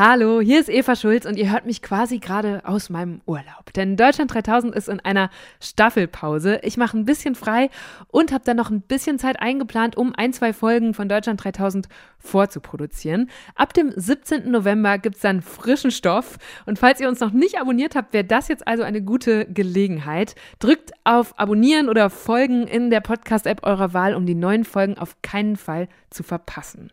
[0.00, 3.72] Hallo, hier ist Eva Schulz und ihr hört mich quasi gerade aus meinem Urlaub.
[3.74, 5.28] Denn Deutschland 3000 ist in einer
[5.60, 6.60] Staffelpause.
[6.62, 7.68] Ich mache ein bisschen frei
[8.06, 11.88] und habe dann noch ein bisschen Zeit eingeplant, um ein, zwei Folgen von Deutschland 3000
[12.20, 13.28] vorzuproduzieren.
[13.56, 14.48] Ab dem 17.
[14.48, 16.38] November gibt es dann frischen Stoff.
[16.64, 20.36] Und falls ihr uns noch nicht abonniert habt, wäre das jetzt also eine gute Gelegenheit.
[20.60, 25.16] Drückt auf Abonnieren oder Folgen in der Podcast-App eurer Wahl, um die neuen Folgen auf
[25.22, 26.92] keinen Fall zu verpassen.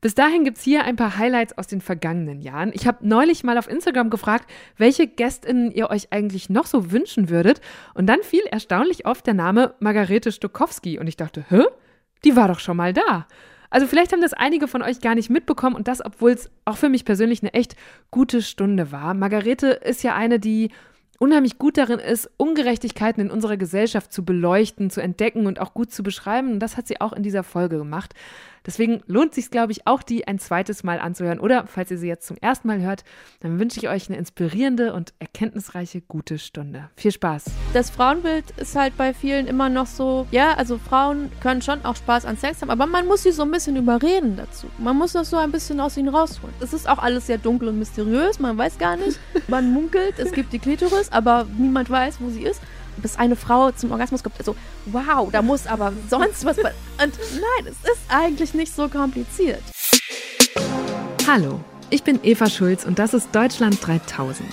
[0.00, 2.70] Bis dahin gibt es hier ein paar Highlights aus den vergangenen Jahren.
[2.72, 7.30] Ich habe neulich mal auf Instagram gefragt, welche GästInnen ihr euch eigentlich noch so wünschen
[7.30, 7.60] würdet.
[7.94, 10.98] Und dann fiel erstaunlich oft der Name Margarete Stokowski.
[10.98, 11.64] Und ich dachte, hä?
[12.24, 13.26] Die war doch schon mal da.
[13.70, 16.76] Also vielleicht haben das einige von euch gar nicht mitbekommen und das, obwohl es auch
[16.76, 17.76] für mich persönlich eine echt
[18.10, 19.14] gute Stunde war.
[19.14, 20.70] Margarete ist ja eine, die
[21.18, 25.92] unheimlich gut darin ist, Ungerechtigkeiten in unserer Gesellschaft zu beleuchten, zu entdecken und auch gut
[25.92, 26.52] zu beschreiben.
[26.52, 28.14] Und das hat sie auch in dieser Folge gemacht.
[28.68, 31.40] Deswegen lohnt sich, glaube ich, auch die ein zweites Mal anzuhören.
[31.40, 33.02] Oder falls ihr sie jetzt zum ersten Mal hört,
[33.40, 36.90] dann wünsche ich euch eine inspirierende und erkenntnisreiche gute Stunde.
[36.94, 37.46] Viel Spaß.
[37.72, 41.96] Das Frauenbild ist halt bei vielen immer noch so, ja, also Frauen können schon auch
[41.96, 44.66] Spaß an Sex haben, aber man muss sie so ein bisschen überreden dazu.
[44.76, 46.54] Man muss das so ein bisschen aus ihnen rausholen.
[46.60, 49.18] Es ist auch alles sehr dunkel und mysteriös, man weiß gar nicht.
[49.48, 52.60] Man munkelt, es gibt die Klitoris, aber niemand weiß, wo sie ist
[52.98, 54.38] bis eine Frau zum Orgasmus kommt.
[54.38, 56.58] Also, wow, da muss aber sonst was.
[56.58, 56.68] Und
[56.98, 59.62] nein, es ist eigentlich nicht so kompliziert.
[61.26, 61.60] Hallo,
[61.90, 64.48] ich bin Eva Schulz und das ist Deutschland 3000.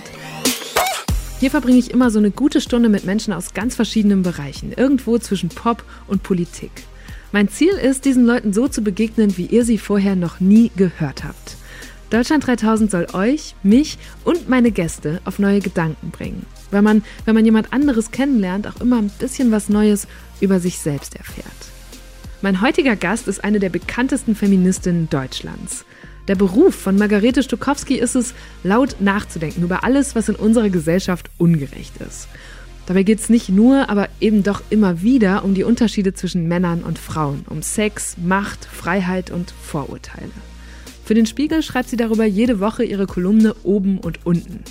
[1.40, 5.18] Hier verbringe ich immer so eine gute Stunde mit Menschen aus ganz verschiedenen Bereichen, irgendwo
[5.18, 6.72] zwischen Pop und Politik.
[7.32, 11.24] Mein Ziel ist, diesen Leuten so zu begegnen, wie ihr sie vorher noch nie gehört
[11.26, 11.58] habt.
[12.10, 17.36] Deutschland 3000 soll euch, mich und meine Gäste auf neue Gedanken bringen weil man, wenn
[17.36, 20.08] man jemand anderes kennenlernt, auch immer ein bisschen was Neues
[20.42, 21.46] über sich selbst erfährt.
[22.42, 25.86] Mein heutiger Gast ist eine der bekanntesten Feministinnen Deutschlands.
[26.28, 31.30] Der Beruf von Margarete Stokowski ist es, laut nachzudenken über alles, was in unserer Gesellschaft
[31.38, 32.28] ungerecht ist.
[32.88, 36.84] Dabei geht es nicht nur, aber eben doch immer wieder um die Unterschiede zwischen Männern
[36.84, 40.32] und Frauen, um Sex, Macht, Freiheit und Vorurteile.
[41.04, 44.64] Für den Spiegel schreibt sie darüber jede Woche ihre Kolumne oben und unten.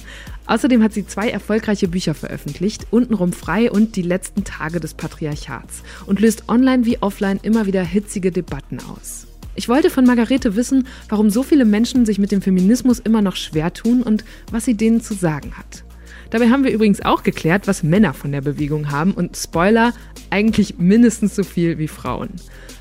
[0.46, 5.82] Außerdem hat sie zwei erfolgreiche Bücher veröffentlicht, Untenrum frei und Die letzten Tage des Patriarchats,
[6.06, 9.26] und löst online wie offline immer wieder hitzige Debatten aus.
[9.56, 13.36] Ich wollte von Margarete wissen, warum so viele Menschen sich mit dem Feminismus immer noch
[13.36, 15.84] schwer tun und was sie denen zu sagen hat.
[16.34, 19.92] Dabei haben wir übrigens auch geklärt, was Männer von der Bewegung haben und Spoiler,
[20.30, 22.30] eigentlich mindestens so viel wie Frauen.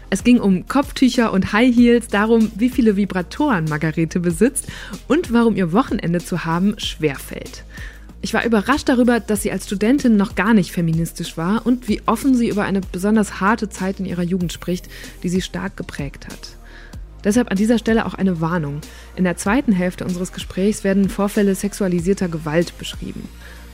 [0.09, 4.69] Es ging um Kopftücher und High Heels, darum, wie viele Vibratoren Margarete besitzt
[5.07, 7.63] und warum ihr Wochenende zu haben schwerfällt.
[8.23, 12.01] Ich war überrascht darüber, dass sie als Studentin noch gar nicht feministisch war und wie
[12.07, 14.89] offen sie über eine besonders harte Zeit in ihrer Jugend spricht,
[15.21, 16.57] die sie stark geprägt hat.
[17.23, 18.81] Deshalb an dieser Stelle auch eine Warnung.
[19.15, 23.27] In der zweiten Hälfte unseres Gesprächs werden Vorfälle sexualisierter Gewalt beschrieben.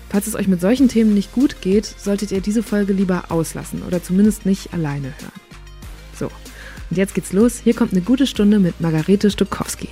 [0.09, 3.83] Falls es euch mit solchen Themen nicht gut geht, solltet ihr diese Folge lieber auslassen
[3.83, 5.41] oder zumindest nicht alleine hören.
[6.17, 6.25] So,
[6.89, 7.59] und jetzt geht's los.
[7.63, 9.89] Hier kommt eine gute Stunde mit Margarete Stokowski.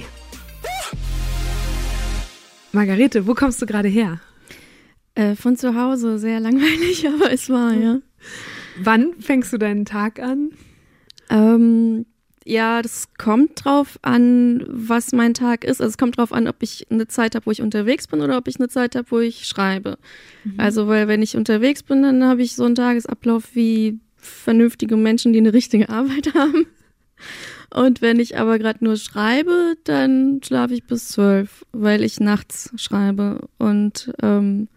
[2.72, 4.20] Margarete, wo kommst du gerade her?
[5.16, 8.00] Äh, von zu Hause, sehr langweilig, aber es war, ja.
[8.82, 10.52] Wann fängst du deinen Tag an?
[11.30, 12.06] Ähm,
[12.48, 15.82] ja, das kommt drauf an, was mein Tag ist.
[15.82, 18.38] Also es kommt drauf an, ob ich eine Zeit habe, wo ich unterwegs bin oder
[18.38, 19.98] ob ich eine Zeit habe, wo ich schreibe.
[20.46, 20.54] Mhm.
[20.58, 25.34] Also, weil wenn ich unterwegs bin, dann habe ich so einen Tagesablauf wie vernünftige Menschen,
[25.34, 26.68] die eine richtige Arbeit haben.
[27.70, 32.72] Und wenn ich aber gerade nur schreibe, dann schlafe ich bis zwölf, weil ich nachts
[32.78, 33.50] schreibe.
[33.58, 34.70] Und ähm,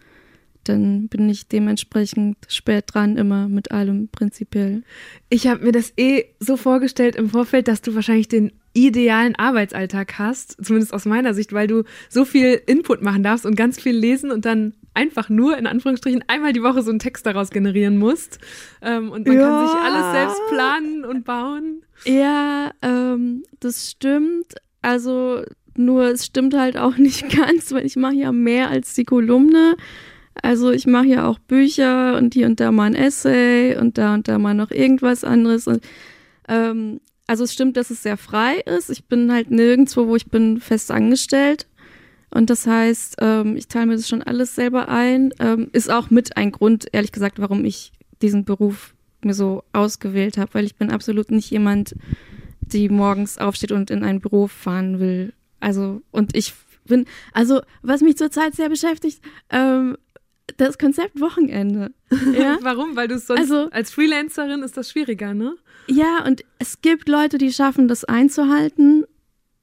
[0.63, 4.83] dann bin ich dementsprechend spät dran immer mit allem prinzipiell.
[5.29, 10.17] Ich habe mir das eh so vorgestellt im Vorfeld, dass du wahrscheinlich den idealen Arbeitsalltag
[10.17, 13.95] hast, zumindest aus meiner Sicht, weil du so viel Input machen darfst und ganz viel
[13.95, 17.97] lesen und dann einfach nur in Anführungsstrichen einmal die Woche so einen Text daraus generieren
[17.97, 18.39] musst.
[18.81, 19.41] Ähm, und man ja.
[19.41, 21.83] kann sich alles selbst planen und bauen.
[22.05, 24.55] Ja, ähm, das stimmt.
[24.81, 25.43] Also
[25.75, 29.75] nur es stimmt halt auch nicht ganz, weil ich mache ja mehr als die Kolumne.
[30.35, 34.13] Also ich mache ja auch Bücher und hier und da mal ein Essay und da
[34.13, 35.67] und da mal noch irgendwas anderes.
[35.67, 35.83] Und,
[36.47, 38.89] ähm, also es stimmt, dass es sehr frei ist.
[38.89, 41.67] Ich bin halt nirgendwo, wo ich bin fest angestellt.
[42.29, 45.33] Und das heißt, ähm, ich teile mir das schon alles selber ein.
[45.39, 47.91] Ähm, ist auch mit ein Grund, ehrlich gesagt, warum ich
[48.21, 51.95] diesen Beruf mir so ausgewählt habe, weil ich bin absolut nicht jemand,
[52.61, 55.33] die morgens aufsteht und in ein Büro fahren will.
[55.59, 56.53] Also, und ich
[56.85, 59.97] bin, also, was mich zurzeit sehr beschäftigt, ähm,
[60.57, 61.91] das Konzept Wochenende.
[62.33, 62.57] Ja?
[62.61, 62.95] Warum?
[62.95, 65.55] Weil du sonst also, als Freelancerin ist das schwieriger, ne?
[65.87, 69.05] Ja, und es gibt Leute, die schaffen das einzuhalten.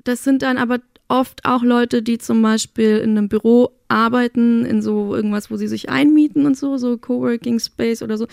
[0.02, 4.82] Das sind dann aber oft auch Leute, die zum Beispiel in einem Büro arbeiten, in
[4.82, 8.26] so irgendwas, wo sie sich einmieten und so, so Coworking Space oder so.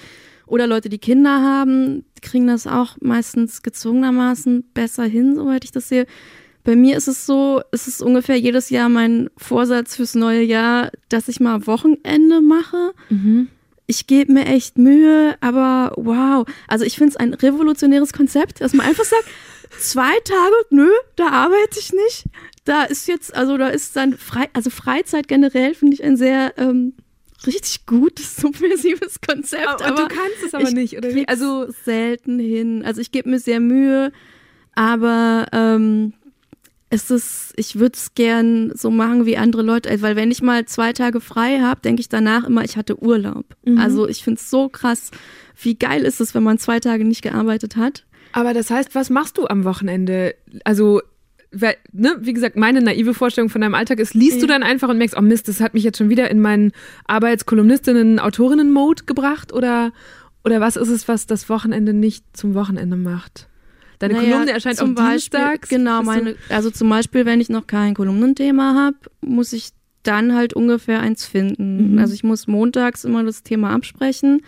[0.47, 5.89] Oder Leute, die Kinder haben, kriegen das auch meistens gezwungenermaßen besser hin, soweit ich das
[5.89, 6.05] sehe.
[6.65, 10.91] Bei mir ist es so, es ist ungefähr jedes Jahr mein Vorsatz fürs neue Jahr,
[11.09, 12.93] dass ich mal Wochenende mache.
[13.09, 13.49] Mhm.
[13.85, 16.47] Ich gebe mir echt Mühe, aber wow.
[16.67, 19.25] Also ich finde es ein revolutionäres Konzept, dass man einfach sagt,
[19.79, 22.25] zwei Tage, nö, da arbeite ich nicht.
[22.63, 26.57] Da ist jetzt, also da ist dann frei, also Freizeit generell finde ich ein sehr
[26.57, 26.93] ähm,
[27.45, 29.67] richtig gutes, subversives Konzept.
[29.67, 31.27] Aber, aber du kannst es aber nicht, oder wie?
[31.27, 32.83] Also selten hin.
[32.83, 34.11] Also ich gebe mir sehr Mühe,
[34.73, 36.13] aber ähm,
[36.89, 40.65] es ist, ich würde es gern so machen wie andere Leute, weil wenn ich mal
[40.65, 43.45] zwei Tage frei habe, denke ich danach immer, ich hatte Urlaub.
[43.65, 43.79] Mhm.
[43.79, 45.11] Also ich finde es so krass,
[45.61, 48.05] wie geil ist es, wenn man zwei Tage nicht gearbeitet hat.
[48.33, 50.35] Aber das heißt, was machst du am Wochenende?
[50.63, 51.01] Also
[51.57, 54.41] weil, ne, wie gesagt, meine naive Vorstellung von deinem Alltag ist, liest ja.
[54.41, 56.73] du dann einfach und merkst, oh Mist, das hat mich jetzt schon wieder in meinen
[57.05, 59.93] Arbeitskolumnistinnen, Autorinnen-Mode gebracht oder,
[60.43, 63.47] oder was ist es, was das Wochenende nicht zum Wochenende macht?
[64.07, 65.69] Deine naja, Kolumne erscheint am Dienstags.
[65.69, 69.69] Genau, meine, also zum Beispiel, wenn ich noch kein Kolumnenthema habe, muss ich
[70.03, 71.93] dann halt ungefähr eins finden.
[71.93, 71.99] Mhm.
[71.99, 74.41] Also ich muss montags immer das Thema absprechen.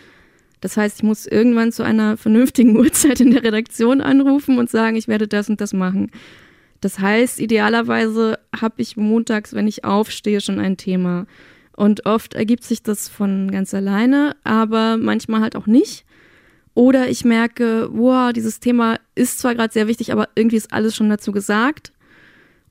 [0.60, 4.96] Das heißt, ich muss irgendwann zu einer vernünftigen Uhrzeit in der Redaktion anrufen und sagen,
[4.96, 6.10] ich werde das und das machen.
[6.80, 11.26] Das heißt, idealerweise habe ich montags, wenn ich aufstehe, schon ein Thema.
[11.76, 16.04] Und oft ergibt sich das von ganz alleine, aber manchmal halt auch nicht.
[16.74, 20.94] Oder ich merke, wow, dieses Thema ist zwar gerade sehr wichtig, aber irgendwie ist alles
[20.94, 21.92] schon dazu gesagt.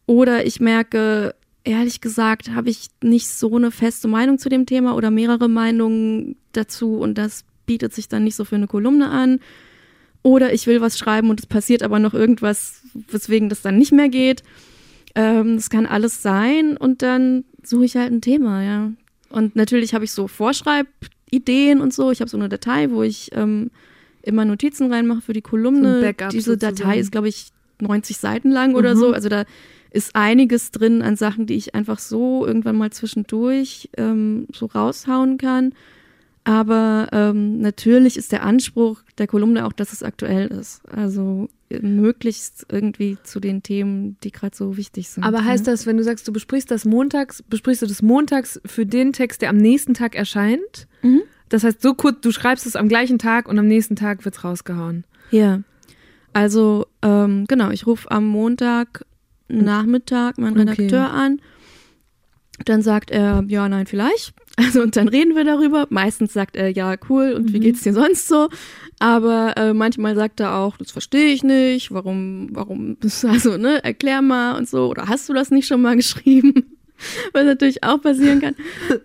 [0.06, 4.96] Oder ich merke, ehrlich gesagt, habe ich nicht so eine feste Meinung zu dem Thema
[4.96, 9.40] oder mehrere Meinungen dazu und das bietet sich dann nicht so für eine Kolumne an.
[10.24, 13.92] Oder ich will was schreiben und es passiert aber noch irgendwas, weswegen das dann nicht
[13.92, 14.44] mehr geht.
[15.16, 18.92] Ähm, das kann alles sein und dann suche ich halt ein Thema, ja.
[19.30, 22.12] Und natürlich habe ich so Vorschreibideen und so.
[22.12, 23.72] Ich habe so eine Datei, wo ich ähm,
[24.28, 26.14] immer Notizen reinmache für die Kolumne.
[26.32, 26.76] Diese sozusagen.
[26.76, 27.48] Datei ist, glaube ich,
[27.80, 29.00] 90 Seiten lang oder mhm.
[29.00, 29.14] so.
[29.14, 29.46] Also da
[29.92, 35.38] ist einiges drin an Sachen, die ich einfach so irgendwann mal zwischendurch ähm, so raushauen
[35.38, 35.74] kann.
[36.44, 40.82] Aber ähm, natürlich ist der Anspruch der Kolumne auch, dass es aktuell ist.
[40.88, 45.26] Also möglichst irgendwie zu den Themen, die gerade so wichtig sind.
[45.26, 48.86] Aber heißt das, wenn du sagst, du besprichst das montags, besprichst du das montags für
[48.86, 50.88] den Text, der am nächsten Tag erscheint?
[51.02, 51.24] Mhm.
[51.50, 54.36] Das heißt, so kurz, du schreibst es am gleichen Tag und am nächsten Tag wird
[54.36, 55.06] es rausgehauen.
[55.32, 55.62] Ja.
[56.34, 59.06] Also, ähm, genau, ich rufe am Montag
[59.48, 61.18] Nachmittag meinen Redakteur okay.
[61.18, 61.42] an.
[62.66, 64.34] Dann sagt er, ja, nein, vielleicht.
[64.60, 65.86] Also, und dann reden wir darüber.
[65.92, 67.54] Meistens sagt er, ja, cool, und mhm.
[67.54, 68.50] wie geht's dir sonst so?
[68.98, 72.98] Aber äh, manchmal sagt er auch, das verstehe ich nicht, warum, warum,
[73.28, 74.88] also, ne, erklär mal und so.
[74.90, 76.76] Oder hast du das nicht schon mal geschrieben?
[77.34, 78.56] Was natürlich auch passieren kann.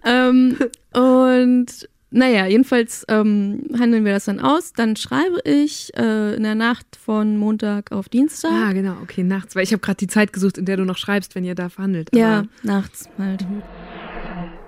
[0.06, 0.56] ähm,
[0.94, 4.72] und naja, jedenfalls ähm, handeln wir das dann aus.
[4.74, 8.52] Dann schreibe ich äh, in der Nacht von Montag auf Dienstag.
[8.52, 9.56] Ah, genau, okay, nachts.
[9.56, 11.70] Weil ich habe gerade die Zeit gesucht, in der du noch schreibst, wenn ihr da
[11.70, 12.14] verhandelt.
[12.14, 13.46] ja, nachts halt.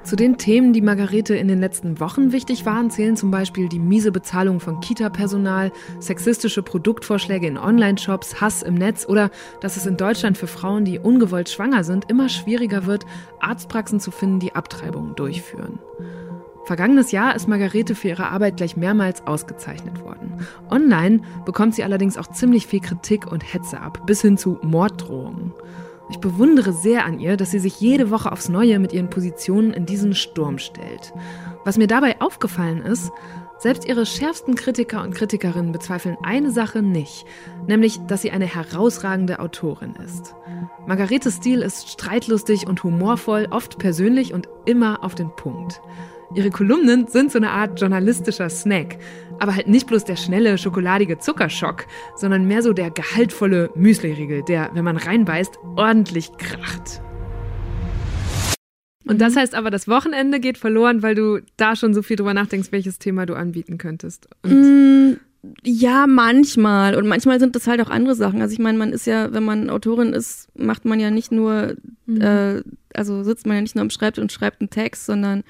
[0.04, 3.78] Zu den Themen, die Margarete in den letzten Wochen wichtig waren, zählen zum Beispiel die
[3.78, 9.30] miese Bezahlung von Kita-Personal, sexistische Produktvorschläge in Online-Shops, Hass im Netz oder
[9.62, 13.06] dass es in Deutschland für Frauen, die ungewollt schwanger sind, immer schwieriger wird,
[13.40, 15.78] Arztpraxen zu finden, die Abtreibungen durchführen.
[16.64, 20.46] Vergangenes Jahr ist Margarete für ihre Arbeit gleich mehrmals ausgezeichnet worden.
[20.70, 25.52] Online bekommt sie allerdings auch ziemlich viel Kritik und Hetze ab, bis hin zu Morddrohungen.
[26.10, 29.72] Ich bewundere sehr an ihr, dass sie sich jede Woche aufs Neue mit ihren Positionen
[29.72, 31.12] in diesen Sturm stellt.
[31.64, 33.10] Was mir dabei aufgefallen ist,
[33.58, 37.24] selbst ihre schärfsten Kritiker und Kritikerinnen bezweifeln eine Sache nicht,
[37.66, 40.34] nämlich, dass sie eine herausragende Autorin ist.
[40.86, 45.80] Margaretes Stil ist streitlustig und humorvoll, oft persönlich und immer auf den Punkt.
[46.34, 48.98] Ihre Kolumnen sind so eine Art journalistischer Snack.
[49.38, 51.86] Aber halt nicht bloß der schnelle, schokoladige Zuckerschock,
[52.16, 57.00] sondern mehr so der gehaltvolle Müsliriegel, der, wenn man reinbeißt, ordentlich kracht.
[59.06, 59.38] Und das mhm.
[59.38, 62.98] heißt aber, das Wochenende geht verloren, weil du da schon so viel drüber nachdenkst, welches
[62.98, 64.28] Thema du anbieten könntest.
[64.44, 65.12] Mm,
[65.62, 66.96] ja, manchmal.
[66.96, 68.40] Und manchmal sind das halt auch andere Sachen.
[68.40, 71.76] Also ich meine, man ist ja, wenn man Autorin ist, macht man ja nicht nur,
[72.06, 72.20] mhm.
[72.20, 72.62] äh,
[72.94, 75.44] also sitzt man ja nicht nur am Schreibtisch und schreibt einen Text, sondern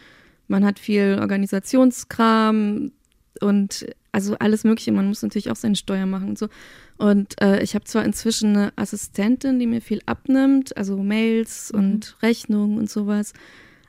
[0.48, 2.92] man hat viel Organisationskram
[3.40, 4.92] und also alles Mögliche.
[4.92, 6.48] Man muss natürlich auch seine Steuer machen und so.
[6.96, 11.78] Und äh, ich habe zwar inzwischen eine Assistentin, die mir viel abnimmt, also Mails mhm.
[11.78, 13.32] und Rechnungen und sowas.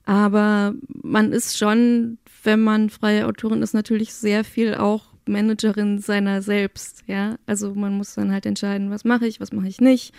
[0.05, 6.41] Aber man ist schon, wenn man freie Autorin ist, natürlich sehr viel auch Managerin seiner
[6.41, 7.37] selbst, ja.
[7.45, 10.13] Also man muss dann halt entscheiden, was mache ich, was mache ich nicht.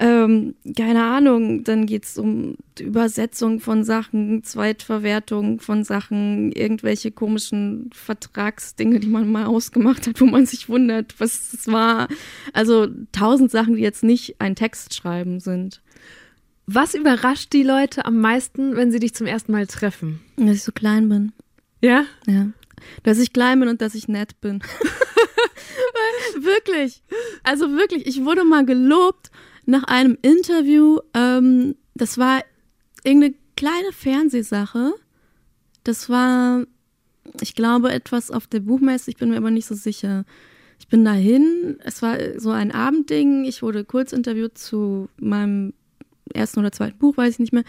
[0.00, 7.90] Ähm, keine Ahnung, dann geht es um Übersetzung von Sachen, Zweitverwertung von Sachen, irgendwelche komischen
[7.92, 12.08] Vertragsdinge, die man mal ausgemacht hat, wo man sich wundert, was es war.
[12.54, 15.82] Also tausend Sachen, die jetzt nicht ein Text schreiben sind.
[16.66, 20.20] Was überrascht die Leute am meisten, wenn sie dich zum ersten Mal treffen?
[20.38, 21.32] Dass ich so klein bin.
[21.82, 22.06] Ja?
[22.26, 22.48] Ja.
[23.02, 24.62] Dass ich klein bin und dass ich nett bin.
[26.40, 27.02] wirklich.
[27.42, 29.30] Also wirklich, ich wurde mal gelobt
[29.70, 32.42] nach einem Interview, ähm, das war
[33.04, 34.92] irgendeine kleine Fernsehsache.
[35.84, 36.64] Das war,
[37.40, 40.24] ich glaube, etwas auf der Buchmesse, ich bin mir aber nicht so sicher.
[40.78, 45.74] Ich bin dahin, es war so ein Abendding, ich wurde kurz interviewt zu meinem
[46.32, 47.64] ersten oder zweiten Buch, weiß ich nicht mehr.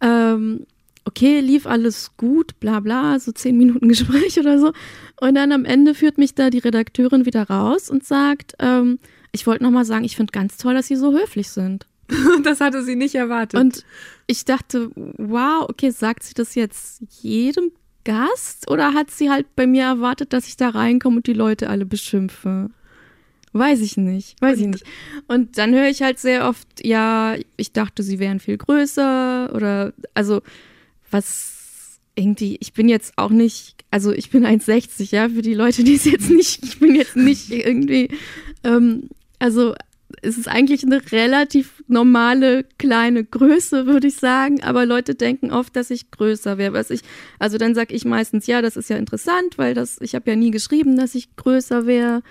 [0.00, 0.66] Ähm,
[1.04, 4.72] okay, lief alles gut, bla bla, so zehn Minuten Gespräch oder so.
[5.20, 8.98] Und dann am Ende führt mich da die Redakteurin wieder raus und sagt, ähm,
[9.34, 11.86] ich wollte nochmal sagen, ich finde ganz toll, dass Sie so höflich sind.
[12.42, 13.58] das hatte sie nicht erwartet.
[13.58, 13.84] Und
[14.26, 17.72] ich dachte, wow, okay, sagt sie das jetzt jedem
[18.04, 21.70] Gast oder hat sie halt bei mir erwartet, dass ich da reinkomme und die Leute
[21.70, 22.70] alle beschimpfe?
[23.52, 24.84] Weiß ich nicht, weiß ich nicht.
[25.28, 29.92] Und dann höre ich halt sehr oft, ja, ich dachte, sie wären viel größer oder
[30.12, 30.42] also
[31.10, 35.84] was irgendwie, ich bin jetzt auch nicht, also ich bin 1,60, ja, für die Leute,
[35.84, 38.08] die es jetzt nicht, ich bin jetzt nicht irgendwie,
[38.64, 39.08] ähm,
[39.44, 39.74] also
[40.22, 44.62] es ist eigentlich eine relativ normale kleine Größe, würde ich sagen.
[44.62, 46.72] Aber Leute denken oft, dass ich größer wäre.
[46.72, 47.02] Was ich,
[47.38, 50.36] also dann sage ich meistens, ja, das ist ja interessant, weil das, ich habe ja
[50.36, 52.22] nie geschrieben, dass ich größer wäre.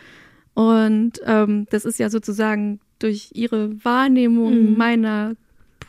[0.56, 4.78] Und ähm, das ist ja sozusagen durch ihre Wahrnehmung mhm.
[4.78, 5.36] meiner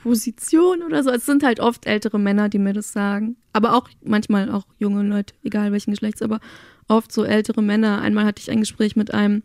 [0.02, 1.10] Position oder so.
[1.10, 3.36] Es sind halt oft ältere Männer, die mir das sagen.
[3.54, 6.40] Aber auch manchmal auch junge Leute, egal welchen Geschlechts, aber
[6.86, 8.02] oft so ältere Männer.
[8.02, 9.42] Einmal hatte ich ein Gespräch mit einem,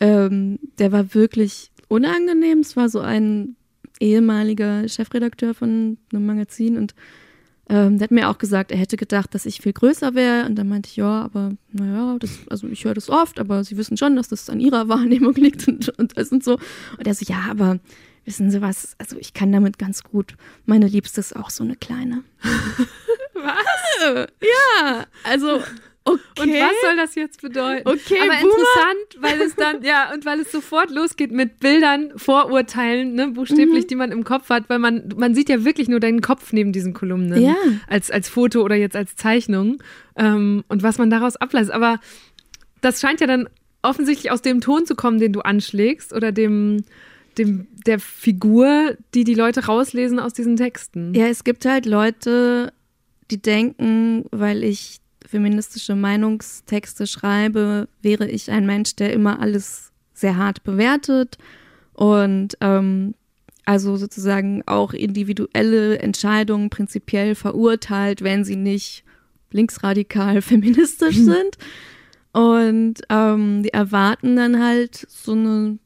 [0.00, 2.60] ähm, der war wirklich unangenehm.
[2.60, 3.56] Es war so ein
[4.00, 6.94] ehemaliger Chefredakteur von einem Magazin und
[7.70, 10.46] ähm, der hat mir auch gesagt, er hätte gedacht, dass ich viel größer wäre.
[10.46, 13.76] Und dann meinte ich, ja, aber naja, das, also ich höre das oft, aber sie
[13.76, 16.54] wissen schon, dass das an ihrer Wahrnehmung liegt und, und das und so.
[16.96, 17.78] Und er so, ja, aber
[18.24, 20.34] wissen Sie was, also ich kann damit ganz gut.
[20.64, 22.24] Meine Liebste ist auch so eine kleine.
[23.34, 24.26] was?
[24.40, 25.62] Ja, also
[26.08, 26.42] Okay.
[26.42, 27.88] Und was soll das jetzt bedeuten?
[27.88, 28.54] Okay, aber Boomer.
[28.54, 33.84] interessant, weil es dann, ja, und weil es sofort losgeht mit Bildern, Vorurteilen, ne, buchstäblich,
[33.84, 33.88] mhm.
[33.88, 36.72] die man im Kopf hat, weil man, man sieht ja wirklich nur deinen Kopf neben
[36.72, 37.42] diesen Kolumnen.
[37.42, 37.56] Ja.
[37.88, 39.82] Als, als Foto oder jetzt als Zeichnung.
[40.16, 41.72] Ähm, und was man daraus ableitet.
[41.72, 42.00] Aber
[42.80, 43.48] das scheint ja dann
[43.82, 46.84] offensichtlich aus dem Ton zu kommen, den du anschlägst oder dem,
[47.36, 51.14] dem, der Figur, die die Leute rauslesen aus diesen Texten.
[51.14, 52.72] Ja, es gibt halt Leute,
[53.30, 54.98] die denken, weil ich
[55.28, 61.36] feministische Meinungstexte schreibe, wäre ich ein Mensch, der immer alles sehr hart bewertet
[61.92, 63.14] und ähm,
[63.66, 69.04] also sozusagen auch individuelle Entscheidungen prinzipiell verurteilt, wenn sie nicht
[69.50, 71.58] linksradikal feministisch sind.
[72.32, 75.78] Und ähm, die erwarten dann halt so eine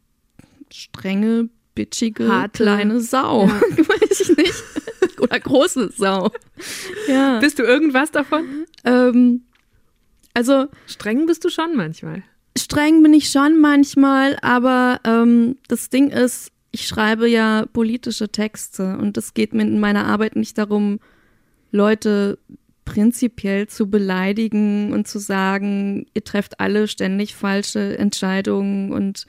[0.71, 2.63] strenge, bitchige, Harte.
[2.63, 3.47] kleine Sau.
[3.47, 3.61] Ja.
[3.61, 4.82] Weiß ich nicht.
[5.23, 6.31] Oder große Sau.
[7.09, 7.39] Ja.
[7.39, 8.67] Bist du irgendwas davon?
[8.85, 9.43] Ähm,
[10.35, 10.67] also.
[10.87, 12.23] Streng bist du schon manchmal.
[12.59, 18.99] Streng bin ich schon manchmal, aber ähm, das Ding ist, ich schreibe ja politische Texte
[18.99, 20.99] und es geht mir in meiner Arbeit nicht darum,
[21.71, 22.39] Leute
[22.85, 29.27] prinzipiell zu beleidigen und zu sagen, ihr trefft alle ständig falsche Entscheidungen und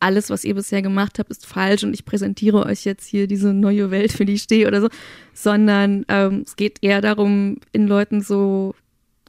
[0.00, 3.52] alles, was ihr bisher gemacht habt, ist falsch und ich präsentiere euch jetzt hier diese
[3.52, 4.88] neue Welt, für die ich stehe oder so,
[5.34, 8.74] sondern ähm, es geht eher darum, in Leuten so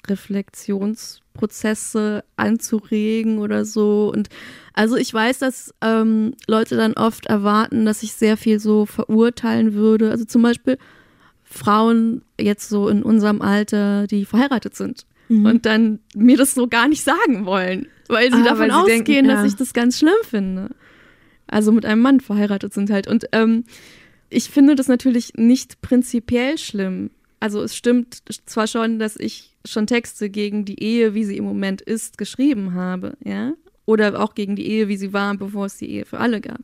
[0.08, 4.12] Reflexionsprozesse anzuregen oder so.
[4.14, 4.30] Und
[4.74, 9.74] also ich weiß, dass ähm, Leute dann oft erwarten, dass ich sehr viel so verurteilen
[9.74, 10.12] würde.
[10.12, 10.78] Also zum Beispiel
[11.44, 15.46] Frauen jetzt so in unserem Alter, die verheiratet sind mhm.
[15.46, 18.76] und dann mir das so gar nicht sagen wollen, weil sie ah, davon weil sie
[18.76, 19.36] ausgehen, denken, ja.
[19.36, 20.70] dass ich das ganz schlimm finde.
[21.48, 23.08] Also mit einem Mann verheiratet sind halt.
[23.08, 23.64] Und ähm,
[24.30, 27.12] ich finde das natürlich nicht prinzipiell schlimm.
[27.40, 31.46] Also es stimmt zwar schon, dass ich schon Texte gegen die Ehe, wie sie im
[31.46, 33.54] Moment ist, geschrieben habe, ja,
[33.86, 36.62] oder auch gegen die Ehe, wie sie war, bevor es die Ehe für alle gab.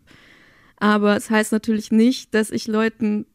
[0.78, 3.26] Aber es heißt natürlich nicht, dass ich Leuten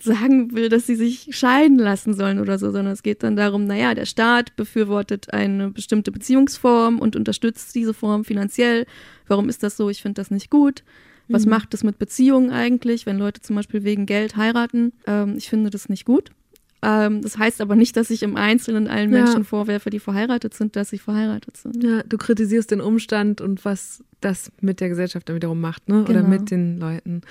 [0.00, 3.66] sagen will, dass sie sich scheiden lassen sollen oder so, sondern es geht dann darum,
[3.66, 8.86] naja, der Staat befürwortet eine bestimmte Beziehungsform und unterstützt diese Form finanziell.
[9.28, 9.88] Warum ist das so?
[9.90, 10.82] Ich finde das nicht gut.
[11.28, 11.50] Was mhm.
[11.50, 14.92] macht es mit Beziehungen eigentlich, wenn Leute zum Beispiel wegen Geld heiraten?
[15.06, 16.30] Ähm, ich finde das nicht gut.
[16.82, 19.22] Ähm, das heißt aber nicht, dass ich im Einzelnen allen ja.
[19.22, 21.82] Menschen vorwerfe, die verheiratet sind, dass sie verheiratet sind.
[21.82, 26.02] Ja, du kritisierst den Umstand und was das mit der Gesellschaft dann wiederum macht, ne?
[26.02, 26.28] Oder genau.
[26.28, 27.22] mit den Leuten.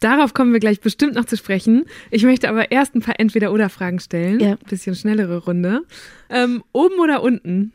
[0.00, 1.86] Darauf kommen wir gleich bestimmt noch zu sprechen.
[2.10, 4.40] Ich möchte aber erst ein paar Entweder-Oder-Fragen stellen.
[4.40, 4.56] Ja.
[4.68, 5.82] Bisschen schnellere Runde.
[6.28, 7.72] Ähm, oben oder unten?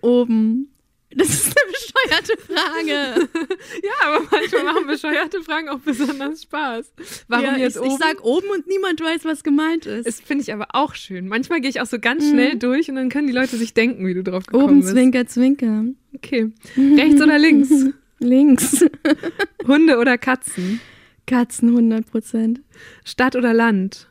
[0.00, 0.70] Oben.
[1.14, 3.28] Das ist eine bescheuerte Frage.
[3.82, 6.92] Ja, aber manchmal machen bescheuerte Fragen auch besonders Spaß.
[7.28, 7.90] Warum ja, jetzt ich, oben?
[7.90, 10.06] ich sag oben und niemand weiß, was gemeint ist.
[10.06, 11.28] das finde ich aber auch schön.
[11.28, 14.06] Manchmal gehe ich auch so ganz schnell durch und dann können die Leute sich denken,
[14.06, 14.92] wie du drauf gekommen oben bist.
[14.92, 15.84] Zwinker, Zwinker.
[16.14, 16.50] Okay.
[16.76, 17.70] Rechts oder links?
[18.18, 18.84] Links.
[19.66, 20.80] Hunde oder Katzen?
[21.26, 22.60] Katzen 100 Prozent.
[23.04, 24.08] Stadt oder Land?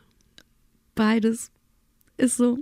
[0.94, 1.50] Beides.
[2.16, 2.58] Ist so.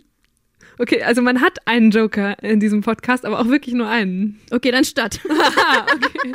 [0.78, 4.40] Okay, also man hat einen Joker in diesem Podcast, aber auch wirklich nur einen.
[4.50, 5.20] Okay, dann Stadt.
[5.30, 6.32] Ah, okay.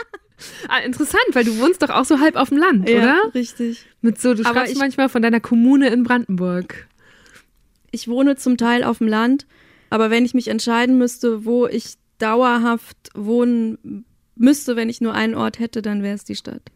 [0.70, 3.20] Ah, interessant, weil du wohnst doch auch so halb auf dem Land, oder?
[3.36, 3.86] richtig.
[4.01, 6.88] Mit so, du Aber schreibst ich- manchmal von deiner Kommune in Brandenburg.
[7.92, 9.46] Ich wohne zum Teil auf dem Land,
[9.89, 14.06] aber wenn ich mich entscheiden müsste, wo ich dauerhaft wohnen
[14.39, 16.72] müsste, wenn ich nur einen Ort hätte, dann wäre es die Stadt.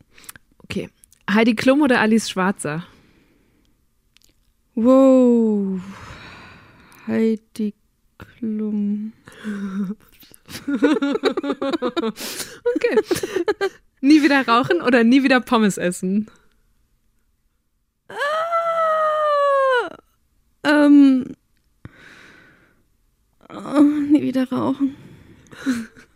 [0.60, 0.90] Okay.
[1.30, 2.86] Heidi Klum oder Alice Schwarzer?
[4.76, 5.82] Wow.
[7.08, 7.74] Heidi
[8.18, 9.14] Klum.
[12.76, 13.00] Okay.
[14.02, 16.30] nie wieder rauchen oder nie wieder Pommes essen?
[18.10, 19.98] Ah,
[20.64, 21.34] ähm.
[23.50, 24.96] Oh, nie wieder rauchen.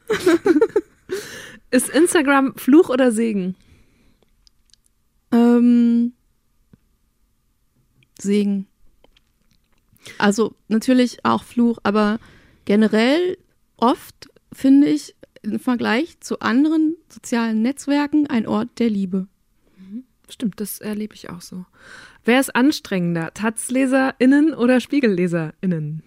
[1.72, 3.56] Ist Instagram Fluch oder Segen?
[5.32, 6.14] Ähm.
[8.20, 8.68] Segen.
[10.18, 12.20] Also natürlich auch Fluch, aber
[12.66, 13.38] generell
[13.76, 19.28] oft finde ich im Vergleich zu anderen sozialen Netzwerken ein Ort der Liebe.
[20.30, 21.66] Stimmt, das erlebe ich auch so.
[22.26, 23.34] Wer ist anstrengender?
[23.34, 26.04] TatzleserInnen oder SpiegelleserInnen?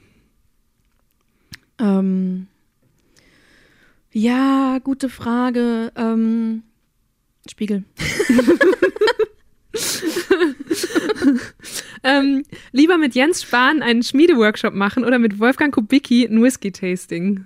[1.78, 2.47] Ähm,
[4.12, 5.93] ja, gute Frage.
[5.97, 6.62] Ähm,
[7.49, 7.85] Spiegel.
[12.02, 17.44] Ähm, lieber mit Jens Spahn einen Schmiedeworkshop machen oder mit Wolfgang Kubicki ein Whisky-Tasting?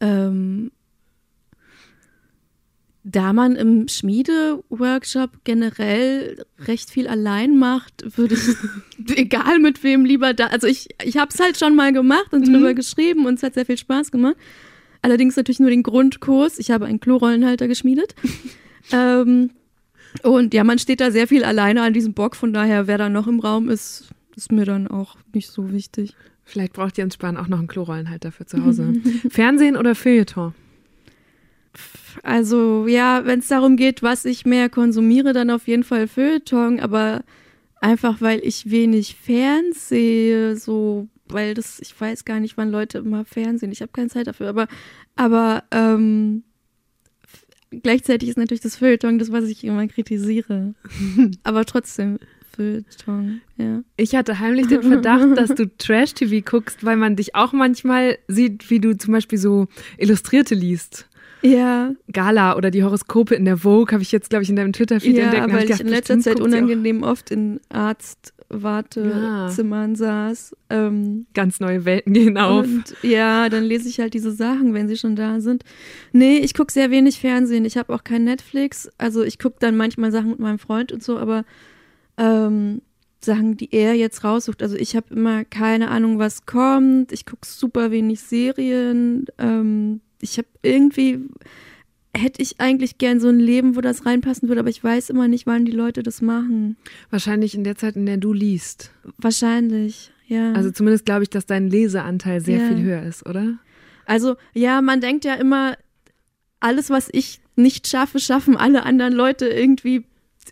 [0.00, 0.72] Ähm,
[3.04, 10.34] da man im Schmiedeworkshop generell recht viel allein macht, würde ich, egal mit wem, lieber
[10.34, 10.48] da.
[10.48, 13.54] Also ich, ich habe es halt schon mal gemacht und drüber geschrieben und es hat
[13.54, 14.36] sehr viel Spaß gemacht.
[15.04, 16.58] Allerdings natürlich nur den Grundkurs.
[16.58, 18.14] Ich habe einen Klorollenhalter geschmiedet.
[18.90, 19.50] ähm,
[20.22, 22.34] und ja, man steht da sehr viel alleine an diesem Bock.
[22.34, 26.14] Von daher, wer da noch im Raum ist, ist mir dann auch nicht so wichtig.
[26.42, 28.94] Vielleicht braucht Jens Spahn auch noch einen Klorollenhalter für zu Hause.
[29.28, 30.54] Fernsehen oder Feuilleton?
[32.22, 36.80] Also ja, wenn es darum geht, was ich mehr konsumiere, dann auf jeden Fall Feuilleton,
[36.80, 37.24] aber
[37.82, 43.24] einfach weil ich wenig fernsehe, so, weil das, ich weiß gar nicht, wann Leute immer
[43.24, 44.68] Fernsehen, ich habe keine Zeit dafür, aber,
[45.16, 46.44] aber ähm,
[47.82, 50.74] gleichzeitig ist natürlich das Feuilleton das, was ich immer kritisiere.
[51.42, 52.18] aber trotzdem
[52.54, 53.82] Feuilleton, ja.
[53.96, 58.70] Ich hatte heimlich den Verdacht, dass du Trash-TV guckst, weil man dich auch manchmal sieht,
[58.70, 59.66] wie du zum Beispiel so
[59.98, 61.08] Illustrierte liest.
[61.42, 64.72] Ja, Gala oder die Horoskope in der Vogue habe ich jetzt, glaube ich, in deinem
[64.72, 65.52] Twitter-Feed ja, entdeckt.
[65.52, 67.60] Weil ich gedacht, in letzter Zeit unangenehm oft in
[68.62, 70.56] Arztwartezimmern saß.
[70.70, 72.64] Ähm, Ganz neue Welten gehen auf.
[72.64, 75.64] Und ja, dann lese ich halt diese Sachen, wenn sie schon da sind.
[76.12, 77.64] Nee, ich gucke sehr wenig Fernsehen.
[77.64, 78.90] Ich habe auch kein Netflix.
[78.98, 81.44] Also ich gucke dann manchmal Sachen mit meinem Freund und so, aber
[82.16, 82.82] ähm,
[83.20, 84.62] Sachen, die er jetzt raussucht.
[84.62, 87.10] Also ich habe immer keine Ahnung, was kommt.
[87.12, 89.26] Ich gucke super wenig Serien.
[89.38, 91.20] Ähm, ich habe irgendwie,
[92.16, 95.28] hätte ich eigentlich gern so ein Leben, wo das reinpassen würde, aber ich weiß immer
[95.28, 96.76] nicht, wann die Leute das machen.
[97.10, 98.92] Wahrscheinlich in der Zeit, in der du liest.
[99.18, 100.52] Wahrscheinlich, ja.
[100.52, 102.68] Also zumindest glaube ich, dass dein Leseanteil sehr Ja.
[102.68, 103.58] viel höher ist, oder?
[104.06, 105.76] Also, ja, man denkt ja immer,
[106.60, 110.04] alles, was ich nicht schaffe, schaffen alle anderen Leute irgendwie.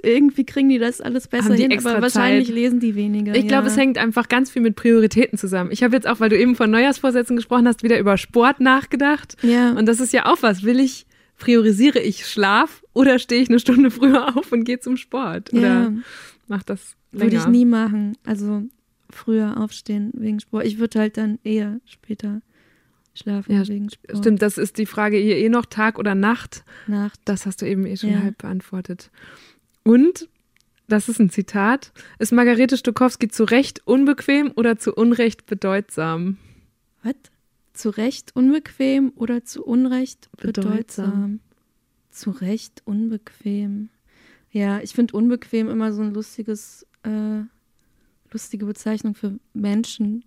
[0.02, 2.54] Irgendwie kriegen die das alles besser hin, aber wahrscheinlich Zeit.
[2.54, 3.34] lesen die weniger.
[3.34, 3.72] Ich glaube, ja.
[3.72, 5.70] es hängt einfach ganz viel mit Prioritäten zusammen.
[5.70, 9.36] Ich habe jetzt auch, weil du eben von Neujahrsvorsätzen gesprochen hast, wieder über Sport nachgedacht.
[9.42, 9.72] Ja.
[9.72, 10.62] Und das ist ja auch was.
[10.62, 11.04] Will ich,
[11.42, 15.52] priorisiere ich Schlaf oder stehe ich eine Stunde früher auf und gehe zum Sport?
[15.52, 15.92] Oder ja,
[16.48, 17.24] mach das länger?
[17.32, 18.16] würde ich nie machen.
[18.24, 18.62] Also
[19.10, 20.64] früher aufstehen wegen Sport.
[20.64, 22.40] Ich würde halt dann eher später
[23.14, 24.18] schlafen Ja, wegen Sport.
[24.18, 26.64] Stimmt, das ist die Frage hier eh noch Tag oder Nacht.
[26.86, 27.20] Nacht.
[27.26, 28.20] Das hast du eben eh schon Ja.
[28.22, 29.10] halb beantwortet.
[29.84, 30.28] Und,
[30.88, 36.38] das ist ein Zitat, ist Margarete Stokowski zu Recht unbequem oder zu Unrecht bedeutsam?
[37.02, 37.14] Was?
[37.72, 40.70] Zu Recht unbequem oder zu Unrecht Bedeutsam.
[41.10, 41.40] bedeutsam?
[42.10, 43.88] Zu Recht unbequem.
[44.50, 47.42] Ja, ich finde unbequem immer so ein lustiges, äh,
[48.30, 50.24] lustige Bezeichnung für Menschen.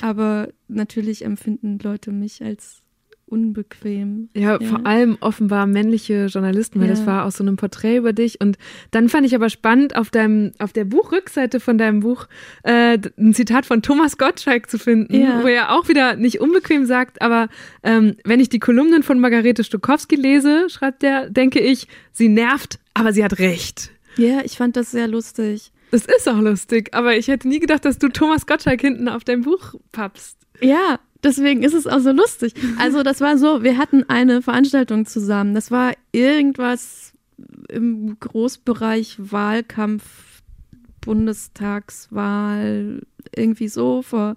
[0.00, 2.82] Aber natürlich empfinden Leute mich als
[3.28, 4.28] unbequem.
[4.34, 6.94] Ja, ja, vor allem offenbar männliche Journalisten, weil ja.
[6.94, 8.40] das war aus so einem Porträt über dich.
[8.40, 8.58] Und
[8.90, 12.26] dann fand ich aber spannend, auf deinem, auf der Buchrückseite von deinem Buch
[12.62, 15.42] äh, ein Zitat von Thomas Gottschalk zu finden, ja.
[15.42, 17.48] wo er auch wieder nicht unbequem sagt, aber
[17.82, 22.78] ähm, wenn ich die Kolumnen von Margarete Stokowski lese, schreibt er, denke ich, sie nervt,
[22.94, 23.90] aber sie hat recht.
[24.16, 25.72] Ja, ich fand das sehr lustig.
[25.90, 29.24] Das ist auch lustig, aber ich hätte nie gedacht, dass du Thomas Gottschalk hinten auf
[29.24, 30.36] deinem Buch pappst.
[30.60, 32.54] Ja, deswegen ist es auch so lustig.
[32.78, 35.54] Also das war so, wir hatten eine Veranstaltung zusammen.
[35.54, 37.12] Das war irgendwas
[37.68, 40.42] im Großbereich Wahlkampf,
[41.00, 43.02] Bundestagswahl,
[43.34, 44.36] irgendwie so vor,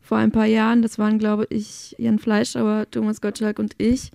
[0.00, 0.82] vor ein paar Jahren.
[0.82, 4.10] Das waren, glaube ich, Jan Fleischauer, Thomas Gottschalk und ich.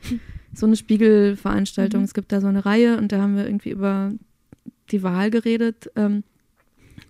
[0.56, 2.02] So eine Spiegelveranstaltung.
[2.02, 2.06] Mhm.
[2.06, 4.12] Es gibt da so eine Reihe und da haben wir irgendwie über
[4.92, 5.89] die Wahl geredet.
[5.96, 6.24] Ähm,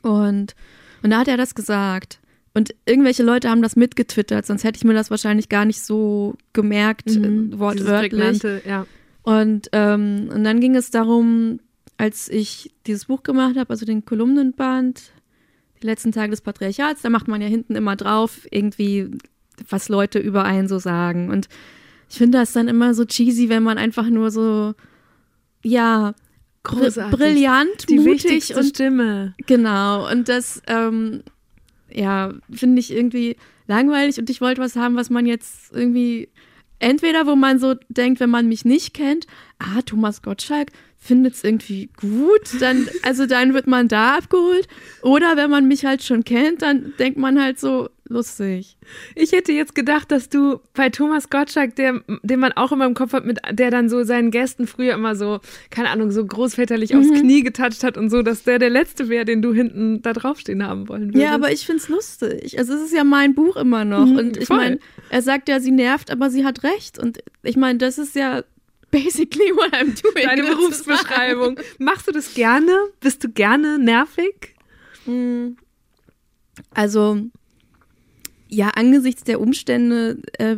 [0.01, 0.56] und,
[1.01, 2.19] und da hat er das gesagt.
[2.53, 6.35] Und irgendwelche Leute haben das mitgetwittert, sonst hätte ich mir das wahrscheinlich gar nicht so
[6.53, 8.43] gemerkt, mhm, wortwörtlich.
[8.65, 8.85] Ja.
[9.23, 11.59] Und, ähm, und dann ging es darum,
[11.97, 15.01] als ich dieses Buch gemacht habe, also den Kolumnenband,
[15.81, 19.09] die letzten Tage des Patriarchats, da macht man ja hinten immer drauf, irgendwie,
[19.69, 21.31] was Leute über einen so sagen.
[21.31, 21.47] Und
[22.09, 24.73] ich finde das dann immer so cheesy, wenn man einfach nur so,
[25.63, 26.13] ja,
[26.63, 27.17] Großartig.
[27.17, 29.33] brillant, die mutig und Stimme.
[29.47, 30.09] Genau.
[30.09, 31.23] Und das, ähm,
[31.93, 36.29] ja, finde ich irgendwie langweilig und ich wollte was haben, was man jetzt irgendwie
[36.79, 39.25] entweder, wo man so denkt, wenn man mich nicht kennt,
[39.60, 44.67] ah, Thomas Gottschalk findet es irgendwie gut, dann, also dann wird man da abgeholt.
[45.01, 48.77] Oder wenn man mich halt schon kennt, dann denkt man halt so, lustig.
[49.15, 52.93] Ich hätte jetzt gedacht, dass du bei Thomas Gottschalk, der, den man auch immer im
[52.93, 55.39] Kopf hat, mit, der dann so seinen Gästen früher immer so,
[55.69, 56.99] keine Ahnung, so großväterlich mhm.
[56.99, 60.13] aufs Knie getatscht hat und so, dass der der Letzte wäre, den du hinten da
[60.13, 61.23] draufstehen haben wollen würdest.
[61.23, 62.57] Ja, aber ich finde es lustig.
[62.57, 64.05] Also es ist ja mein Buch immer noch.
[64.05, 66.99] Mhm, und ich meine, er sagt ja, sie nervt, aber sie hat recht.
[66.99, 68.43] Und ich meine, das ist ja
[68.91, 70.25] basically what I'm doing.
[70.25, 71.59] Deine Berufsbeschreibung.
[71.79, 72.71] Machst du das gerne?
[72.99, 74.55] Bist du gerne nervig?
[75.05, 75.57] Mhm.
[76.71, 77.19] Also
[78.53, 80.57] ja, angesichts der Umstände äh,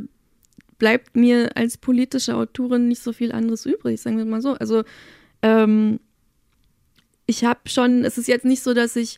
[0.78, 4.54] bleibt mir als politische Autorin nicht so viel anderes übrig, sagen wir mal so.
[4.54, 4.84] Also
[5.42, 6.00] ähm,
[7.26, 9.18] ich habe schon, es ist jetzt nicht so, dass ich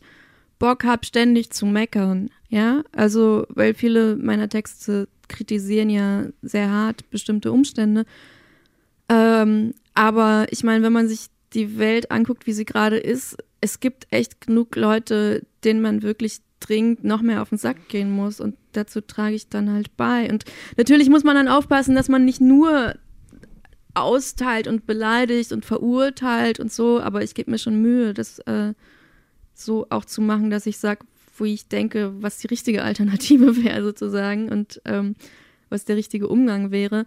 [0.58, 2.82] Bock habe, ständig zu meckern, ja.
[2.92, 8.06] Also, weil viele meiner Texte kritisieren ja sehr hart bestimmte Umstände.
[9.08, 13.80] Ähm, aber ich meine, wenn man sich die Welt anguckt, wie sie gerade ist, es
[13.80, 18.40] gibt echt genug Leute, denen man wirklich dringend noch mehr auf den Sack gehen muss.
[18.40, 20.30] Und dazu trage ich dann halt bei.
[20.30, 20.44] Und
[20.76, 22.94] natürlich muss man dann aufpassen, dass man nicht nur
[23.94, 28.74] austeilt und beleidigt und verurteilt und so, aber ich gebe mir schon Mühe, das äh,
[29.54, 31.04] so auch zu machen, dass ich sage,
[31.36, 35.16] wo ich denke, was die richtige Alternative wäre sozusagen und ähm,
[35.68, 37.06] was der richtige Umgang wäre.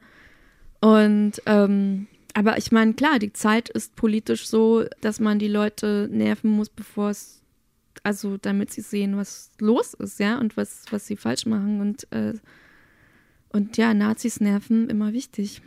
[0.81, 6.07] Und ähm, aber ich meine, klar, die Zeit ist politisch so, dass man die Leute
[6.11, 7.40] nerven muss, bevor es
[8.03, 11.81] also damit sie sehen, was los ist, ja, und was, was sie falsch machen.
[11.81, 12.33] Und, äh,
[13.49, 15.61] und ja, Nazis nerven immer wichtig.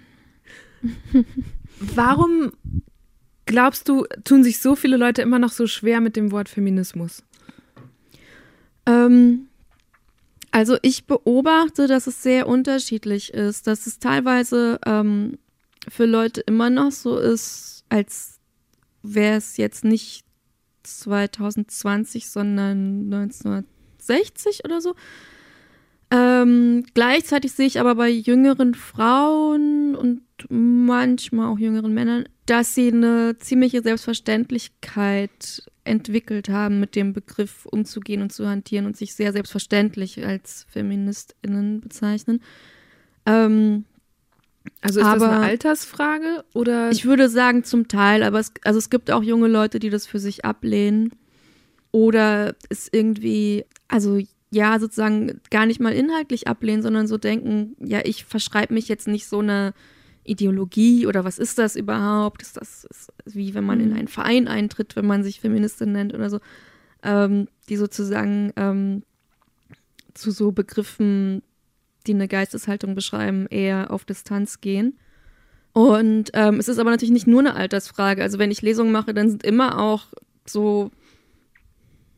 [1.78, 2.52] Warum
[3.46, 7.22] glaubst du, tun sich so viele Leute immer noch so schwer mit dem Wort Feminismus?
[8.86, 9.48] Ähm,
[10.50, 15.38] also ich beobachte, dass es sehr unterschiedlich ist, dass es teilweise ähm,
[15.88, 18.38] für Leute immer noch so ist, als
[19.02, 20.24] wäre es jetzt nicht
[20.84, 24.94] 2020, sondern 1960 oder so.
[26.10, 32.88] Ähm, gleichzeitig sehe ich aber bei jüngeren Frauen und manchmal auch jüngeren Männern, dass sie
[32.92, 39.32] eine ziemliche Selbstverständlichkeit entwickelt haben, mit dem Begriff umzugehen und zu hantieren und sich sehr
[39.32, 42.40] selbstverständlich als FeministInnen bezeichnen.
[43.26, 43.84] Ähm,
[44.80, 46.90] also ist aber das eine Altersfrage oder?
[46.90, 50.06] Ich würde sagen zum Teil, aber es, also es gibt auch junge Leute, die das
[50.06, 51.12] für sich ablehnen
[51.90, 54.18] oder es irgendwie, also
[54.50, 59.08] ja, sozusagen gar nicht mal inhaltlich ablehnen, sondern so denken, ja, ich verschreibe mich jetzt
[59.08, 59.74] nicht so eine
[60.22, 62.42] Ideologie oder was ist das überhaupt?
[62.42, 63.96] Ist das ist wie wenn man in mhm.
[63.96, 66.40] einen Verein eintritt, wenn man sich Feministin nennt oder so,
[67.02, 69.02] ähm, die sozusagen ähm,
[70.14, 71.42] zu so Begriffen
[72.06, 74.98] die eine Geisteshaltung beschreiben, eher auf Distanz gehen.
[75.72, 78.22] Und ähm, es ist aber natürlich nicht nur eine Altersfrage.
[78.22, 80.06] Also wenn ich Lesungen mache, dann sind immer auch
[80.46, 80.90] so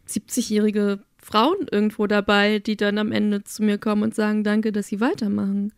[0.08, 4.88] 70-jährige Frauen irgendwo dabei, die dann am Ende zu mir kommen und sagen, danke, dass
[4.88, 5.72] sie weitermachen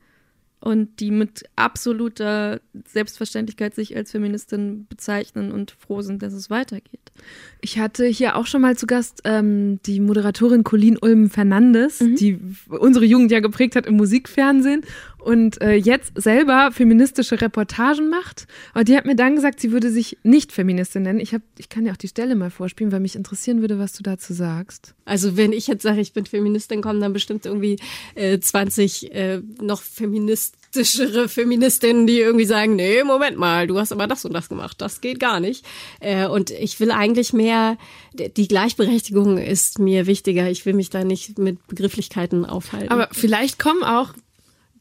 [0.60, 7.12] und die mit absoluter Selbstverständlichkeit sich als Feministin bezeichnen und froh sind, dass es weitergeht.
[7.60, 12.16] Ich hatte hier auch schon mal zu Gast ähm, die Moderatorin Colleen Ulm Fernandes, mhm.
[12.16, 14.82] die unsere Jugend ja geprägt hat im Musikfernsehen.
[15.18, 18.46] Und äh, jetzt selber feministische Reportagen macht.
[18.72, 21.20] Aber die hat mir dann gesagt, sie würde sich nicht Feministin nennen.
[21.20, 23.92] Ich, hab, ich kann ja auch die Stelle mal vorspielen, weil mich interessieren würde, was
[23.92, 24.94] du dazu sagst.
[25.04, 27.78] Also wenn ich jetzt sage, ich bin Feministin, kommen dann bestimmt irgendwie
[28.14, 34.06] äh, 20 äh, noch feministischere Feministinnen, die irgendwie sagen, nee, Moment mal, du hast aber
[34.06, 35.64] das und das gemacht, das geht gar nicht.
[36.00, 37.76] Äh, und ich will eigentlich mehr,
[38.14, 40.48] die Gleichberechtigung ist mir wichtiger.
[40.48, 42.90] Ich will mich da nicht mit Begrifflichkeiten aufhalten.
[42.90, 44.14] Aber vielleicht kommen auch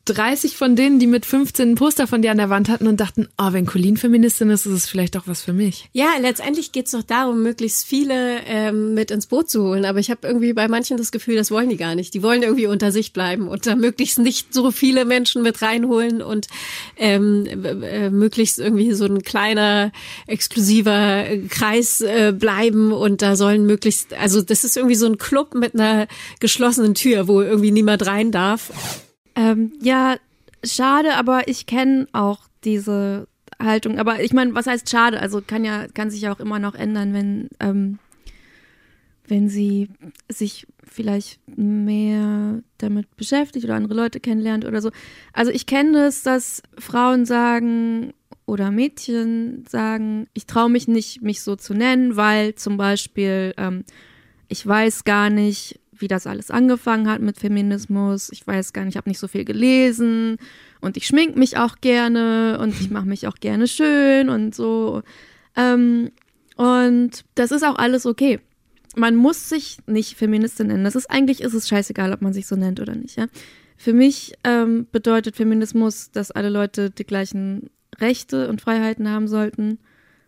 [0.08, 3.00] 30 von denen, die mit 15 ein Poster von dir an der Wand hatten und
[3.00, 5.89] dachten, oh, wenn Colleen Feministin ist, ist es vielleicht auch was für mich.
[5.93, 9.86] Ja, letztendlich geht's doch darum, möglichst viele ähm, mit ins Boot zu holen.
[9.86, 12.13] Aber ich habe irgendwie bei manchen das Gefühl, das wollen die gar nicht.
[12.13, 16.22] Die wollen irgendwie unter sich bleiben und da möglichst nicht so viele Menschen mit reinholen
[16.22, 16.48] und
[16.98, 19.91] ähm, äh, möglichst irgendwie so ein kleiner,
[20.26, 25.54] exklusiver Kreis äh, bleiben und da sollen möglichst, also das ist irgendwie so ein Club
[25.54, 26.08] mit einer
[26.39, 28.72] geschlossenen Tür, wo irgendwie niemand rein darf.
[29.38, 30.17] Ähm, ja,
[30.63, 33.28] schade, aber ich kenne auch diese
[33.62, 34.00] Haltung.
[34.00, 35.19] Aber ich meine, was heißt schade?
[35.19, 38.00] Also kann ja, kann sich ja auch immer noch ändern, wenn, ähm,
[39.28, 39.89] wenn sie
[40.28, 44.89] sich vielleicht mehr damit beschäftigt oder andere Leute kennenlernt oder so.
[45.34, 48.13] Also ich kenne es, dass Frauen sagen
[48.47, 53.84] oder Mädchen sagen, ich traue mich nicht, mich so zu nennen, weil zum Beispiel ähm,
[54.47, 58.29] ich weiß gar nicht, wie das alles angefangen hat mit Feminismus.
[58.31, 60.38] Ich weiß gar nicht, ich habe nicht so viel gelesen
[60.81, 65.03] und ich schmink mich auch gerne und ich mache mich auch gerne schön und so.
[65.55, 66.12] Ähm,
[66.55, 68.39] und das ist auch alles okay.
[68.95, 70.83] Man muss sich nicht Feministin nennen.
[70.83, 73.15] Das ist eigentlich ist es scheißegal, ob man sich so nennt oder nicht.
[73.17, 73.27] Ja?
[73.77, 79.79] Für mich ähm, bedeutet Feminismus, dass alle Leute die gleichen Rechte und Freiheiten haben sollten,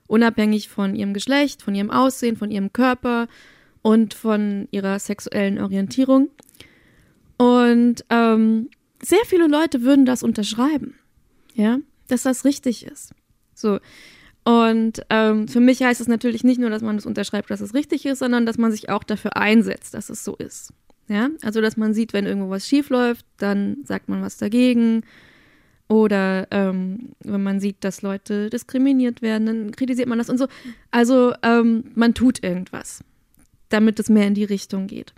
[0.08, 3.28] unabhängig von ihrem Geschlecht, von ihrem Aussehen, von ihrem Körper,
[3.82, 6.30] und von ihrer sexuellen Orientierung.
[7.38, 8.70] Und ähm,
[9.02, 10.96] sehr viele Leute würden das unterschreiben,
[11.54, 13.14] ja, dass das richtig ist.
[13.54, 13.80] So.
[14.44, 17.74] Und ähm, für mich heißt es natürlich nicht nur, dass man das unterschreibt, dass es
[17.74, 20.74] richtig ist, sondern dass man sich auch dafür einsetzt, dass es so ist.
[21.08, 25.04] Ja, also dass man sieht, wenn irgendwo was schief läuft, dann sagt man was dagegen.
[25.88, 30.48] Oder ähm, wenn man sieht, dass Leute diskriminiert werden, dann kritisiert man das und so.
[30.92, 33.04] Also ähm, man tut irgendwas
[33.70, 35.14] damit es mehr in die Richtung geht.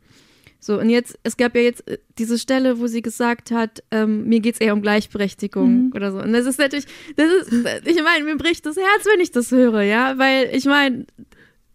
[0.63, 4.27] So, und jetzt, es gab ja jetzt äh, diese Stelle, wo sie gesagt hat, ähm,
[4.27, 5.93] mir geht es eher um Gleichberechtigung mhm.
[5.95, 6.19] oder so.
[6.19, 6.85] Und das ist natürlich,
[7.15, 7.51] das ist,
[7.87, 11.07] ich meine, mir bricht das Herz, wenn ich das höre, ja, weil ich meine,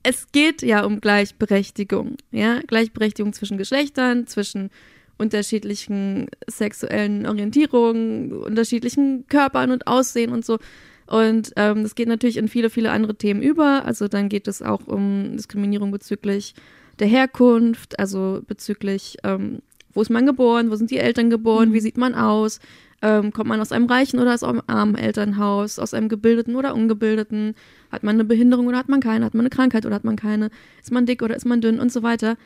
[0.05, 4.71] es geht ja um Gleichberechtigung, ja, Gleichberechtigung zwischen Geschlechtern, zwischen
[5.19, 10.59] unterschiedlichen sexuellen Orientierungen, unterschiedlichen Körpern und Aussehen und so.
[11.07, 13.85] Und ähm, das geht natürlich in viele, viele andere Themen über.
[13.85, 16.55] Also dann geht es auch um Diskriminierung bezüglich
[16.99, 19.61] der Herkunft, also bezüglich, ähm,
[19.93, 21.73] wo ist man geboren, wo sind die Eltern geboren, mhm.
[21.75, 22.59] wie sieht man aus,
[23.03, 26.75] ähm, kommt man aus einem reichen oder aus einem armen Elternhaus, aus einem gebildeten oder
[26.75, 27.55] ungebildeten,
[27.93, 30.17] hat man eine Behinderung oder hat man keine, hat man eine Krankheit oder hat man
[30.17, 30.51] keine,
[30.83, 32.37] ist man dick oder ist man dünn und so weiter.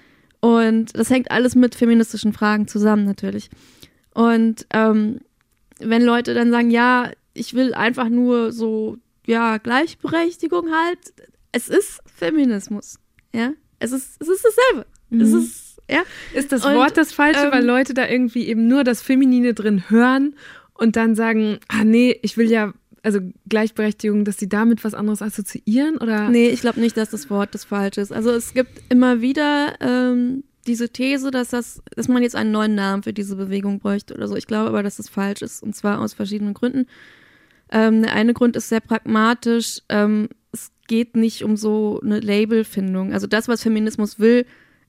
[0.41, 3.51] Und das hängt alles mit feministischen Fragen zusammen natürlich.
[4.15, 5.21] Und ähm,
[5.79, 10.99] wenn Leute dann sagen, ja, ich will einfach nur so, ja, Gleichberechtigung halt.
[11.53, 12.99] Es ist Feminismus.
[13.35, 14.87] Ja, es ist, es ist dasselbe.
[15.11, 15.21] Mhm.
[15.21, 16.03] Es ist, ja.
[16.35, 19.55] Ist das und, Wort das Falsche, ähm, weil Leute da irgendwie eben nur das Feminine
[19.55, 20.35] drin hören
[20.75, 25.23] und dann sagen, ah nee, ich will ja also Gleichberechtigung, dass sie damit was anderes
[25.23, 26.29] assoziieren oder?
[26.29, 28.13] Nee, ich glaube nicht, dass das Wort das Falsche ist.
[28.13, 32.75] Also es gibt immer wieder ähm, diese These, dass das, dass man jetzt einen neuen
[32.75, 34.37] Namen für diese Bewegung bräuchte oder so.
[34.37, 36.87] Ich glaube aber, dass das falsch ist und zwar aus verschiedenen Gründen.
[37.71, 39.81] Ähm, der eine Grund ist sehr pragmatisch.
[39.89, 43.13] Ähm, es geht nicht um so eine Labelfindung.
[43.13, 44.47] Also das, was Feminismus will,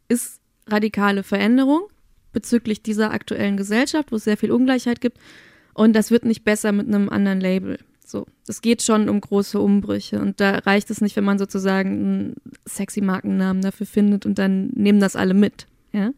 [0.08, 1.88] ist radikale Veränderung
[2.34, 5.18] bezüglich dieser aktuellen Gesellschaft, wo es sehr viel Ungleichheit gibt.
[5.74, 7.78] Und das wird nicht besser mit einem anderen Label.
[8.06, 11.90] So, es geht schon um große Umbrüche und da reicht es nicht, wenn man sozusagen
[11.90, 12.36] einen
[12.68, 16.12] sexy Markennamen dafür findet und dann nehmen das alle mit, ja?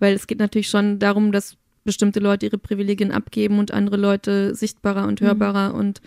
[0.00, 4.54] Weil es geht natürlich schon darum, dass bestimmte Leute ihre Privilegien abgeben und andere Leute
[4.54, 5.26] sichtbarer und mhm.
[5.26, 5.78] hörbarer mhm.
[5.78, 6.00] und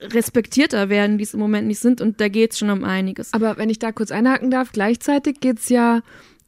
[0.00, 2.00] respektierter werden, die es im Moment nicht sind.
[2.00, 3.32] Und da geht es schon um einiges.
[3.32, 6.00] Aber wenn ich da kurz einhaken darf, gleichzeitig geht es ja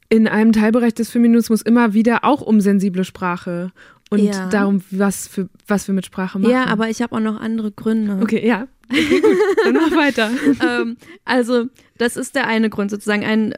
[0.09, 3.71] in einem Teilbereich des Feminismus immer wieder auch um sensible Sprache
[4.09, 4.49] und ja.
[4.49, 6.51] darum, was, für, was wir mit Sprache machen.
[6.51, 8.19] Ja, aber ich habe auch noch andere Gründe.
[8.21, 8.67] Okay, ja.
[8.89, 9.37] Okay, gut.
[9.63, 10.29] Dann mach weiter.
[10.61, 11.65] ähm, also,
[11.97, 13.55] das ist der eine Grund, sozusagen ein,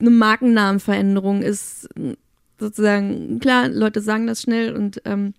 [0.00, 1.88] eine Markennamenveränderung ist
[2.58, 5.34] sozusagen, klar, Leute sagen das schnell und ähm,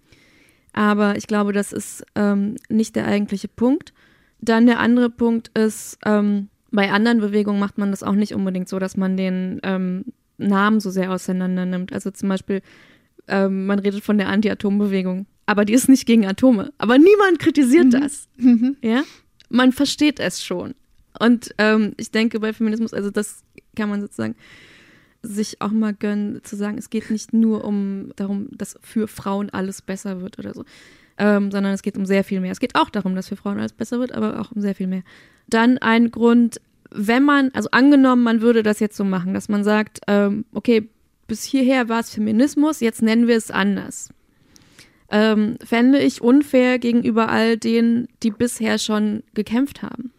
[0.73, 3.93] aber ich glaube, das ist ähm, nicht der eigentliche Punkt.
[4.39, 8.69] Dann der andere Punkt ist, ähm, bei anderen Bewegungen macht man das auch nicht unbedingt
[8.69, 10.05] so, dass man den ähm,
[10.37, 11.91] Namen so sehr auseinander nimmt.
[11.91, 12.61] Also zum Beispiel,
[13.27, 15.25] ähm, man redet von der Anti-Atom-Bewegung.
[15.45, 16.71] aber die ist nicht gegen Atome.
[16.77, 17.91] Aber niemand kritisiert mhm.
[17.91, 18.29] das.
[18.37, 18.77] Mhm.
[18.83, 19.03] Ja,
[19.49, 20.75] man versteht es schon.
[21.19, 23.43] Und ähm, ich denke bei Feminismus, also das
[23.75, 24.35] kann man sozusagen
[25.21, 29.49] sich auch mal gönnen, zu sagen, es geht nicht nur um darum, dass für Frauen
[29.49, 30.63] alles besser wird oder so,
[31.17, 32.51] ähm, sondern es geht um sehr viel mehr.
[32.51, 34.87] Es geht auch darum, dass für Frauen alles besser wird, aber auch um sehr viel
[34.87, 35.03] mehr.
[35.47, 39.63] Dann ein Grund, wenn man, also angenommen, man würde das jetzt so machen, dass man
[39.63, 40.89] sagt, ähm, okay,
[41.27, 44.09] bis hierher war es Feminismus, jetzt nennen wir es anders.
[45.11, 50.11] Ähm, fände ich unfair gegenüber all denen, die bisher schon gekämpft haben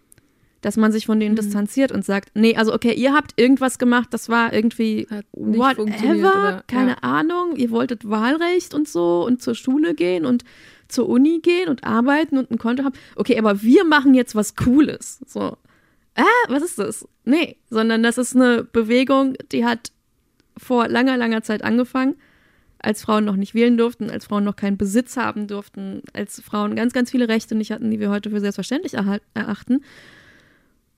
[0.61, 1.40] dass man sich von denen mhm.
[1.40, 6.90] distanziert und sagt, nee, also okay, ihr habt irgendwas gemacht, das war irgendwie whatever, keine
[6.90, 6.96] ja.
[7.01, 10.44] Ahnung, ihr wolltet Wahlrecht und so und zur Schule gehen und
[10.88, 12.94] zur Uni gehen und arbeiten und ein Konto haben.
[13.16, 15.20] Okay, aber wir machen jetzt was Cooles.
[15.27, 15.57] So,
[16.14, 17.09] äh, was ist das?
[17.25, 19.92] Nee, sondern das ist eine Bewegung, die hat
[20.57, 22.16] vor langer, langer Zeit angefangen,
[22.79, 26.77] als Frauen noch nicht wählen durften, als Frauen noch keinen Besitz haben durften, als Frauen
[26.77, 29.83] ganz, ganz viele Rechte nicht hatten, die wir heute für selbstverständlich erachten.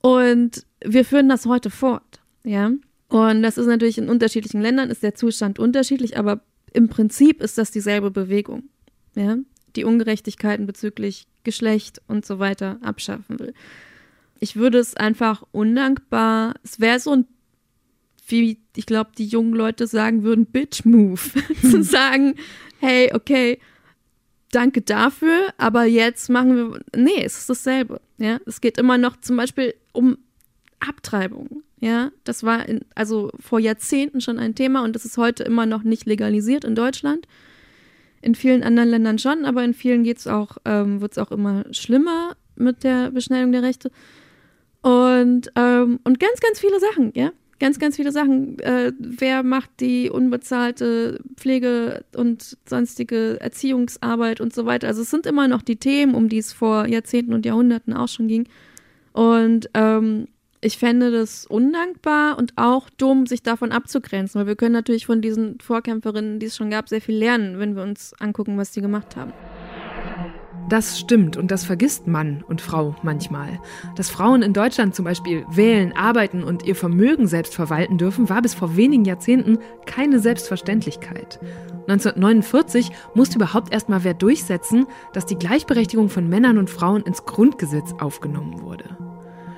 [0.03, 2.71] Und wir führen das heute fort, ja.
[3.07, 6.41] Und das ist natürlich in unterschiedlichen Ländern ist der Zustand unterschiedlich, aber
[6.73, 8.63] im Prinzip ist das dieselbe Bewegung,
[9.15, 9.37] ja,
[9.77, 13.53] die Ungerechtigkeiten bezüglich Geschlecht und so weiter abschaffen will.
[14.41, 17.25] Ich würde es einfach undankbar, es wäre so ein,
[18.27, 21.21] wie ich glaube, die jungen Leute sagen würden, Bitch-Move,
[21.61, 22.35] zu sagen,
[22.81, 23.57] hey, okay,
[24.51, 28.01] danke dafür, aber jetzt machen wir, nee, es ist dasselbe.
[28.23, 30.17] Ja, es geht immer noch zum Beispiel um
[30.79, 31.61] Abtreibung.
[31.81, 35.65] Ja, das war in, also vor Jahrzehnten schon ein Thema und das ist heute immer
[35.65, 37.27] noch nicht legalisiert in Deutschland.
[38.21, 41.65] In vielen anderen Ländern schon, aber in vielen geht's auch, ähm, wird es auch immer
[41.71, 43.91] schlimmer mit der Beschneidung der Rechte.
[44.81, 48.59] Und, ähm, und ganz, ganz viele Sachen, ja ganz, ganz viele Sachen.
[48.59, 54.87] Äh, wer macht die unbezahlte Pflege und sonstige Erziehungsarbeit und so weiter?
[54.87, 58.07] Also es sind immer noch die Themen, um die es vor Jahrzehnten und Jahrhunderten auch
[58.07, 58.47] schon ging.
[59.13, 60.27] Und ähm,
[60.61, 65.21] ich fände das undankbar und auch dumm, sich davon abzugrenzen, weil wir können natürlich von
[65.21, 68.81] diesen Vorkämpferinnen, die es schon gab, sehr viel lernen, wenn wir uns angucken, was die
[68.81, 69.33] gemacht haben.
[70.69, 73.59] Das stimmt und das vergisst Mann und Frau manchmal.
[73.95, 78.41] Dass Frauen in Deutschland zum Beispiel wählen, arbeiten und ihr Vermögen selbst verwalten dürfen, war
[78.41, 81.39] bis vor wenigen Jahrzehnten keine Selbstverständlichkeit.
[81.87, 87.25] 1949 musste überhaupt erst mal wer durchsetzen, dass die Gleichberechtigung von Männern und Frauen ins
[87.25, 88.97] Grundgesetz aufgenommen wurde.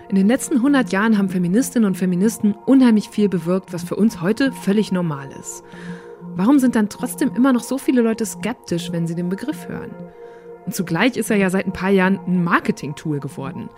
[0.09, 4.21] In den letzten 100 Jahren haben Feministinnen und Feministen unheimlich viel bewirkt, was für uns
[4.21, 5.63] heute völlig normal ist.
[6.35, 9.91] Warum sind dann trotzdem immer noch so viele Leute skeptisch, wenn sie den Begriff hören?
[10.65, 13.69] Und zugleich ist er ja seit ein paar Jahren ein Marketing-Tool geworden.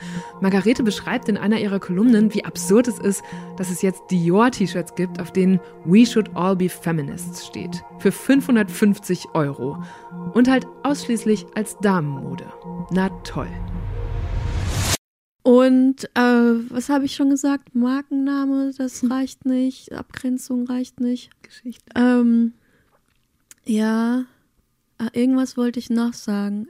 [0.41, 3.23] Margarete beschreibt in einer ihrer Kolumnen, wie absurd es ist,
[3.58, 7.84] dass es jetzt Dior-T-Shirts gibt, auf denen We Should All Be Feminists steht.
[8.00, 9.84] Für 550 Euro.
[10.34, 12.45] Und halt ausschließlich als Damenmode.
[12.91, 13.50] Na toll.
[15.43, 17.73] Und äh, was habe ich schon gesagt?
[17.73, 19.93] Markenname, das reicht nicht.
[19.93, 21.32] Abgrenzung reicht nicht.
[21.41, 21.86] Geschichte.
[21.95, 22.54] Ähm,
[23.65, 24.26] ja.
[24.97, 26.67] Ach, irgendwas wollte ich noch sagen.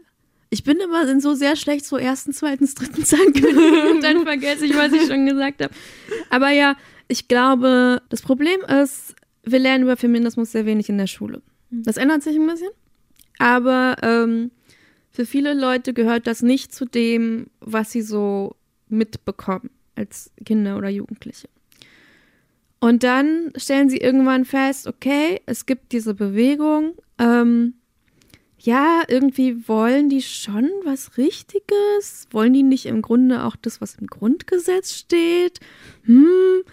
[0.49, 4.65] Ich bin immer in so sehr schlecht so ersten, zweiten, dritten Zahlen und dann vergesse
[4.65, 5.73] ich, was ich schon gesagt habe.
[6.29, 6.75] Aber ja,
[7.07, 11.41] ich glaube, das Problem ist, wir lernen über Feminismus sehr wenig in der Schule.
[11.69, 11.83] Mhm.
[11.83, 12.69] Das ändert sich ein bisschen.
[13.39, 14.51] Aber ähm,
[15.09, 18.55] für viele Leute gehört das nicht zu dem, was sie so
[18.89, 21.49] mitbekommen als Kinder oder Jugendliche.
[22.79, 27.73] Und dann stellen sie irgendwann fest, okay, es gibt diese Bewegung, ähm,
[28.67, 32.27] ja, irgendwie wollen die schon was Richtiges?
[32.31, 35.61] Wollen die nicht im Grunde auch das, was im Grundgesetz steht?
[36.03, 36.63] Hm,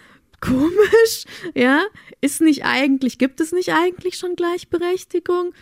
[0.41, 1.85] komisch, ja?
[2.19, 5.53] Ist nicht eigentlich, gibt es nicht eigentlich schon Gleichberechtigung?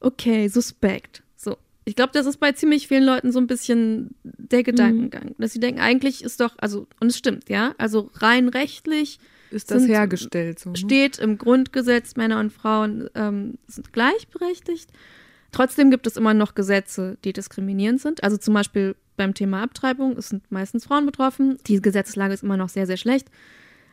[0.00, 1.22] Okay, suspekt.
[1.34, 1.56] So.
[1.86, 5.34] Ich glaube, das ist bei ziemlich vielen Leuten so ein bisschen der Gedankengang, mhm.
[5.38, 9.18] dass sie denken, eigentlich ist doch, also, und es stimmt, ja, also rein rechtlich
[9.50, 10.58] ist das sind, hergestellt.
[10.58, 10.76] So, ne?
[10.76, 14.90] Steht im Grundgesetz, Männer und Frauen ähm, sind gleichberechtigt.
[15.52, 18.22] Trotzdem gibt es immer noch Gesetze, die diskriminierend sind.
[18.22, 21.58] Also zum Beispiel beim Thema Abtreibung, sind meistens Frauen betroffen.
[21.66, 23.28] Die Gesetzeslage ist immer noch sehr, sehr schlecht.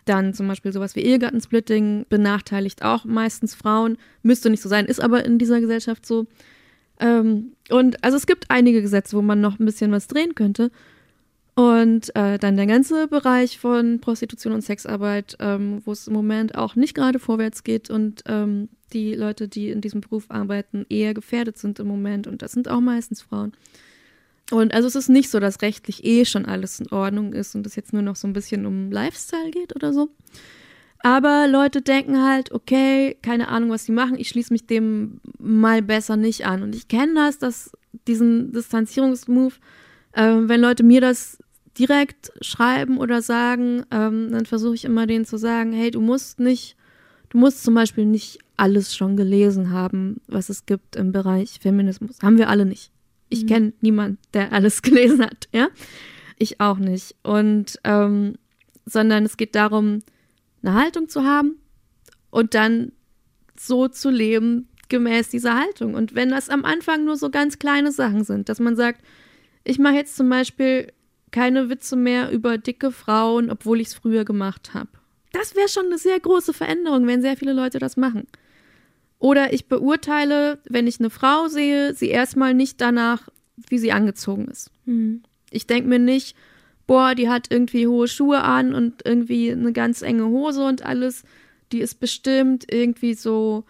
[0.05, 3.97] Dann zum Beispiel sowas wie Ehegattensplitting benachteiligt auch meistens Frauen.
[4.23, 6.27] Müsste nicht so sein, ist aber in dieser Gesellschaft so.
[6.99, 10.71] Ähm, und also es gibt einige Gesetze, wo man noch ein bisschen was drehen könnte.
[11.57, 16.53] Und äh, dann der ganze Bereich von Prostitution und Sexarbeit, ähm, wo es im Moment
[16.53, 21.15] auch nicht gerade vorwärts geht und ähm, die Leute, die in diesem Beruf arbeiten, eher
[21.15, 22.27] gefährdet sind im Moment.
[22.27, 23.53] Und das sind auch meistens Frauen.
[24.51, 27.65] Und also es ist nicht so, dass rechtlich eh schon alles in Ordnung ist und
[27.65, 30.11] es jetzt nur noch so ein bisschen um Lifestyle geht oder so.
[30.99, 35.81] Aber Leute denken halt, okay, keine Ahnung, was sie machen, ich schließe mich dem mal
[35.81, 36.61] besser nicht an.
[36.61, 37.71] Und ich kenne das, dass
[38.07, 39.59] diesen Distanzierungsmove,
[40.11, 41.39] äh, wenn Leute mir das
[41.77, 46.39] direkt schreiben oder sagen, ähm, dann versuche ich immer denen zu sagen, hey, du musst
[46.39, 46.75] nicht,
[47.29, 52.17] du musst zum Beispiel nicht alles schon gelesen haben, was es gibt im Bereich Feminismus.
[52.21, 52.91] Haben wir alle nicht.
[53.29, 53.47] Ich mhm.
[53.47, 55.67] kenne niemanden, der alles gelesen hat, ja.
[56.39, 57.15] Ich auch nicht.
[57.23, 58.35] Und ähm,
[58.85, 59.99] sondern es geht darum,
[60.61, 61.57] eine Haltung zu haben
[62.29, 62.91] und dann
[63.59, 65.93] so zu leben gemäß dieser Haltung.
[65.93, 69.01] Und wenn das am Anfang nur so ganz kleine Sachen sind, dass man sagt,
[69.63, 70.93] ich mache jetzt zum Beispiel
[71.37, 74.89] keine Witze mehr über dicke Frauen, obwohl ich es früher gemacht habe.
[75.33, 78.25] Das wäre schon eine sehr große Veränderung, wenn sehr viele Leute das machen.
[79.19, 83.29] Oder ich beurteile, wenn ich eine Frau sehe, sie erstmal nicht danach,
[83.69, 84.71] wie sie angezogen ist.
[84.85, 85.21] Mhm.
[85.51, 86.35] Ich denke mir nicht,
[86.87, 91.23] boah, die hat irgendwie hohe Schuhe an und irgendwie eine ganz enge Hose und alles.
[91.71, 93.63] Die ist bestimmt irgendwie so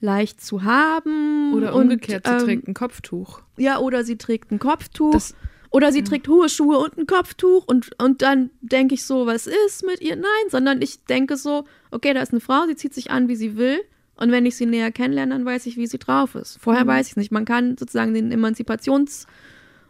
[0.00, 1.54] leicht zu haben.
[1.54, 3.42] Oder umgekehrt, und, ähm, sie trägt ein Kopftuch.
[3.56, 5.12] Ja, oder sie trägt ein Kopftuch.
[5.12, 5.36] Das,
[5.72, 9.46] oder sie trägt hohe Schuhe und ein Kopftuch und, und dann denke ich so, was
[9.46, 10.16] ist mit ihr?
[10.16, 13.36] Nein, sondern ich denke so, okay, da ist eine Frau, sie zieht sich an, wie
[13.36, 13.80] sie will.
[14.14, 16.58] Und wenn ich sie näher kennenlerne, dann weiß ich, wie sie drauf ist.
[16.60, 16.88] Vorher mhm.
[16.88, 17.32] weiß ich nicht.
[17.32, 19.26] Man kann sozusagen den Emanzipations-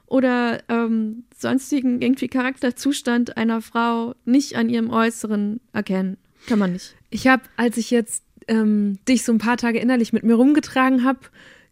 [0.06, 6.16] oder ähm, sonstigen irgendwie Charakterzustand einer Frau nicht an ihrem Äußeren erkennen.
[6.46, 6.94] Kann man nicht.
[7.10, 11.02] Ich habe, als ich jetzt ähm, dich so ein paar Tage innerlich mit mir rumgetragen
[11.02, 11.18] habe,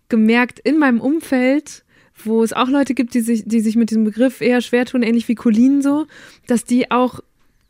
[0.09, 1.85] gemerkt in meinem Umfeld,
[2.27, 5.03] wo es auch Leute gibt, die sich, die sich mit diesem Begriff eher schwer tun,
[5.03, 6.07] ähnlich wie Colin so,
[6.47, 7.21] dass die auch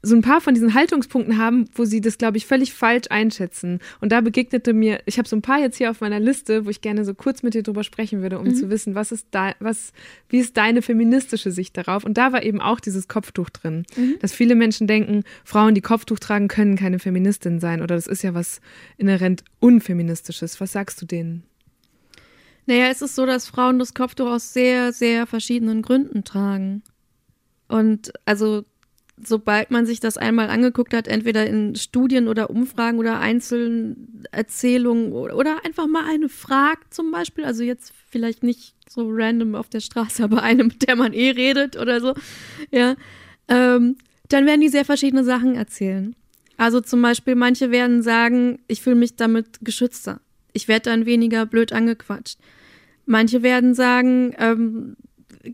[0.03, 3.81] so ein paar von diesen Haltungspunkten haben, wo sie das, glaube ich, völlig falsch einschätzen.
[4.01, 6.71] Und da begegnete mir, ich habe so ein paar jetzt hier auf meiner Liste, wo
[6.71, 8.55] ich gerne so kurz mit dir drüber sprechen würde, um mhm.
[8.55, 9.93] zu wissen, was ist da, was,
[10.29, 12.05] wie ist deine feministische Sicht darauf?
[12.05, 14.17] Und da war eben auch dieses Kopftuch drin, mhm.
[14.21, 18.23] dass viele Menschen denken, Frauen, die Kopftuch tragen, können keine Feministin sein oder das ist
[18.23, 18.61] ja was
[18.97, 20.61] inhärent unfeministisches.
[20.61, 21.43] Was sagst du denen?
[22.71, 26.85] Naja, es ist so, dass Frauen das Kopftuch aus sehr, sehr verschiedenen Gründen tragen.
[27.67, 28.65] Und also
[29.21, 35.11] sobald man sich das einmal angeguckt hat, entweder in Studien oder Umfragen oder einzelnen Erzählungen
[35.11, 39.81] oder einfach mal eine fragt zum Beispiel, also jetzt vielleicht nicht so random auf der
[39.81, 42.15] Straße, aber eine, mit der man eh redet oder so,
[42.71, 42.95] ja,
[43.49, 43.97] ähm,
[44.29, 46.15] dann werden die sehr verschiedene Sachen erzählen.
[46.57, 50.21] Also zum Beispiel, manche werden sagen, ich fühle mich damit geschützter.
[50.53, 52.39] Ich werde dann weniger blöd angequatscht.
[53.11, 54.97] Manche werden sagen, ähm,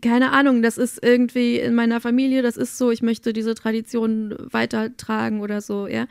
[0.03, 4.35] keine Ahnung, das ist irgendwie in meiner Familie, das ist so, ich möchte diese Tradition
[4.37, 6.05] weitertragen oder so, ja.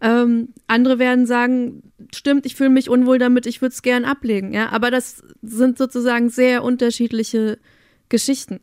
[0.00, 4.54] Ähm, andere werden sagen, stimmt, ich fühle mich unwohl damit, ich würde es gern ablegen,
[4.54, 4.70] ja.
[4.70, 7.58] Aber das sind sozusagen sehr unterschiedliche
[8.08, 8.60] Geschichten.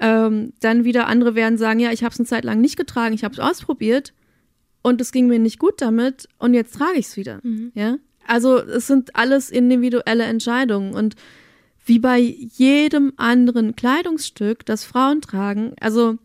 [0.00, 3.14] Ähm, dann wieder andere werden sagen, ja, ich habe es eine Zeit lang nicht getragen,
[3.14, 4.12] ich habe es ausprobiert
[4.82, 7.70] und es ging mir nicht gut damit und jetzt trage ich es wieder, mhm.
[7.74, 7.98] ja.
[8.26, 11.14] Also es sind alles individuelle Entscheidungen und
[11.86, 15.72] wie bei jedem anderen Kleidungsstück, das Frauen tragen.
[15.80, 16.18] Also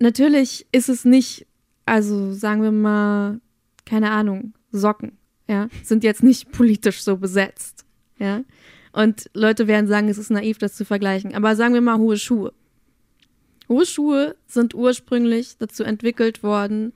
[0.00, 1.46] natürlich ist es nicht,
[1.86, 3.40] also sagen wir mal,
[3.86, 5.12] keine Ahnung, Socken,
[5.48, 7.84] ja, sind jetzt nicht politisch so besetzt,
[8.18, 8.42] ja.
[8.92, 11.34] Und Leute werden sagen, es ist naiv, das zu vergleichen.
[11.34, 12.52] Aber sagen wir mal hohe Schuhe.
[13.66, 16.92] Hohe Schuhe sind ursprünglich dazu entwickelt worden,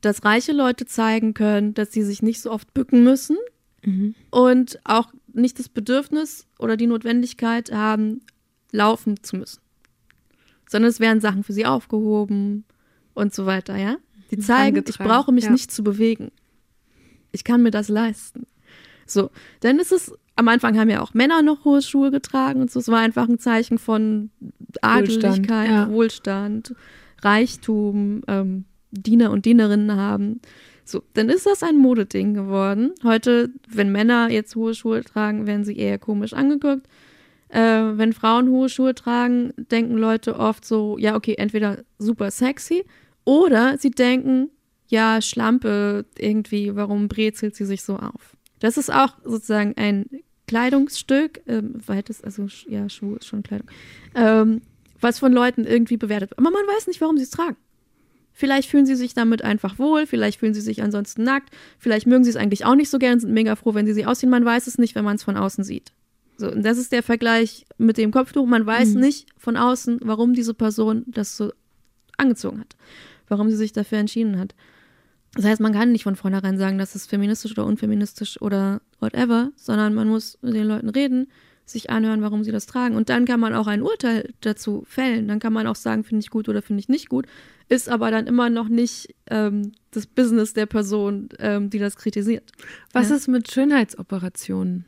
[0.00, 3.36] dass reiche Leute zeigen können, dass sie sich nicht so oft bücken müssen
[3.84, 4.14] mhm.
[4.30, 8.20] und auch nicht das Bedürfnis oder die Notwendigkeit haben,
[8.70, 9.60] laufen zu müssen.
[10.68, 12.64] Sondern es werden Sachen für sie aufgehoben
[13.14, 13.96] und so weiter, ja?
[14.30, 15.50] Die zeigen, ich brauche mich ja.
[15.50, 16.30] nicht zu bewegen.
[17.32, 18.46] Ich kann mir das leisten.
[19.06, 19.30] So,
[19.60, 22.80] dann ist es, am Anfang haben ja auch Männer noch hohe Schuhe getragen und so,
[22.80, 24.30] es war einfach ein Zeichen von
[24.80, 25.90] Adeligkeit, Wohlstand, ja.
[25.90, 26.74] Wohlstand
[27.22, 30.40] Reichtum, ähm, Diener und Dienerinnen haben.
[30.84, 32.92] So, dann ist das ein Modeding geworden.
[33.04, 36.86] Heute, wenn Männer jetzt hohe Schuhe tragen, werden sie eher komisch angeguckt.
[37.48, 42.84] Äh, wenn Frauen hohe Schuhe tragen, denken Leute oft so, ja, okay, entweder super sexy
[43.24, 44.50] oder sie denken,
[44.88, 48.36] ja, Schlampe irgendwie, warum brezelt sie sich so auf?
[48.60, 50.06] Das ist auch sozusagen ein
[50.46, 53.68] Kleidungsstück, ähm, weites, also ja, Schuhe ist schon Kleidung,
[54.14, 54.62] ähm,
[55.00, 56.38] was von Leuten irgendwie bewertet wird.
[56.38, 57.56] Aber man weiß nicht, warum sie es tragen.
[58.32, 62.24] Vielleicht fühlen sie sich damit einfach wohl, vielleicht fühlen sie sich ansonsten nackt, vielleicht mögen
[62.24, 64.30] sie es eigentlich auch nicht so gern, sind mega froh, wenn sie sie ausziehen.
[64.30, 65.92] Man weiß es nicht, wenn man es von außen sieht.
[66.38, 68.46] So, und das ist der Vergleich mit dem Kopftuch.
[68.46, 69.00] Man weiß mhm.
[69.00, 71.52] nicht von außen, warum diese Person das so
[72.16, 72.76] angezogen hat,
[73.28, 74.54] warum sie sich dafür entschieden hat.
[75.34, 79.50] Das heißt, man kann nicht von vornherein sagen, das ist feministisch oder unfeministisch oder whatever,
[79.56, 81.28] sondern man muss mit den Leuten reden
[81.64, 82.96] sich anhören, warum sie das tragen.
[82.96, 85.28] Und dann kann man auch ein Urteil dazu fällen.
[85.28, 87.26] Dann kann man auch sagen, finde ich gut oder finde ich nicht gut.
[87.68, 92.50] Ist aber dann immer noch nicht ähm, das Business der Person, ähm, die das kritisiert.
[92.92, 93.16] Was ja.
[93.16, 94.84] ist mit Schönheitsoperationen?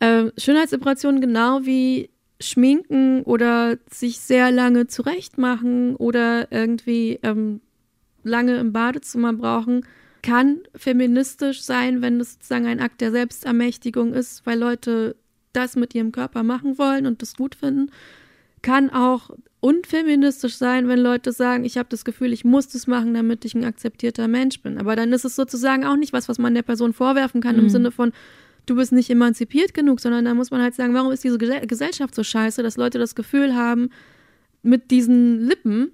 [0.00, 2.10] Ähm, Schönheitsoperationen genau wie
[2.40, 7.60] Schminken oder sich sehr lange zurechtmachen oder irgendwie ähm,
[8.24, 9.86] lange im Badezimmer brauchen,
[10.22, 15.16] kann feministisch sein, wenn es sozusagen ein Akt der Selbstermächtigung ist, weil Leute
[15.56, 17.90] das mit ihrem Körper machen wollen und das gut finden.
[18.62, 19.30] Kann auch
[19.60, 23.54] unfeministisch sein, wenn Leute sagen, ich habe das Gefühl, ich muss das machen, damit ich
[23.54, 24.78] ein akzeptierter Mensch bin.
[24.78, 27.62] Aber dann ist es sozusagen auch nicht was, was man der Person vorwerfen kann, mhm.
[27.62, 28.12] im Sinne von,
[28.66, 32.14] du bist nicht emanzipiert genug, sondern da muss man halt sagen, warum ist diese Gesellschaft
[32.14, 33.90] so scheiße, dass Leute das Gefühl haben,
[34.62, 35.92] mit diesen Lippen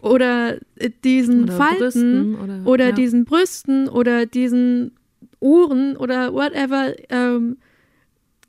[0.00, 0.58] oder
[1.04, 2.92] diesen oder Falten Brüsten oder, oder ja.
[2.92, 4.92] diesen Brüsten oder diesen
[5.40, 7.58] Uhren oder whatever, ähm,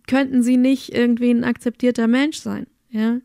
[0.08, 2.68] könnten sie nicht irgendwie ein akzeptierter Mensch sein.
[2.89, 3.20] Ja.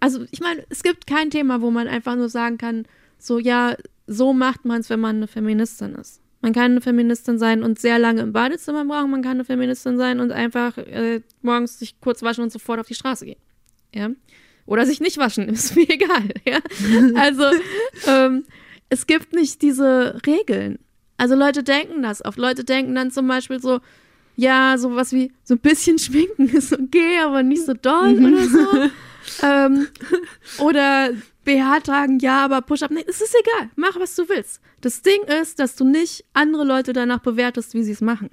[0.00, 2.86] Also ich meine, es gibt kein Thema, wo man einfach nur sagen kann,
[3.18, 3.76] so ja,
[4.06, 6.20] so macht man es, wenn man eine Feministin ist.
[6.40, 9.10] Man kann eine Feministin sein und sehr lange im Badezimmer brauchen.
[9.10, 12.86] Man kann eine Feministin sein und einfach äh, morgens sich kurz waschen und sofort auf
[12.86, 13.40] die Straße gehen.
[13.92, 14.10] Ja.
[14.64, 16.28] Oder sich nicht waschen, ist mir egal.
[16.46, 16.60] Ja?
[17.16, 17.44] Also
[18.06, 18.44] ähm,
[18.88, 20.78] es gibt nicht diese Regeln.
[21.16, 22.38] Also Leute denken das oft.
[22.38, 23.80] Leute denken dann zum Beispiel so,
[24.38, 28.32] ja, sowas wie so ein bisschen schminken ist okay, aber nicht so doll mhm.
[28.32, 28.90] oder so.
[29.42, 29.88] ähm,
[30.58, 31.10] oder
[31.44, 33.70] BH tragen, ja, aber Push-Up, nee, es ist egal.
[33.74, 34.60] Mach, was du willst.
[34.80, 38.30] Das Ding ist, dass du nicht andere Leute danach bewertest, wie sie es machen.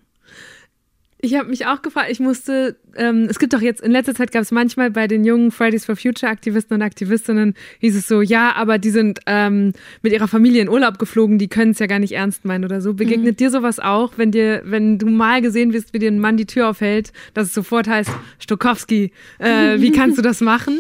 [1.26, 4.32] Ich habe mich auch gefragt, ich musste, ähm, es gibt doch jetzt, in letzter Zeit
[4.32, 8.22] gab es manchmal bei den jungen Fridays for Future Aktivisten und Aktivistinnen, hieß es so,
[8.22, 9.74] ja, aber die sind ähm,
[10.04, 12.80] mit ihrer Familie in Urlaub geflogen, die können es ja gar nicht ernst meinen oder
[12.80, 12.94] so.
[12.94, 13.38] Begegnet mhm.
[13.38, 16.46] dir sowas auch, wenn dir, wenn du mal gesehen wirst, wie dir ein Mann die
[16.46, 20.80] Tür aufhält, dass es sofort heißt, Stokowski, äh, wie kannst du das machen?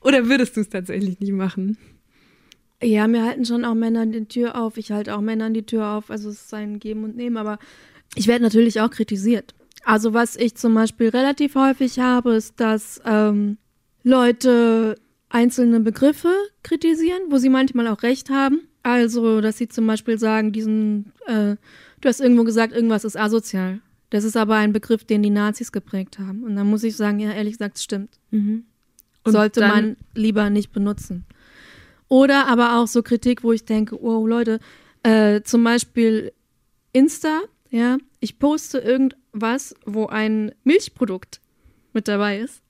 [0.00, 1.78] Oder würdest du es tatsächlich nicht machen?
[2.82, 4.76] Ja, mir halten schon auch Männer die Tür auf.
[4.76, 6.10] Ich halte auch Männern die Tür auf.
[6.10, 7.60] Also es ist ein Geben und Nehmen, aber
[8.16, 9.54] ich werde natürlich auch kritisiert.
[9.84, 13.58] Also was ich zum Beispiel relativ häufig habe, ist, dass ähm,
[14.02, 14.96] Leute
[15.28, 16.32] einzelne Begriffe
[16.62, 18.68] kritisieren, wo sie manchmal auch recht haben.
[18.82, 21.56] Also, dass sie zum Beispiel sagen, diesen, äh,
[22.00, 23.80] du hast irgendwo gesagt, irgendwas ist asozial.
[24.10, 26.44] Das ist aber ein Begriff, den die Nazis geprägt haben.
[26.44, 28.20] Und dann muss ich sagen, ja, ehrlich gesagt, es stimmt.
[28.30, 28.64] Mhm.
[29.26, 31.24] Sollte man lieber nicht benutzen.
[32.08, 34.60] Oder aber auch so Kritik, wo ich denke, oh Leute,
[35.02, 36.32] äh, zum Beispiel
[36.92, 37.40] Insta,
[37.74, 41.40] ja, ich poste irgendwas, wo ein Milchprodukt
[41.92, 42.62] mit dabei ist.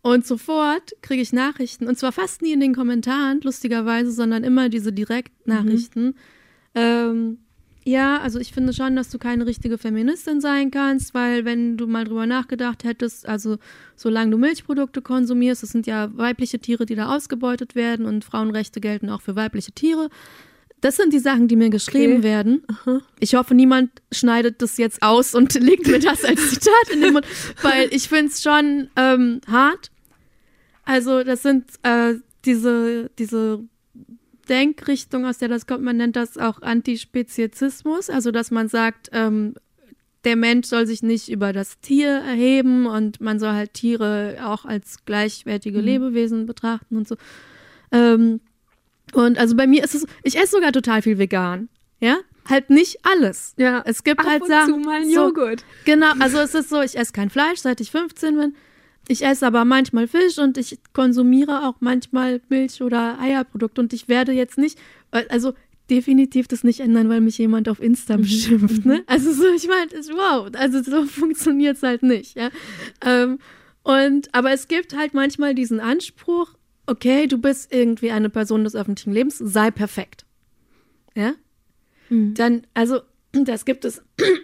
[0.00, 4.70] Und sofort kriege ich Nachrichten, und zwar fast nie in den Kommentaren, lustigerweise, sondern immer
[4.70, 6.06] diese Direktnachrichten.
[6.06, 6.14] Mhm.
[6.74, 7.38] Ähm,
[7.84, 11.86] ja, also ich finde schon, dass du keine richtige Feministin sein kannst, weil wenn du
[11.86, 13.58] mal drüber nachgedacht hättest, also
[13.96, 18.80] solange du Milchprodukte konsumierst, das sind ja weibliche Tiere, die da ausgebeutet werden und Frauenrechte
[18.80, 20.08] gelten auch für weibliche Tiere,
[20.80, 22.22] das sind die Sachen, die mir geschrieben okay.
[22.22, 22.62] werden.
[22.68, 23.00] Aha.
[23.20, 27.12] Ich hoffe, niemand schneidet das jetzt aus und legt mir das als Zitat in den
[27.14, 27.26] Mund,
[27.62, 29.90] weil ich finde es schon ähm, hart.
[30.84, 32.14] Also das sind äh,
[32.44, 33.60] diese, diese
[34.48, 39.54] Denkrichtung, aus der das kommt, man nennt das auch Antispezizismus, also dass man sagt, ähm,
[40.24, 44.64] der Mensch soll sich nicht über das Tier erheben und man soll halt Tiere auch
[44.64, 45.84] als gleichwertige mhm.
[45.84, 47.16] Lebewesen betrachten und so.
[47.92, 48.40] Ähm,
[49.12, 51.68] und also bei mir ist es, ich esse sogar total viel vegan.
[52.00, 53.54] Ja, halt nicht alles.
[53.56, 54.74] Ja, es gibt Ab halt und Sachen.
[54.74, 55.64] Zu mal so, Joghurt.
[55.84, 58.54] Genau, also es ist so, ich esse kein Fleisch, seit ich 15 bin.
[59.08, 64.08] Ich esse aber manchmal Fisch und ich konsumiere auch manchmal Milch oder Eierprodukte und ich
[64.08, 64.78] werde jetzt nicht,
[65.12, 65.54] äh, also
[65.88, 68.22] definitiv das nicht ändern, weil mich jemand auf Insta mhm.
[68.22, 68.84] beschimpft.
[68.84, 69.02] Ne?
[69.06, 72.36] Also so, ich meine, wow, also so funktioniert es halt nicht.
[72.36, 72.50] Ja?
[73.04, 73.38] Ähm,
[73.82, 76.52] und aber es gibt halt manchmal diesen Anspruch,
[76.88, 80.24] okay, du bist irgendwie eine Person des öffentlichen Lebens, sei perfekt.
[81.14, 81.34] Ja?
[82.08, 82.34] Mhm.
[82.34, 83.00] Dann, also,
[83.32, 84.02] das gibt es.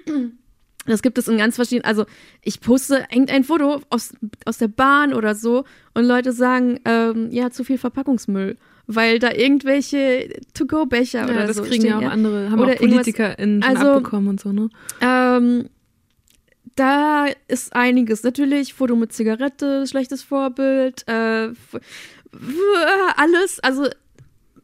[0.86, 2.04] Das gibt es in ganz verschiedenen, also
[2.42, 4.12] ich poste irgendein Foto aus,
[4.44, 5.64] aus der Bahn oder so
[5.94, 11.56] und Leute sagen, ähm, ja, zu viel Verpackungsmüll, weil da irgendwelche To-Go-Becher ja, oder das
[11.56, 14.52] so kriegen stehen, ja auch andere, haben oder auch PolitikerInnen schon also, abbekommen und so,
[14.52, 14.68] ne?
[15.00, 15.70] Ähm,
[16.76, 18.22] da ist einiges.
[18.22, 21.50] Natürlich, Foto mit Zigarette, schlechtes Vorbild, äh,
[23.16, 23.88] alles, also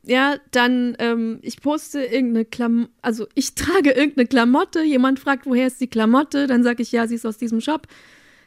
[0.02, 5.66] ja, dann ähm, ich poste irgendeine Klamotte, also ich trage irgendeine Klamotte, jemand fragt, woher
[5.66, 7.86] ist die Klamotte, dann sage ich, ja, sie ist aus diesem Shop.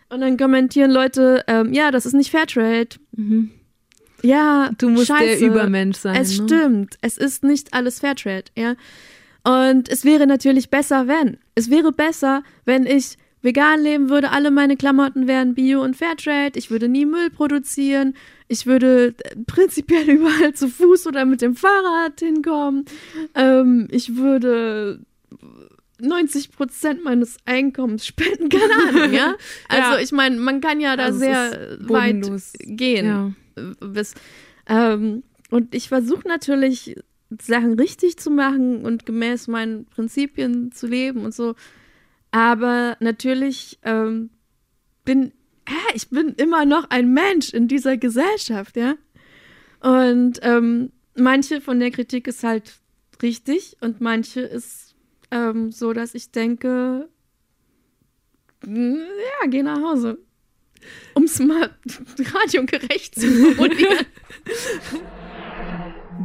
[0.09, 2.97] Und dann kommentieren Leute, ähm, ja, das ist nicht Fairtrade.
[3.13, 3.51] Mhm.
[4.21, 5.39] Ja, du musst scheiße.
[5.39, 6.15] der Übermensch sein.
[6.15, 6.45] Es ne?
[6.45, 8.75] stimmt, es ist nicht alles Fairtrade, ja.
[9.43, 11.37] Und es wäre natürlich besser, wenn.
[11.55, 16.57] Es wäre besser, wenn ich vegan leben würde, alle meine Klamotten wären Bio und Fairtrade,
[16.57, 18.15] ich würde nie Müll produzieren,
[18.47, 19.13] ich würde
[19.45, 22.85] prinzipiell überall zu Fuß oder mit dem Fahrrad hinkommen,
[23.35, 24.99] ähm, ich würde
[25.99, 29.35] 90 Prozent meines Einkommens spenden, keine Ahnung, ja?
[29.69, 29.99] Also ja.
[29.99, 32.29] ich meine, man kann ja da also sehr weit
[32.59, 33.05] gehen.
[33.05, 33.31] Ja.
[33.79, 34.15] Bis,
[34.67, 36.95] ähm, und ich versuche natürlich,
[37.41, 41.55] Sachen richtig zu machen und gemäß meinen Prinzipien zu leben und so.
[42.33, 44.31] Aber natürlich ähm,
[45.05, 45.33] bin
[45.65, 48.95] äh, ich bin immer noch ein Mensch in dieser Gesellschaft, ja.
[49.79, 52.73] Und ähm, manche von der Kritik ist halt
[53.21, 54.95] richtig und manche ist
[55.29, 57.07] ähm, so, dass ich denke,
[58.65, 60.17] ja, geh nach Hause.
[61.13, 61.69] Um es mal
[62.33, 64.05] radiogerecht zu formulieren.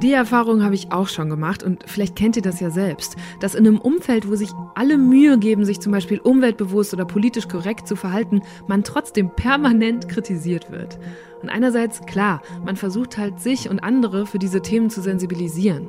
[0.03, 3.57] Die Erfahrung habe ich auch schon gemacht und vielleicht kennt ihr das ja selbst, dass
[3.57, 7.89] in einem Umfeld, wo sich alle Mühe geben, sich zum Beispiel umweltbewusst oder politisch korrekt
[7.89, 11.01] zu verhalten, man trotzdem permanent kritisiert wird.
[11.43, 15.89] Und einerseits, klar, man versucht halt sich und andere für diese Themen zu sensibilisieren.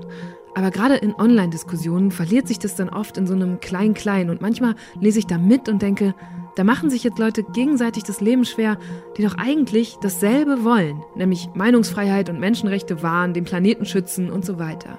[0.55, 4.73] Aber gerade in Online-Diskussionen verliert sich das dann oft in so einem Klein-Klein und manchmal
[4.99, 6.15] lese ich da mit und denke,
[6.55, 8.77] da machen sich jetzt Leute gegenseitig das Leben schwer,
[9.17, 14.59] die doch eigentlich dasselbe wollen, nämlich Meinungsfreiheit und Menschenrechte wahren, den Planeten schützen und so
[14.59, 14.97] weiter.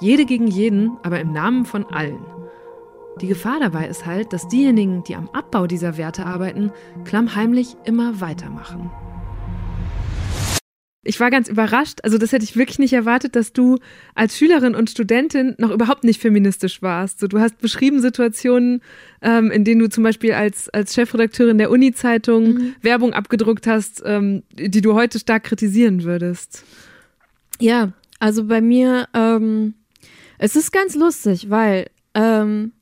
[0.00, 2.24] Jede gegen jeden, aber im Namen von allen.
[3.20, 6.72] Die Gefahr dabei ist halt, dass diejenigen, die am Abbau dieser Werte arbeiten,
[7.04, 8.90] klammheimlich immer weitermachen.
[11.02, 13.78] Ich war ganz überrascht, also das hätte ich wirklich nicht erwartet, dass du
[14.14, 17.20] als Schülerin und Studentin noch überhaupt nicht feministisch warst.
[17.20, 18.82] So, du hast beschrieben Situationen,
[19.22, 22.74] ähm, in denen du zum Beispiel als, als Chefredakteurin der Uni-Zeitung mhm.
[22.82, 26.64] Werbung abgedruckt hast, ähm, die du heute stark kritisieren würdest.
[27.60, 29.72] Ja, also bei mir, ähm,
[30.36, 32.72] es ist ganz lustig, weil ähm,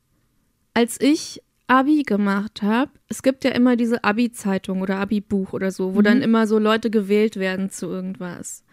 [0.75, 5.95] als ich Abi gemacht habe, es gibt ja immer diese Abi-Zeitung oder Abi-Buch oder so,
[5.95, 6.05] wo mhm.
[6.05, 8.64] dann immer so Leute gewählt werden zu irgendwas.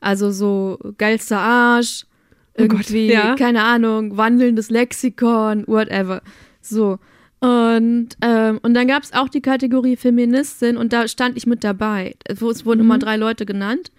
[0.00, 2.06] Also so geilster Arsch,
[2.54, 3.34] irgendwie, oh Gott, ja.
[3.36, 6.22] keine Ahnung, wandelndes Lexikon, whatever.
[6.60, 6.98] So.
[7.40, 11.64] Und, ähm, und dann gab es auch die Kategorie Feministin und da stand ich mit
[11.64, 12.16] dabei.
[12.24, 12.86] Es wurden mhm.
[12.86, 13.92] immer drei Leute genannt.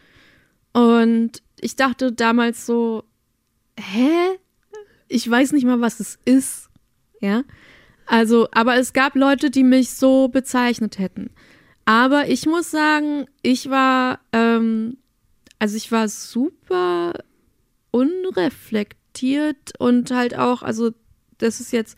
[0.73, 3.03] Und ich dachte damals so,
[3.79, 4.09] hä?
[5.07, 6.69] Ich weiß nicht mal, was es ist.
[7.19, 7.43] Ja.
[8.11, 11.29] Also, aber es gab Leute, die mich so bezeichnet hätten.
[11.85, 14.97] Aber ich muss sagen, ich war, ähm,
[15.59, 17.13] also ich war super
[17.91, 20.91] unreflektiert und halt auch, also
[21.37, 21.97] das ist jetzt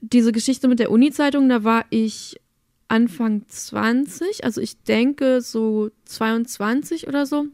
[0.00, 2.40] diese Geschichte mit der Uni-Zeitung, da war ich
[2.86, 7.46] Anfang 20, also ich denke so 22 oder so.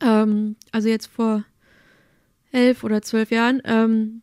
[0.00, 1.44] Ähm, also jetzt vor
[2.52, 3.60] elf oder zwölf Jahren.
[3.64, 4.22] Ähm,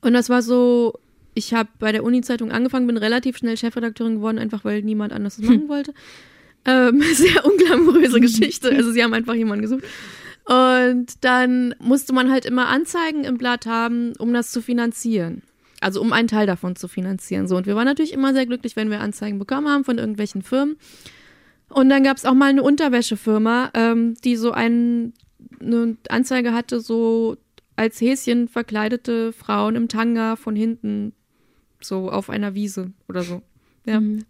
[0.00, 0.98] und das war so
[1.34, 5.36] ich habe bei der Uni-Zeitung angefangen, bin relativ schnell Chefredakteurin geworden, einfach weil niemand anders
[5.36, 5.94] das machen wollte.
[6.64, 8.70] Ähm, sehr unglamouröse Geschichte.
[8.70, 9.84] Also sie haben einfach jemanden gesucht.
[10.44, 15.42] Und dann musste man halt immer Anzeigen im Blatt haben, um das zu finanzieren.
[15.80, 17.48] Also um einen Teil davon zu finanzieren.
[17.48, 20.42] So, und wir waren natürlich immer sehr glücklich, wenn wir Anzeigen bekommen haben von irgendwelchen
[20.42, 20.76] Firmen.
[21.68, 25.14] Und dann gab es auch mal eine Unterwäschefirma, ähm, die so ein,
[25.60, 27.36] eine Anzeige hatte, so
[27.76, 31.14] als Häschen verkleidete Frauen im Tanga von hinten
[31.84, 33.42] so auf einer Wiese oder so.
[33.84, 33.98] Ja.
[33.98, 34.24] Mhm.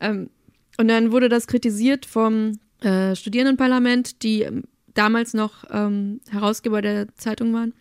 [0.00, 0.28] Ähm,
[0.76, 7.08] und dann wurde das kritisiert vom äh, Studierendenparlament, die ähm, damals noch ähm, Herausgeber der
[7.16, 7.72] Zeitung waren,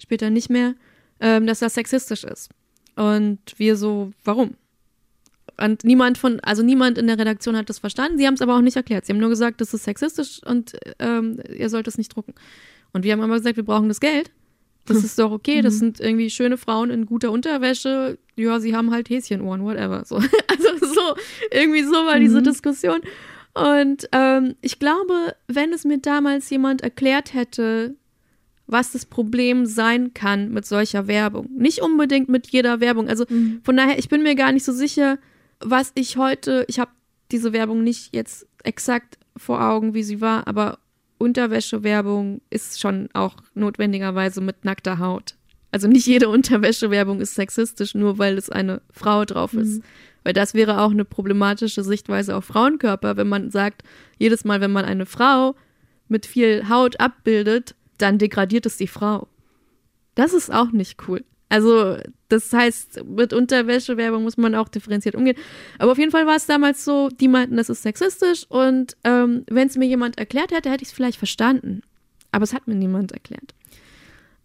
[0.00, 0.74] später nicht mehr,
[1.20, 2.50] ähm, dass das sexistisch ist.
[2.96, 4.54] Und wir so, warum?
[5.60, 8.18] Und niemand von, also niemand in der Redaktion hat das verstanden.
[8.18, 9.06] Sie haben es aber auch nicht erklärt.
[9.06, 12.34] Sie haben nur gesagt, das ist sexistisch und ähm, ihr sollt es nicht drucken.
[12.92, 14.30] Und wir haben aber gesagt, wir brauchen das Geld.
[14.88, 15.62] Das ist doch okay.
[15.62, 15.78] Das mhm.
[15.78, 18.18] sind irgendwie schöne Frauen in guter Unterwäsche.
[18.36, 20.04] Ja, sie haben halt Häschenohren, whatever.
[20.04, 20.16] So.
[20.48, 21.14] Also so,
[21.52, 22.44] irgendwie so war diese mhm.
[22.44, 23.00] Diskussion.
[23.54, 27.94] Und ähm, ich glaube, wenn es mir damals jemand erklärt hätte,
[28.66, 31.48] was das Problem sein kann mit solcher Werbung.
[31.56, 33.08] Nicht unbedingt mit jeder Werbung.
[33.08, 33.60] Also mhm.
[33.64, 35.18] von daher, ich bin mir gar nicht so sicher,
[35.60, 36.90] was ich heute, ich habe
[37.32, 40.78] diese Werbung nicht jetzt exakt vor Augen, wie sie war, aber
[41.18, 45.34] Unterwäschewerbung ist schon auch notwendigerweise mit nackter Haut.
[45.70, 49.78] Also nicht jede Unterwäschewerbung ist sexistisch, nur weil es eine Frau drauf ist.
[49.78, 49.82] Mhm.
[50.24, 53.82] Weil das wäre auch eine problematische Sichtweise auf Frauenkörper, wenn man sagt,
[54.18, 55.54] jedes Mal, wenn man eine Frau
[56.08, 59.28] mit viel Haut abbildet, dann degradiert es die Frau.
[60.14, 61.24] Das ist auch nicht cool.
[61.48, 61.96] Also,
[62.28, 65.36] das heißt, mit Unterwäschewerbung muss man auch differenziert umgehen.
[65.78, 69.44] Aber auf jeden Fall war es damals so, die meinten, das ist sexistisch und ähm,
[69.48, 71.82] wenn es mir jemand erklärt hätte, hätte ich es vielleicht verstanden.
[72.32, 73.54] Aber es hat mir niemand erklärt.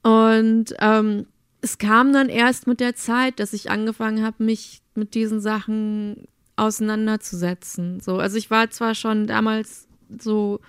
[0.01, 1.25] Und ähm,
[1.61, 6.27] es kam dann erst mit der Zeit, dass ich angefangen habe, mich mit diesen Sachen
[6.55, 7.99] auseinanderzusetzen.
[7.99, 9.87] So, also ich war zwar schon damals
[10.19, 10.59] so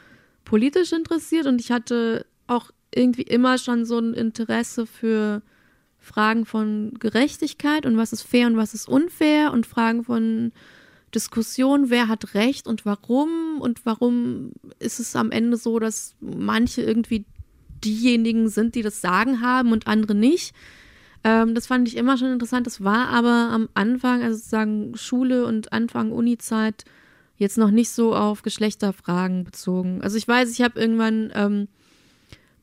[0.45, 5.43] politisch interessiert und ich hatte auch irgendwie immer schon so ein Interesse für
[6.05, 10.53] Fragen von Gerechtigkeit und was ist fair und was ist unfair und Fragen von
[11.15, 16.83] Diskussion, wer hat Recht und warum und warum ist es am Ende so, dass manche
[16.83, 17.25] irgendwie
[17.85, 20.55] diejenigen sind, die das Sagen haben und andere nicht.
[21.23, 22.67] Ähm, das fand ich immer schon interessant.
[22.67, 26.85] Das war aber am Anfang, also sozusagen Schule und Anfang Uni-Zeit,
[27.37, 30.03] jetzt noch nicht so auf Geschlechterfragen bezogen.
[30.03, 31.69] Also ich weiß, ich habe irgendwann ähm,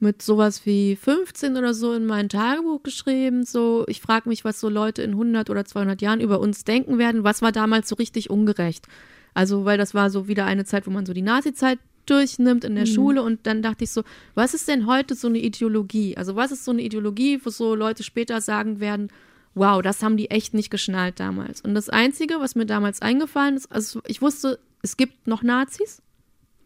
[0.01, 3.45] mit sowas wie 15 oder so in mein Tagebuch geschrieben.
[3.45, 6.97] So, ich frage mich, was so Leute in 100 oder 200 Jahren über uns denken
[6.97, 7.23] werden.
[7.23, 8.87] Was war damals so richtig ungerecht?
[9.33, 12.75] Also, weil das war so wieder eine Zeit, wo man so die Nazi-Zeit durchnimmt in
[12.75, 12.91] der mhm.
[12.91, 16.17] Schule und dann dachte ich so, was ist denn heute so eine Ideologie?
[16.17, 19.09] Also, was ist so eine Ideologie, wo so Leute später sagen werden,
[19.53, 21.61] wow, das haben die echt nicht geschnallt damals.
[21.61, 26.01] Und das Einzige, was mir damals eingefallen ist, also ich wusste, es gibt noch Nazis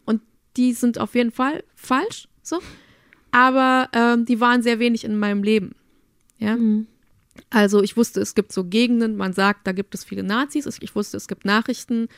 [0.04, 0.22] und
[0.56, 2.60] die sind auf jeden Fall falsch, so
[3.36, 5.74] aber ähm, die waren sehr wenig in meinem Leben.
[6.38, 6.56] Ja.
[6.56, 6.86] Mhm.
[7.50, 10.66] Also ich wusste, es gibt so Gegenden, man sagt, da gibt es viele Nazis.
[10.80, 12.08] Ich wusste, es gibt Nachrichten,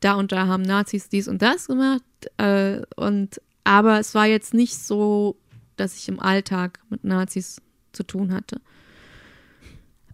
[0.00, 2.02] da und da haben Nazis dies und das gemacht.
[2.38, 5.36] Äh, und aber es war jetzt nicht so,
[5.76, 7.60] dass ich im Alltag mit Nazis
[7.92, 8.58] zu tun hatte.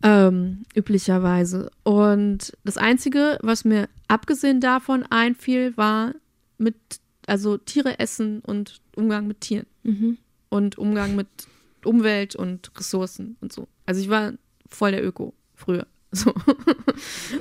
[0.03, 1.71] Ähm, üblicherweise.
[1.85, 6.15] Und das Einzige, was mir abgesehen davon einfiel, war
[6.59, 6.75] mit,
[7.29, 9.67] also Tiere essen und Umgang mit Tieren.
[9.85, 11.28] Mhm und Umgang mit
[11.84, 13.68] Umwelt und Ressourcen und so.
[13.86, 14.32] Also ich war
[14.68, 15.86] voll der Öko früher.
[16.11, 16.32] So.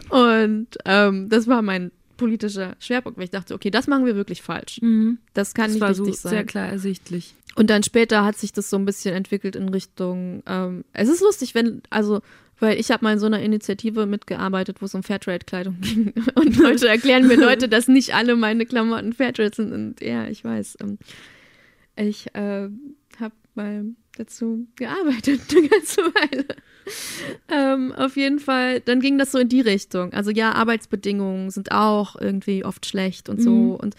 [0.10, 4.42] Und ähm, das war mein politischer Schwerpunkt, weil ich dachte, okay, das machen wir wirklich
[4.42, 4.82] falsch.
[4.82, 5.20] Mhm.
[5.34, 6.30] Das kann das nicht war richtig so sein.
[6.32, 7.34] Sehr klar ersichtlich.
[7.56, 10.44] Und dann später hat sich das so ein bisschen entwickelt in Richtung.
[10.46, 12.22] Ähm, es ist lustig, wenn also
[12.60, 16.14] weil ich habe mal in so einer Initiative mitgearbeitet, wo es um Fairtrade-Kleidung ging.
[16.36, 19.72] Und Leute erklären mir Leute, dass nicht alle meine Klamotten Fairtrade sind.
[19.72, 20.78] Und ja, ich weiß.
[20.82, 20.98] Ähm,
[21.96, 22.70] ich äh,
[23.58, 23.84] mal
[24.18, 26.46] dazu gearbeitet eine ganze Weile.
[27.50, 30.14] ähm, auf jeden Fall, dann ging das so in die Richtung.
[30.14, 33.52] Also ja, Arbeitsbedingungen sind auch irgendwie oft schlecht und so.
[33.52, 33.76] Mhm.
[33.76, 33.96] Und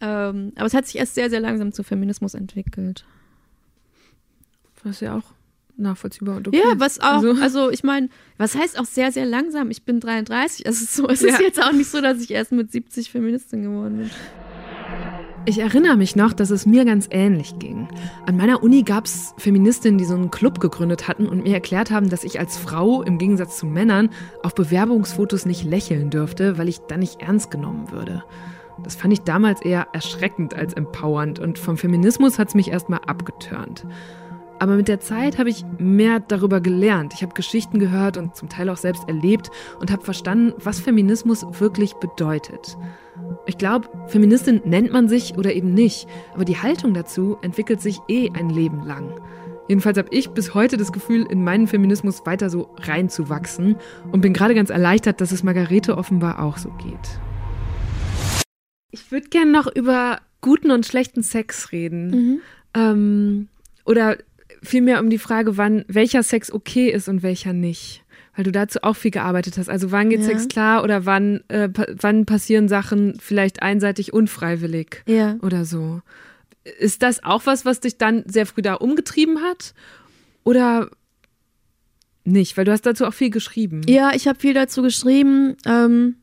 [0.00, 3.04] ähm, aber es hat sich erst sehr, sehr langsam zu Feminismus entwickelt.
[4.84, 5.34] Was ja auch
[5.76, 6.58] nachvollziehbar und okay.
[6.58, 9.70] Ja, was auch, also, also ich meine, was heißt auch sehr, sehr langsam?
[9.70, 11.28] Ich bin 33, also so, es ja.
[11.28, 14.10] ist jetzt auch nicht so, dass ich erst mit 70 Feministin geworden bin.
[15.48, 17.88] Ich erinnere mich noch, dass es mir ganz ähnlich ging.
[18.26, 21.90] An meiner Uni gab es Feministinnen, die so einen Club gegründet hatten und mir erklärt
[21.90, 24.10] haben, dass ich als Frau im Gegensatz zu Männern
[24.42, 28.24] auf Bewerbungsfotos nicht lächeln dürfte, weil ich dann nicht ernst genommen würde.
[28.84, 33.00] Das fand ich damals eher erschreckend als empowernd und vom Feminismus hat es mich erstmal
[33.06, 33.86] abgeturnt.
[34.58, 37.14] Aber mit der Zeit habe ich mehr darüber gelernt.
[37.14, 41.46] Ich habe Geschichten gehört und zum Teil auch selbst erlebt und habe verstanden, was Feminismus
[41.58, 42.76] wirklich bedeutet.
[43.46, 47.98] Ich glaube, Feministin nennt man sich oder eben nicht, aber die Haltung dazu entwickelt sich
[48.08, 49.20] eh ein Leben lang.
[49.68, 53.76] Jedenfalls habe ich bis heute das Gefühl, in meinen Feminismus weiter so reinzuwachsen
[54.10, 57.20] und bin gerade ganz erleichtert, dass es Margarete offenbar auch so geht.
[58.90, 62.10] Ich würde gerne noch über guten und schlechten Sex reden.
[62.10, 62.40] Mhm.
[62.74, 63.48] Ähm,
[63.84, 64.16] oder
[64.62, 68.04] vielmehr um die Frage, wann welcher Sex okay ist und welcher nicht.
[68.38, 69.68] Weil du dazu auch viel gearbeitet hast.
[69.68, 70.26] Also wann geht ja.
[70.26, 75.38] Sex klar oder wann, äh, pa wann passieren Sachen vielleicht einseitig unfreiwillig ja.
[75.42, 76.02] oder so.
[76.78, 79.74] Ist das auch was, was dich dann sehr früh da umgetrieben hat?
[80.44, 80.88] Oder
[82.22, 82.56] nicht?
[82.56, 83.80] Weil du hast dazu auch viel geschrieben.
[83.88, 85.56] Ja, ich habe viel dazu geschrieben.
[85.66, 86.14] Ähm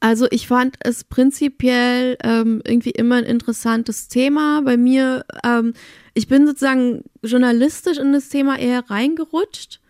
[0.00, 4.62] also ich fand es prinzipiell ähm, irgendwie immer ein interessantes Thema.
[4.62, 5.74] Bei mir, ähm,
[6.14, 9.80] ich bin sozusagen journalistisch in das Thema eher reingerutscht.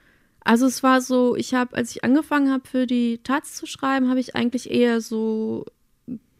[0.42, 4.08] Also es war so, ich habe, als ich angefangen habe für die Taz zu schreiben,
[4.08, 5.66] habe ich eigentlich eher so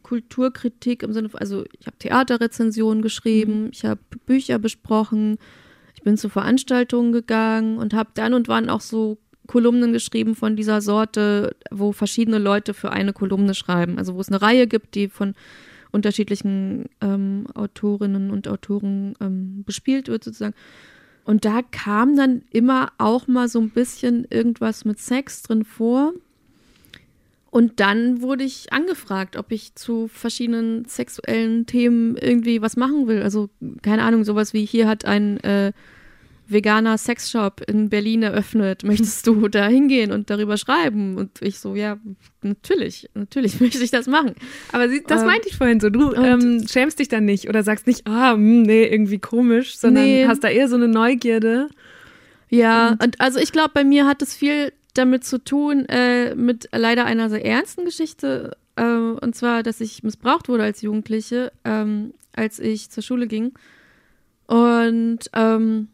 [0.03, 3.71] Kulturkritik im Sinne von, also ich habe Theaterrezensionen geschrieben, mhm.
[3.73, 5.39] ich habe Bücher besprochen,
[5.95, 10.57] ich bin zu Veranstaltungen gegangen und habe dann und wann auch so Kolumnen geschrieben von
[10.57, 13.99] dieser Sorte, wo verschiedene Leute für eine Kolumne schreiben.
[13.99, 15.35] Also wo es eine Reihe gibt, die von
[15.91, 20.55] unterschiedlichen ähm, Autorinnen und Autoren ähm, bespielt wird sozusagen.
[21.25, 26.12] Und da kam dann immer auch mal so ein bisschen irgendwas mit Sex drin vor.
[27.51, 33.23] Und dann wurde ich angefragt, ob ich zu verschiedenen sexuellen Themen irgendwie was machen will.
[33.23, 33.51] Also
[33.83, 35.73] keine Ahnung, sowas wie hier hat ein äh,
[36.53, 38.83] veganer Sexshop in Berlin eröffnet.
[38.85, 41.17] Möchtest du da hingehen und darüber schreiben?
[41.17, 41.99] Und ich so, ja,
[42.43, 44.35] natürlich, natürlich möchte ich das machen.
[44.73, 45.91] Aber sie, das ähm, meinte ich vorhin so.
[45.91, 49.77] Du ähm, schämst dich dann nicht oder sagst nicht, ah, mh, hm, nee, irgendwie komisch,
[49.77, 50.27] sondern nee.
[50.27, 51.69] hast da eher so eine Neugierde.
[52.49, 56.35] Ja, und, und also ich glaube, bei mir hat es viel damit zu tun, äh,
[56.35, 58.57] mit leider einer sehr ernsten Geschichte.
[58.77, 63.53] Äh, und zwar, dass ich missbraucht wurde als Jugendliche, ähm, als ich zur Schule ging.
[64.47, 65.89] Und ähm,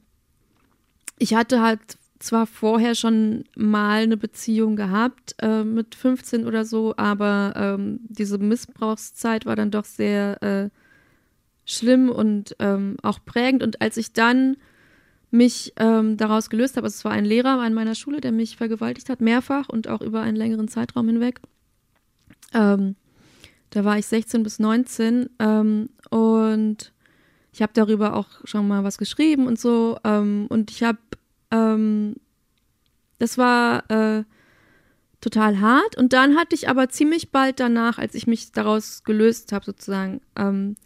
[1.19, 1.81] ich hatte halt
[2.19, 8.39] zwar vorher schon mal eine Beziehung gehabt, äh, mit 15 oder so, aber ähm, diese
[8.39, 10.71] Missbrauchszeit war dann doch sehr äh,
[11.65, 13.63] schlimm und ähm, auch prägend.
[13.63, 14.57] Und als ich dann
[15.31, 18.57] mich ähm, daraus gelöst habe, also es war ein Lehrer an meiner Schule, der mich
[18.57, 21.41] vergewaltigt hat, mehrfach und auch über einen längeren Zeitraum hinweg.
[22.55, 22.97] Ähm,
[23.71, 26.93] da war ich 16 bis 19 ähm, und
[27.57, 29.97] ich habe darüber auch schon mal was geschrieben und so.
[30.05, 30.99] Ähm, und ich habe,
[31.51, 32.17] ähm,
[33.19, 34.25] das war äh,
[35.23, 35.97] total hart.
[35.97, 40.21] Und dann hatte ich aber ziemlich bald danach, als ich mich daraus gelöst habe, sozusagen,
[40.37, 40.77] ähm,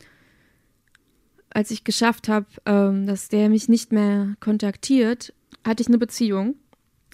[1.50, 5.34] als ich geschafft habe, ähm, dass der mich nicht mehr kontaktiert,
[5.66, 6.54] hatte ich eine Beziehung.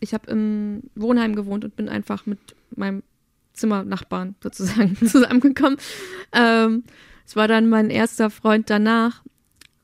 [0.01, 2.41] Ich habe im Wohnheim gewohnt und bin einfach mit
[2.75, 3.03] meinem
[3.55, 5.79] Zimmernachbarn sozusagen zusammengekommen.
[6.33, 6.85] Ähm,
[7.25, 9.23] es war dann mein erster Freund danach.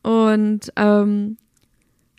[0.03, 1.37] Und ähm,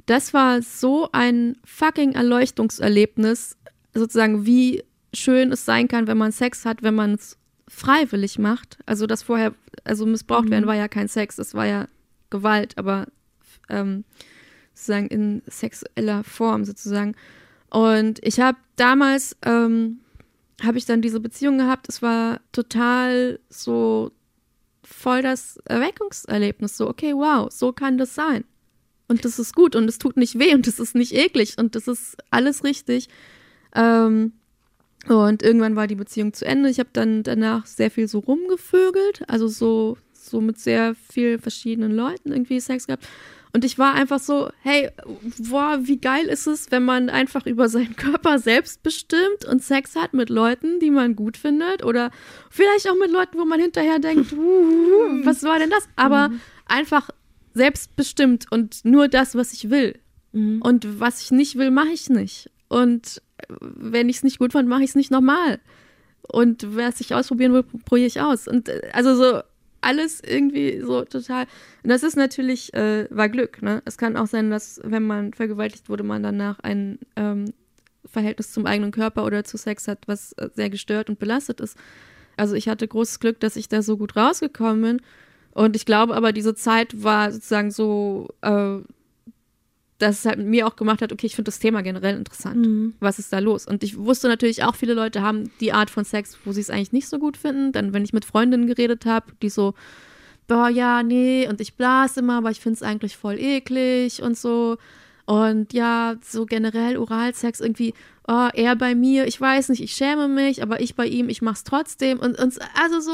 [0.06, 3.58] das war so ein fucking Erleuchtungserlebnis,
[3.94, 8.78] sozusagen, wie schön es sein kann, wenn man Sex hat, wenn man es freiwillig macht.
[8.86, 9.54] Also das vorher,
[9.84, 10.52] also missbraucht mhm.
[10.52, 11.88] werden war ja kein Sex, das war ja
[12.30, 13.08] Gewalt, aber
[13.70, 14.04] ähm,
[14.74, 17.16] sozusagen in sexueller Form sozusagen.
[17.70, 20.00] Und ich habe damals, ähm,
[20.64, 21.90] habe ich dann diese Beziehung gehabt.
[21.90, 24.12] Es war total so
[24.84, 26.78] voll das Erweckungserlebnis.
[26.78, 28.44] So, okay, wow, so kann das sein.
[29.08, 31.76] Und das ist gut und es tut nicht weh und es ist nicht eklig und
[31.76, 33.10] das ist alles richtig.
[33.76, 34.34] Ähm,
[35.08, 36.70] und irgendwann war die Beziehung zu Ende.
[36.70, 41.92] Ich habe dann danach sehr viel so rumgevögelt, also so so mit sehr vielen verschiedenen
[41.92, 43.08] Leuten irgendwie Sex gehabt.
[43.56, 44.90] Und ich war einfach so, hey,
[45.38, 49.96] boah, wie geil ist es, wenn man einfach über seinen Körper selbst bestimmt und Sex
[49.96, 52.10] hat mit Leuten, die man gut findet oder
[52.50, 55.88] vielleicht auch mit Leuten, wo man hinterher denkt, uh, was war denn das?
[55.96, 56.42] Aber mhm.
[56.66, 57.12] einfach
[57.54, 60.00] selbstbestimmt und nur das, was ich will.
[60.32, 60.64] Mhm.
[60.64, 62.50] Und was ich nicht will, mache ich nicht.
[62.70, 63.22] Und
[63.60, 65.60] wenn ich es nicht gut fand, mache ich es nicht nochmal.
[66.28, 68.48] Und was ich ausprobieren will, probiere ich aus.
[68.48, 69.42] Und äh, also so,
[69.84, 71.46] alles irgendwie so total.
[71.84, 73.82] Und das ist natürlich, äh, war Glück, ne?
[73.86, 77.54] Es kann auch sein, dass, wenn man vergewaltigt wurde, man danach ein ähm,
[78.06, 81.78] Verhältnis zum eigenen Körper oder zu Sex hat, was äh, sehr gestört und belastet ist.
[82.38, 85.02] Also ich hatte großes Glück, dass ich da so gut rausgekommen bin.
[85.52, 88.80] Und ich glaube aber, diese Zeit war sozusagen so äh,
[90.04, 92.66] dass es halt mit mir auch gemacht hat, okay, ich finde das Thema generell interessant.
[92.66, 92.94] Mhm.
[93.00, 93.66] Was ist da los?
[93.66, 96.70] Und ich wusste natürlich auch, viele Leute haben die Art von Sex, wo sie es
[96.70, 97.72] eigentlich nicht so gut finden.
[97.72, 99.74] Dann, wenn ich mit Freundinnen geredet habe, die so,
[100.48, 104.38] boah, ja, nee, und ich blase immer, aber ich finde es eigentlich voll eklig und
[104.38, 104.78] so.
[105.26, 107.94] Und ja, so generell Oralsex irgendwie,
[108.28, 111.42] oh, er bei mir, ich weiß nicht, ich schäme mich, aber ich bei ihm, ich
[111.42, 112.20] mach's trotzdem.
[112.20, 113.12] Und, und also so,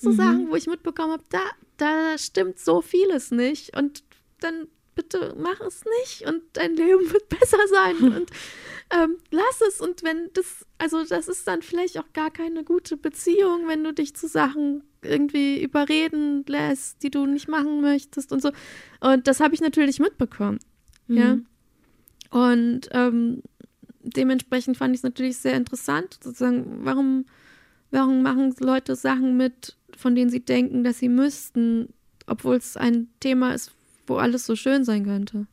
[0.00, 0.16] so mhm.
[0.16, 1.38] Sachen, wo ich mitbekommen habe, da,
[1.76, 3.76] da stimmt so vieles nicht.
[3.76, 4.02] Und
[4.40, 8.30] dann bitte mach es nicht und dein Leben wird besser sein und
[8.92, 9.80] ähm, lass es.
[9.80, 13.92] Und wenn das, also das ist dann vielleicht auch gar keine gute Beziehung, wenn du
[13.92, 18.52] dich zu Sachen irgendwie überreden lässt, die du nicht machen möchtest und so.
[19.00, 20.58] Und das habe ich natürlich mitbekommen.
[21.08, 21.16] Mhm.
[21.16, 21.38] Ja.
[22.30, 23.42] Und ähm,
[24.02, 27.26] dementsprechend fand ich es natürlich sehr interessant, sozusagen, warum,
[27.90, 31.92] warum machen Leute Sachen mit, von denen sie denken, dass sie müssten,
[32.26, 33.72] obwohl es ein Thema ist,
[34.12, 35.46] wo alles so schön sein könnte.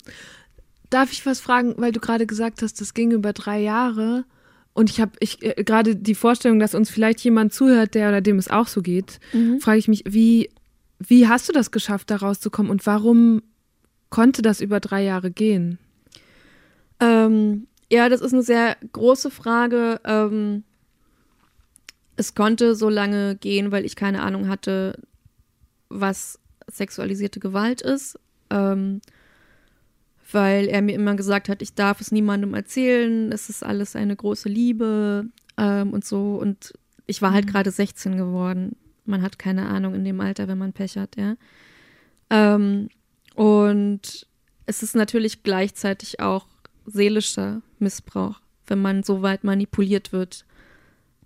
[0.89, 4.26] Darf ich was fragen, weil du gerade gesagt hast, das ging über drei Jahre.
[4.74, 8.22] Und ich habe ich äh, gerade die Vorstellung, dass uns vielleicht jemand zuhört, der oder
[8.22, 9.60] dem es auch so geht, mhm.
[9.60, 10.49] frage ich mich, wie,
[10.99, 13.41] wie hast du das geschafft, da rauszukommen und warum
[14.10, 15.80] konnte das über drei Jahre gehen?
[16.99, 20.01] Ähm, ja, das ist eine sehr große Frage.
[20.03, 20.64] Ähm,
[22.16, 24.99] es konnte so lange gehen, weil ich keine Ahnung hatte,
[25.88, 28.20] was sexualisierte Gewalt ist
[28.50, 29.02] ähm,
[30.32, 34.16] weil er mir immer gesagt hat, ich darf es niemandem erzählen, es ist alles eine
[34.16, 35.26] große Liebe
[35.58, 36.36] ähm, und so.
[36.36, 36.74] Und
[37.08, 37.50] ich war halt mhm.
[37.50, 38.76] gerade 16 geworden.
[39.06, 41.36] Man hat keine Ahnung in dem Alter, wenn man Pech hat, ja.
[42.30, 42.89] Ähm,
[43.36, 44.28] und
[44.68, 46.45] es ist natürlich gleichzeitig auch
[46.86, 50.45] seelischer Missbrauch, wenn man so weit manipuliert wird,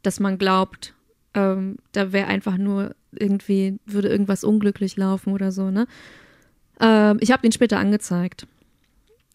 [0.02, 0.94] dass man glaubt,
[1.34, 5.88] ähm, da wäre einfach nur irgendwie, würde irgendwas unglücklich laufen oder so, ne?
[6.80, 8.48] Ähm, ich habe ihn später angezeigt.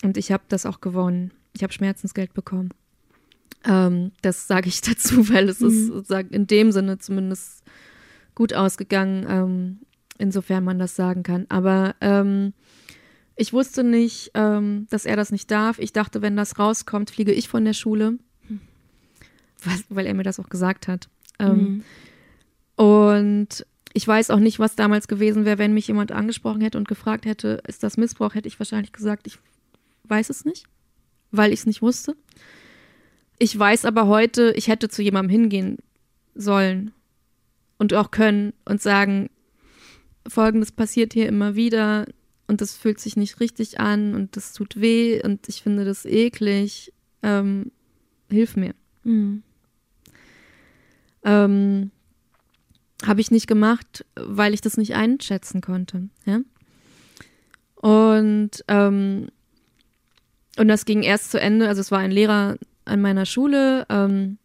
[0.02, 1.32] Und ich habe das auch gewonnen.
[1.54, 2.70] Ich habe Schmerzensgeld bekommen.
[3.64, 5.68] Ähm, das sage ich dazu, weil es mhm.
[5.68, 7.64] ist sozusagen in dem Sinne zumindest
[8.34, 9.78] gut ausgegangen, ähm,
[10.18, 11.46] insofern man das sagen kann.
[11.48, 12.52] Aber ähm,
[13.40, 15.78] Ich wusste nicht, ähm, dass er das nicht darf.
[15.78, 18.18] Ich dachte, wenn das rauskommt, fliege ich von der Schule.
[19.62, 21.08] Was, weil er mir das auch gesagt hat.
[21.38, 21.84] Ähm,
[22.76, 22.84] mhm.
[22.84, 26.88] Und ich weiß auch nicht, was damals gewesen wäre, wenn mich jemand angesprochen hätte und
[26.88, 29.38] gefragt hätte, ist das Missbrauch, hätte ich wahrscheinlich gesagt, ich
[30.04, 30.66] weiß es nicht,
[31.30, 32.16] weil ich es nicht wusste.
[33.38, 35.78] Ich weiß aber heute, ich hätte zu jemandem hingehen
[36.34, 36.92] sollen
[37.78, 39.30] und auch können und sagen,
[40.26, 42.06] folgendes passiert hier immer wieder
[42.46, 46.04] und das fühlt sich nicht richtig an und das tut weh und ich finde das
[46.04, 46.92] eklig.
[47.22, 47.70] Ähm,
[48.30, 48.74] hilf mir.
[49.04, 49.42] Mhm.
[51.24, 51.90] Ähm,
[53.04, 56.08] Habe ich nicht gemacht, weil ich das nicht einschätzen konnte.
[56.24, 56.40] Ja?
[57.76, 59.28] Und, ähm,
[60.58, 61.68] und das ging erst zu Ende.
[61.68, 64.38] Also es war ein Lehrer an meiner Schule ähm,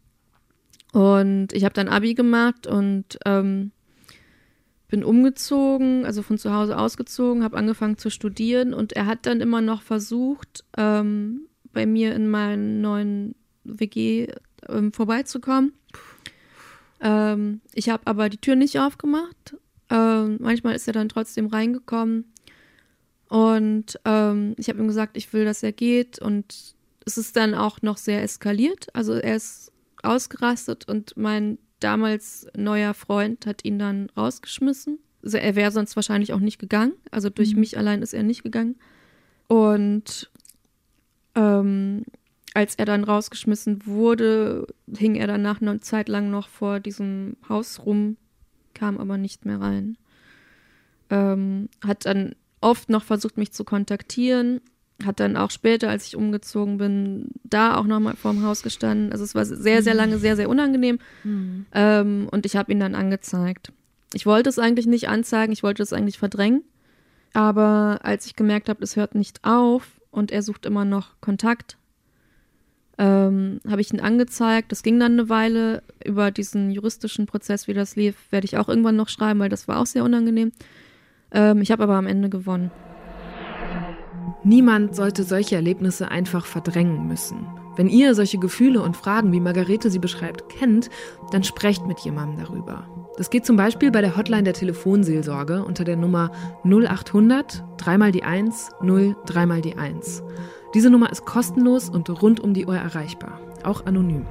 [0.91, 3.71] und ich habe dann Abi gemacht und ähm,
[4.89, 9.41] bin umgezogen, also von zu Hause ausgezogen, habe angefangen zu studieren und er hat dann
[9.41, 13.33] immer noch versucht, ähm, bei mir in meinen neuen
[13.63, 14.27] WG
[14.69, 15.73] ähm, vorbeizukommen.
[17.03, 19.55] Ähm, ich habe aber die Tür nicht aufgemacht.
[19.89, 22.31] Ähm, manchmal ist er dann trotzdem reingekommen.
[23.27, 26.17] Und ähm, ich habe ihm gesagt, ich will, dass er geht.
[26.19, 26.75] Und
[27.05, 28.87] es ist dann auch noch sehr eskaliert.
[28.95, 34.99] Also er ist ausgerastet und mein damals neuer Freund hat ihn dann rausgeschmissen.
[35.21, 36.93] Also er wäre sonst wahrscheinlich auch nicht gegangen.
[37.11, 37.61] Also durch mhm.
[37.61, 38.75] mich allein ist er nicht gegangen.
[39.47, 40.29] Und
[41.35, 42.03] ähm,
[42.53, 47.85] als er dann rausgeschmissen wurde, hing er danach eine Zeit lang noch vor diesem Haus
[47.85, 48.17] rum,
[48.73, 49.97] kam aber nicht mehr rein.
[51.09, 54.61] Ähm, hat dann oft noch versucht, mich zu kontaktieren,
[55.03, 59.11] hat dann auch später, als ich umgezogen bin, da auch nochmal vorm Haus gestanden.
[59.11, 60.99] Also es war sehr, sehr lange sehr, sehr unangenehm.
[61.23, 61.65] Mhm.
[61.73, 63.73] Ähm, und ich habe ihn dann angezeigt.
[64.13, 66.63] Ich wollte es eigentlich nicht anzeigen, ich wollte es eigentlich verdrängen.
[67.33, 71.77] Aber als ich gemerkt habe, es hört nicht auf und er sucht immer noch Kontakt,
[72.97, 74.71] ähm, habe ich ihn angezeigt.
[74.71, 75.83] Das ging dann eine Weile.
[76.05, 79.67] Über diesen juristischen Prozess, wie das lief, werde ich auch irgendwann noch schreiben, weil das
[79.67, 80.51] war auch sehr unangenehm.
[81.31, 82.71] Ähm, ich habe aber am Ende gewonnen.
[84.43, 87.47] Niemand sollte solche Erlebnisse einfach verdrängen müssen.
[87.75, 90.89] Wenn ihr solche Gefühle und Fragen, wie Margarete sie beschreibt, kennt,
[91.31, 92.87] dann sprecht mit jemandem darüber.
[93.17, 96.31] Das geht zum Beispiel bei der Hotline der Telefonseelsorge unter der Nummer
[96.65, 100.23] 0800 3 die 1 0 3 die 1.
[100.73, 104.25] Diese Nummer ist kostenlos und rund um die Uhr erreichbar, auch anonym.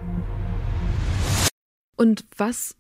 [1.97, 2.75] Und was,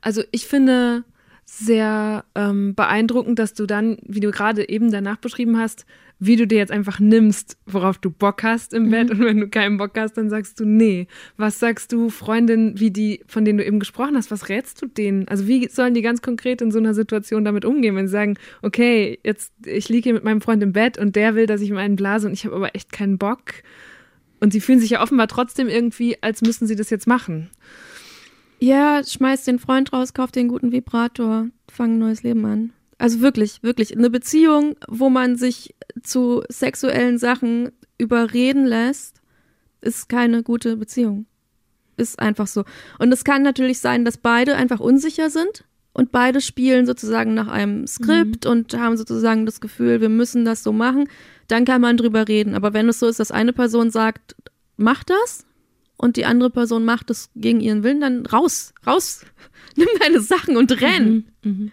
[0.00, 1.02] also ich finde
[1.44, 5.86] sehr ähm, beeindruckend, dass du dann, wie du gerade eben danach beschrieben hast,
[6.18, 8.90] wie du dir jetzt einfach nimmst, worauf du Bock hast im mhm.
[8.90, 11.06] Bett und wenn du keinen Bock hast, dann sagst du nee.
[11.36, 14.86] Was sagst du Freundinnen, wie die, von denen du eben gesprochen hast, was rätst du
[14.86, 15.28] denen?
[15.28, 18.36] Also wie sollen die ganz konkret in so einer Situation damit umgehen, wenn sie sagen,
[18.62, 21.70] okay, jetzt ich liege hier mit meinem Freund im Bett und der will, dass ich
[21.70, 23.54] ihm einen blase und ich habe aber echt keinen Bock.
[24.40, 27.50] Und sie fühlen sich ja offenbar trotzdem irgendwie, als müssen sie das jetzt machen.
[28.64, 32.72] Ja, schmeiß den Freund raus, kauf den guten Vibrator, fang ein neues Leben an.
[32.96, 33.94] Also wirklich, wirklich.
[33.94, 39.20] Eine Beziehung, wo man sich zu sexuellen Sachen überreden lässt,
[39.82, 41.26] ist keine gute Beziehung.
[41.98, 42.64] Ist einfach so.
[42.98, 47.48] Und es kann natürlich sein, dass beide einfach unsicher sind und beide spielen sozusagen nach
[47.48, 48.50] einem Skript mhm.
[48.50, 51.10] und haben sozusagen das Gefühl, wir müssen das so machen.
[51.48, 52.54] Dann kann man drüber reden.
[52.54, 54.34] Aber wenn es so ist, dass eine Person sagt,
[54.78, 55.44] mach das
[56.04, 59.24] und die andere Person macht es gegen ihren Willen, dann raus, raus,
[59.76, 61.24] nimm deine Sachen und renn.
[61.42, 61.50] Mhm.
[61.50, 61.72] Mhm.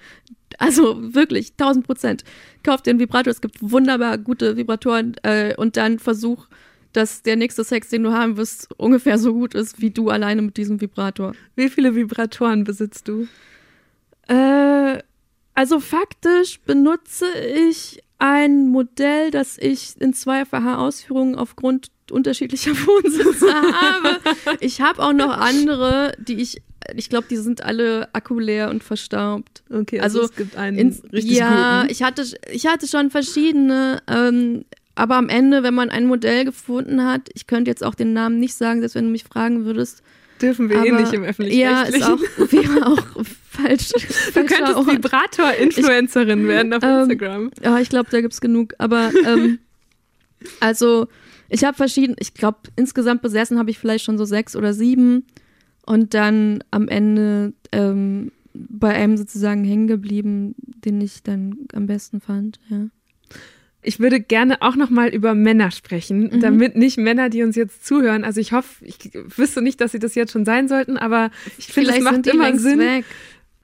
[0.57, 2.23] Also wirklich, 1000 Prozent.
[2.63, 6.47] Kauf dir einen Vibrator, es gibt wunderbar gute Vibratoren äh, und dann versuch,
[6.93, 10.41] dass der nächste Sex, den du haben wirst, ungefähr so gut ist wie du alleine
[10.41, 11.33] mit diesem Vibrator.
[11.57, 13.27] Wie viele Vibratoren besitzt du?
[14.29, 14.99] Äh,
[15.55, 24.19] also faktisch benutze ich ein Modell, das ich in zweifacher Ausführung aufgrund unterschiedlicher Wohnsitze habe.
[24.59, 26.61] Ich habe auch noch andere, die ich
[26.95, 29.63] ich glaube, die sind alle akkuleer und verstaubt.
[29.69, 31.91] Okay, also, also es gibt einen ins, richtig ja, guten.
[31.91, 37.05] ich hatte, ich hatte schon verschiedene, ähm, aber am Ende, wenn man ein Modell gefunden
[37.05, 40.01] hat, ich könnte jetzt auch den Namen nicht sagen, selbst wenn du mich fragen würdest.
[40.41, 43.03] Dürfen wir eh nicht im öffentlichen Ja, ist auch, wäre auch
[43.49, 43.89] falsch.
[44.33, 47.51] Du könntest Vibrator-Influencerin werden auf ähm, Instagram.
[47.63, 48.73] Ja, ich glaube, da gibt es genug.
[48.79, 49.59] Aber ähm,
[50.59, 51.07] also
[51.51, 55.25] ich habe verschiedene, ich glaube, insgesamt besessen habe ich vielleicht schon so sechs oder sieben
[55.85, 62.21] und dann am Ende ähm, bei einem sozusagen hängen geblieben, den ich dann am besten
[62.21, 62.87] fand, ja.
[63.83, 66.39] Ich würde gerne auch noch mal über Männer sprechen, mhm.
[66.39, 69.99] damit nicht Männer, die uns jetzt zuhören, also ich hoffe, ich wüsste nicht, dass sie
[69.99, 72.79] das jetzt schon sein sollten, aber ich finde, es macht immer Sinn.
[72.79, 73.05] Weg.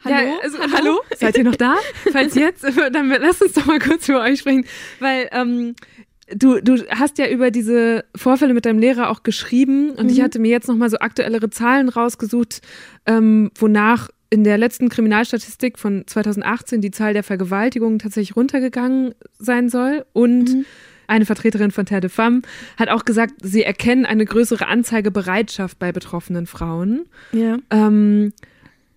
[0.03, 0.15] Hallo?
[0.15, 0.73] Ja, also, hallo?
[0.73, 0.99] hallo?
[1.15, 1.75] Seid ihr noch da?
[2.11, 4.65] Falls jetzt, dann lasst uns doch mal kurz über euch sprechen,
[4.99, 5.75] weil ähm,
[6.35, 10.09] du, du hast ja über diese Vorfälle mit deinem Lehrer auch geschrieben und mhm.
[10.09, 12.61] ich hatte mir jetzt nochmal so aktuellere Zahlen rausgesucht,
[13.05, 19.69] ähm, wonach in der letzten Kriminalstatistik von 2018 die Zahl der Vergewaltigungen tatsächlich runtergegangen sein
[19.69, 20.65] soll und mhm.
[21.09, 22.41] Eine Vertreterin von Terre de Femme
[22.75, 27.05] hat auch gesagt, sie erkennen eine größere Anzeigebereitschaft bei betroffenen Frauen.
[27.31, 27.59] Ja.
[27.69, 28.33] Ähm,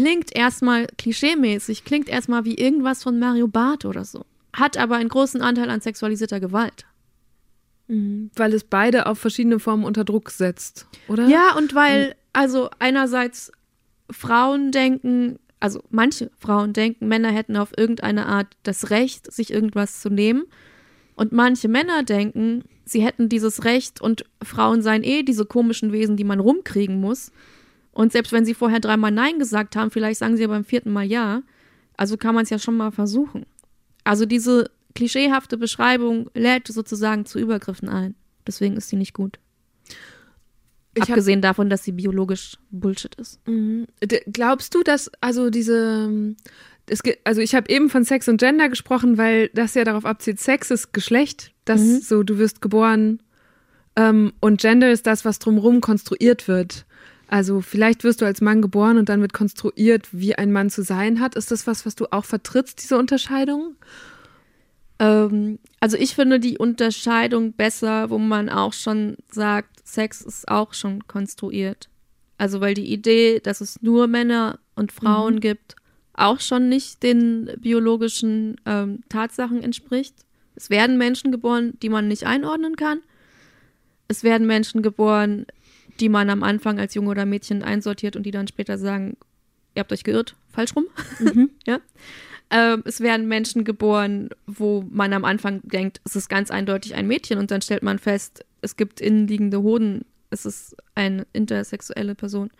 [0.00, 4.24] klingt erstmal klischeemäßig, klingt erstmal wie irgendwas von Mario Barth oder so.
[4.52, 6.86] Hat aber einen großen Anteil an sexualisierter Gewalt.
[7.88, 11.26] Mhm, weil es beide auf verschiedene Formen unter Druck setzt, oder?
[11.28, 13.52] Ja, und weil, also einerseits
[14.10, 20.00] Frauen denken, also manche Frauen denken, Männer hätten auf irgendeine Art das Recht, sich irgendwas
[20.00, 20.44] zu nehmen.
[21.14, 26.16] Und manche Männer denken, sie hätten dieses Recht und Frauen seien eh diese komischen Wesen,
[26.16, 27.30] die man rumkriegen muss.
[28.00, 30.90] Und selbst wenn sie vorher dreimal Nein gesagt haben, vielleicht sagen sie ja beim vierten
[30.90, 31.42] Mal Ja.
[31.98, 33.44] Also kann man es ja schon mal versuchen.
[34.04, 38.14] Also diese klischeehafte Beschreibung lädt sozusagen zu Übergriffen ein.
[38.46, 39.38] Deswegen ist sie nicht gut.
[40.94, 43.46] Ich Abgesehen davon, dass sie biologisch Bullshit ist.
[43.46, 43.86] Mhm.
[44.32, 46.34] Glaubst du, dass also diese
[46.88, 50.40] es, also ich habe eben von Sex und Gender gesprochen, weil das ja darauf abzielt,
[50.40, 52.00] Sex ist Geschlecht, dass mhm.
[52.00, 53.22] so du wirst geboren
[53.94, 56.86] ähm, und Gender ist das, was drumherum konstruiert wird.
[57.30, 60.82] Also vielleicht wirst du als Mann geboren und dann wird konstruiert, wie ein Mann zu
[60.82, 61.36] sein hat.
[61.36, 63.76] Ist das was, was du auch vertrittst, diese Unterscheidung?
[64.98, 70.74] Ähm, also ich finde die Unterscheidung besser, wo man auch schon sagt, Sex ist auch
[70.74, 71.88] schon konstruiert.
[72.36, 75.40] Also weil die Idee, dass es nur Männer und Frauen mhm.
[75.40, 75.76] gibt,
[76.14, 80.16] auch schon nicht den biologischen ähm, Tatsachen entspricht.
[80.56, 83.02] Es werden Menschen geboren, die man nicht einordnen kann.
[84.08, 85.46] Es werden Menschen geboren,
[86.00, 89.16] die man am Anfang als Junge oder Mädchen einsortiert und die dann später sagen,
[89.74, 90.86] ihr habt euch geirrt, falsch rum.
[91.18, 91.50] Mhm.
[91.66, 91.80] ja.
[92.50, 97.06] Ähm, es werden Menschen geboren, wo man am Anfang denkt, es ist ganz eindeutig ein
[97.06, 102.50] Mädchen und dann stellt man fest, es gibt innenliegende Hoden, es ist eine intersexuelle Person.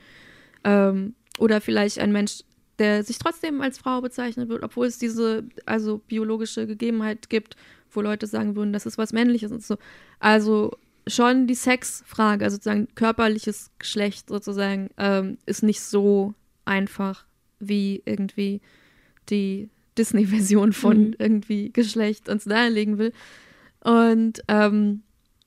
[0.62, 2.44] Ähm, oder vielleicht ein Mensch,
[2.78, 7.56] der sich trotzdem als Frau bezeichnet wird, obwohl es diese also biologische Gegebenheit gibt,
[7.90, 9.76] wo Leute sagen würden, das ist was Männliches und so.
[10.20, 17.26] Also schon die Sexfrage, also sozusagen körperliches Geschlecht sozusagen, ähm, ist nicht so einfach
[17.58, 18.60] wie irgendwie
[19.28, 19.68] die
[19.98, 21.14] Disney-Version von mhm.
[21.18, 23.12] irgendwie Geschlecht uns nahelegen will.
[23.80, 25.02] Und ähm,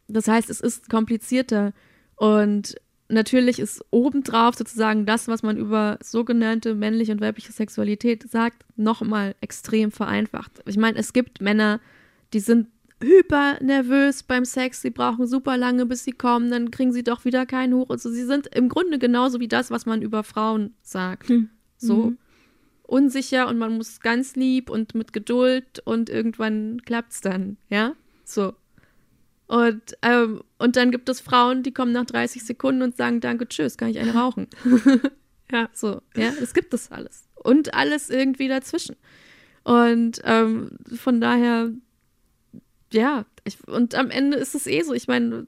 [0.08, 1.74] das heißt, es ist komplizierter.
[2.16, 2.76] Und
[3.10, 9.36] natürlich ist obendrauf sozusagen das, was man über sogenannte männliche und weibliche Sexualität sagt, nochmal
[9.42, 10.52] extrem vereinfacht.
[10.66, 11.80] Ich meine, es gibt Männer,
[12.34, 12.68] die sind
[13.04, 17.26] hyper nervös beim Sex, sie brauchen super lange, bis sie kommen, dann kriegen sie doch
[17.26, 17.90] wieder keinen hoch.
[17.90, 21.30] Also sie sind im Grunde genauso wie das, was man über Frauen sagt.
[21.30, 21.50] Hm.
[21.78, 21.96] So.
[21.96, 22.18] Mhm.
[22.84, 27.96] unsicher und man muss ganz lieb und mit Geduld und irgendwann klappt's dann, ja?
[28.24, 28.54] So.
[29.48, 33.48] Und, ähm, und dann gibt es Frauen, die kommen nach 30 Sekunden und sagen, danke,
[33.48, 34.48] tschüss, kann ich eine rauchen.
[35.52, 37.28] ja, so, ja, das gibt es alles.
[37.36, 38.96] Und alles irgendwie dazwischen.
[39.64, 41.72] Und ähm, von daher,
[42.94, 44.94] ja, ich, und am Ende ist es eh so.
[44.94, 45.48] Ich meine,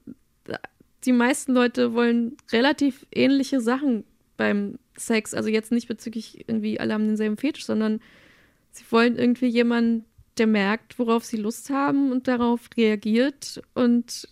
[1.05, 4.03] die meisten Leute wollen relativ ähnliche Sachen
[4.37, 5.33] beim Sex.
[5.33, 8.01] Also jetzt nicht bezüglich irgendwie alle haben denselben Fetisch, sondern
[8.71, 10.05] sie wollen irgendwie jemanden,
[10.37, 14.27] der merkt, worauf sie Lust haben und darauf reagiert und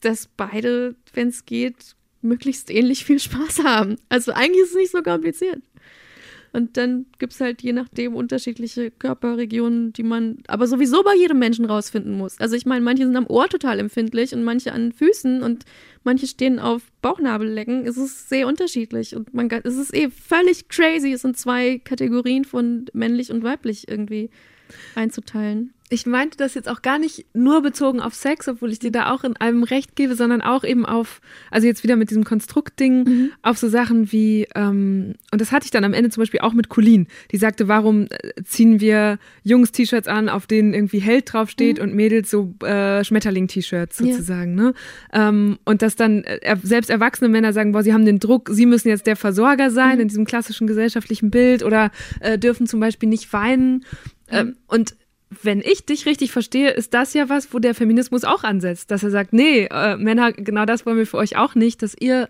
[0.00, 3.96] dass beide, wenn es geht, möglichst ähnlich viel Spaß haben.
[4.08, 5.62] Also eigentlich ist es nicht so kompliziert.
[6.52, 11.38] Und dann gibt es halt je nachdem unterschiedliche Körperregionen, die man aber sowieso bei jedem
[11.38, 12.38] Menschen rausfinden muss.
[12.40, 15.64] Also ich meine, manche sind am Ohr total empfindlich und manche an Füßen und
[16.04, 17.86] manche stehen auf Bauchnabellecken.
[17.86, 21.12] Es ist sehr unterschiedlich und man es ist eh völlig crazy.
[21.12, 24.30] Es sind zwei Kategorien von männlich und weiblich irgendwie
[24.94, 28.92] einzuteilen ich meinte das jetzt auch gar nicht nur bezogen auf Sex, obwohl ich dir
[28.92, 31.20] da auch in allem recht gebe, sondern auch eben auf,
[31.50, 33.30] also jetzt wieder mit diesem Konstruktding, mhm.
[33.42, 36.52] auf so Sachen wie, ähm, und das hatte ich dann am Ende zum Beispiel auch
[36.52, 41.78] mit Colleen, die sagte, warum äh, ziehen wir Jungs-T-Shirts an, auf denen irgendwie Held draufsteht
[41.78, 41.84] mhm.
[41.84, 44.64] und Mädels so äh, Schmetterling-T-Shirts sozusagen, ja.
[44.64, 44.74] ne?
[45.12, 48.66] Ähm, und dass dann äh, selbst erwachsene Männer sagen, boah, sie haben den Druck, sie
[48.66, 50.02] müssen jetzt der Versorger sein mhm.
[50.02, 51.90] in diesem klassischen gesellschaftlichen Bild oder
[52.20, 53.84] äh, dürfen zum Beispiel nicht weinen.
[54.30, 54.94] Ähm, und
[55.30, 59.02] wenn ich dich richtig verstehe, ist das ja was, wo der Feminismus auch ansetzt, dass
[59.02, 62.28] er sagt, nee, äh, Männer, genau das wollen wir für euch auch nicht, dass ihr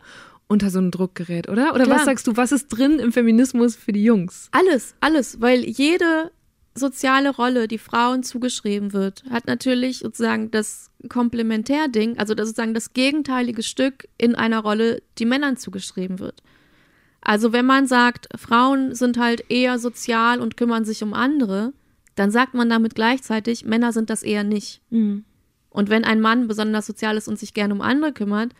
[0.49, 1.75] unter so einen Druck gerät, oder?
[1.75, 1.99] Oder Klar.
[1.99, 4.49] was sagst du, was ist drin im Feminismus für die Jungs?
[4.51, 6.33] Alles, alles, weil jede
[6.75, 12.95] soziale Rolle, die Frauen zugeschrieben wird, hat natürlich sozusagen das Komplementärding, also das sozusagen das
[12.95, 16.43] gegenteilige Stück in einer Rolle, die Männern zugeschrieben wird.
[17.21, 21.73] Also wenn man sagt, Frauen sind halt eher sozial und kümmern sich um andere,
[22.19, 24.83] dann sagt man damit gleichzeitig, Männer sind das eher nicht.
[24.91, 25.25] Mhm.
[25.71, 28.55] Und wenn ein Mann besonders sozial ist und sich gerne um andere kümmert,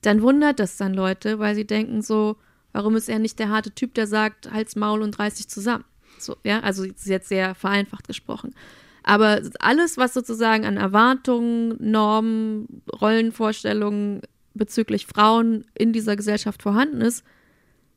[0.00, 2.36] dann wundert das dann Leute, weil sie denken so,
[2.72, 5.84] warum ist er nicht der harte Typ, der sagt, halt's Maul und reiß dich zusammen.
[6.18, 8.54] So, ja, also jetzt sehr vereinfacht gesprochen.
[9.02, 14.22] Aber alles, was sozusagen an Erwartungen, Normen, Rollenvorstellungen
[14.54, 17.22] bezüglich Frauen in dieser Gesellschaft vorhanden ist,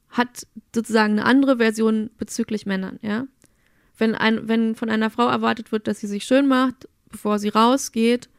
[0.10, 3.28] hat sozusagen eine andere Version bezüglich Männern, ja
[3.98, 7.50] wenn, ein, wenn von einer Frau erwartet wird, dass sie sich schön macht, bevor sie
[7.50, 8.30] rausgeht,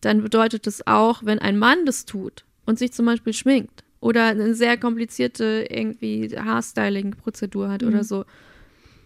[0.00, 4.26] dann bedeutet es auch, wenn ein Mann das tut und sich zum Beispiel schminkt oder
[4.26, 7.88] eine sehr komplizierte irgendwie Haarstyling-Prozedur hat mhm.
[7.88, 8.24] oder so,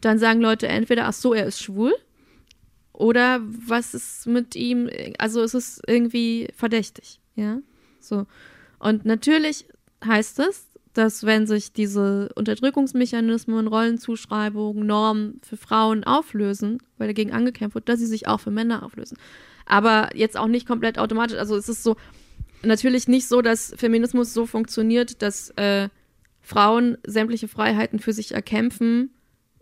[0.01, 1.95] dann sagen Leute entweder, ach so, er ist schwul
[2.93, 4.89] oder was ist mit ihm,
[5.19, 7.59] also es ist irgendwie verdächtig, ja,
[8.01, 8.27] so.
[8.79, 9.67] Und natürlich
[10.05, 17.75] heißt es, dass wenn sich diese Unterdrückungsmechanismen, Rollenzuschreibungen, Normen für Frauen auflösen, weil dagegen angekämpft
[17.75, 19.19] wird, dass sie sich auch für Männer auflösen.
[19.67, 21.37] Aber jetzt auch nicht komplett automatisch.
[21.37, 21.97] Also es ist so
[22.63, 25.89] natürlich nicht so, dass Feminismus so funktioniert, dass äh,
[26.41, 29.11] Frauen sämtliche Freiheiten für sich erkämpfen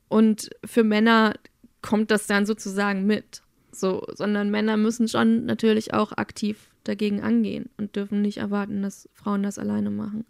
[0.09, 1.35] und für Männer
[1.81, 3.43] kommt das dann sozusagen mit.
[3.73, 9.09] So, sondern Männer müssen schon natürlich auch aktiv dagegen angehen und dürfen nicht erwarten, dass
[9.15, 10.27] Frauen das alleine machen.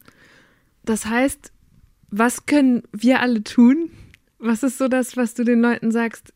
[0.84, 1.52] Das heißt,
[2.10, 3.90] was können wir alle tun?
[4.38, 6.32] Was ist so das, was du den Leuten sagst,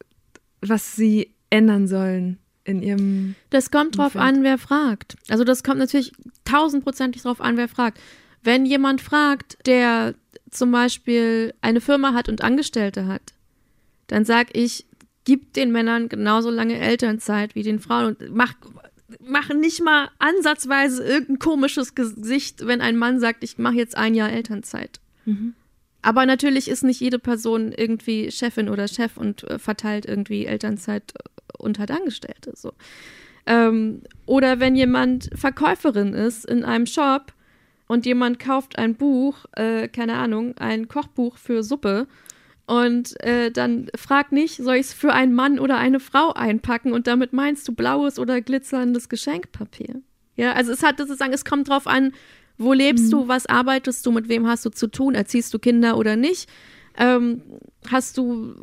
[0.61, 3.35] was sie ändern sollen in ihrem.
[3.51, 4.37] Das kommt drauf Umfeld?
[4.37, 5.17] an, wer fragt.
[5.29, 6.13] Also, das kommt natürlich
[6.45, 8.01] tausendprozentig drauf an, wer fragt.
[8.43, 10.15] Wenn jemand fragt, der
[10.51, 13.35] zum Beispiel eine Firma hat und Angestellte hat,
[14.07, 14.87] dann sag ich,
[15.25, 18.55] gib den Männern genauso lange Elternzeit wie den Frauen und mach,
[19.25, 24.15] machen nicht mal ansatzweise irgendein komisches Gesicht, wenn ein Mann sagt, ich mache jetzt ein
[24.15, 25.01] Jahr Elternzeit.
[25.25, 25.55] Mhm.
[26.03, 31.15] Aber natürlich ist nicht jede Person irgendwie Chefin oder Chef und äh, verteilt irgendwie Elternzeit
[31.59, 32.53] und hat Angestellte.
[32.55, 32.73] So.
[33.47, 37.33] Ähm, oder wenn jemand Verkäuferin ist in einem Shop
[37.89, 42.07] und jemand kauft ein Buch, äh, keine Ahnung, ein Kochbuch für Suppe
[42.67, 46.93] und äh, dann frag nicht, soll ich es für einen Mann oder eine Frau einpacken
[46.93, 50.03] und damit meinst du blaues oder glitzerndes Geschenkpapier.
[50.35, 52.13] Ja, also es hat sozusagen, es kommt drauf an,
[52.59, 53.11] wo lebst mhm.
[53.11, 56.51] du, was arbeitest du, mit wem hast du zu tun, erziehst du Kinder oder nicht.
[56.99, 57.43] Ähm,
[57.91, 58.55] hast du,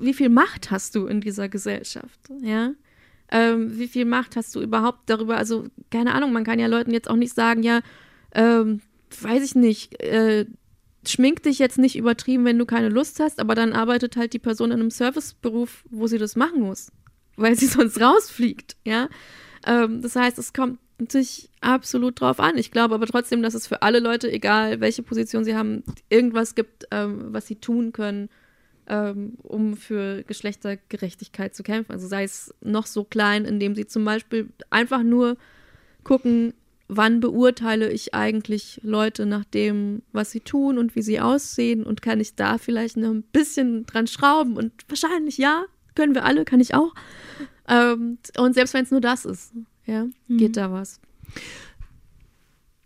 [0.00, 2.20] wie viel Macht hast du in dieser Gesellschaft?
[2.42, 2.72] Ja.
[3.30, 5.36] Ähm, wie viel Macht hast du überhaupt darüber?
[5.36, 7.80] Also, keine Ahnung, man kann ja Leuten jetzt auch nicht sagen, ja,
[8.34, 8.80] ähm,
[9.20, 10.46] weiß ich nicht, äh,
[11.10, 14.38] schmink dich jetzt nicht übertrieben, wenn du keine Lust hast, aber dann arbeitet halt die
[14.38, 16.92] Person in einem Serviceberuf, wo sie das machen muss,
[17.36, 19.08] weil sie sonst rausfliegt, ja.
[19.66, 22.56] Ähm, das heißt, es kommt natürlich absolut drauf an.
[22.56, 26.54] Ich glaube aber trotzdem, dass es für alle Leute, egal welche Position sie haben, irgendwas
[26.54, 28.28] gibt, ähm, was sie tun können,
[28.86, 31.92] ähm, um für Geschlechtergerechtigkeit zu kämpfen.
[31.92, 35.36] Also sei es noch so klein, indem sie zum Beispiel einfach nur
[36.04, 36.54] gucken,
[36.88, 42.02] wann beurteile ich eigentlich Leute nach dem, was sie tun und wie sie aussehen und
[42.02, 45.64] kann ich da vielleicht noch ein bisschen dran schrauben und wahrscheinlich ja,
[45.94, 46.94] können wir alle, kann ich auch.
[47.68, 49.52] Ähm, und selbst wenn es nur das ist,
[49.86, 50.36] ja, mhm.
[50.36, 51.00] geht da was.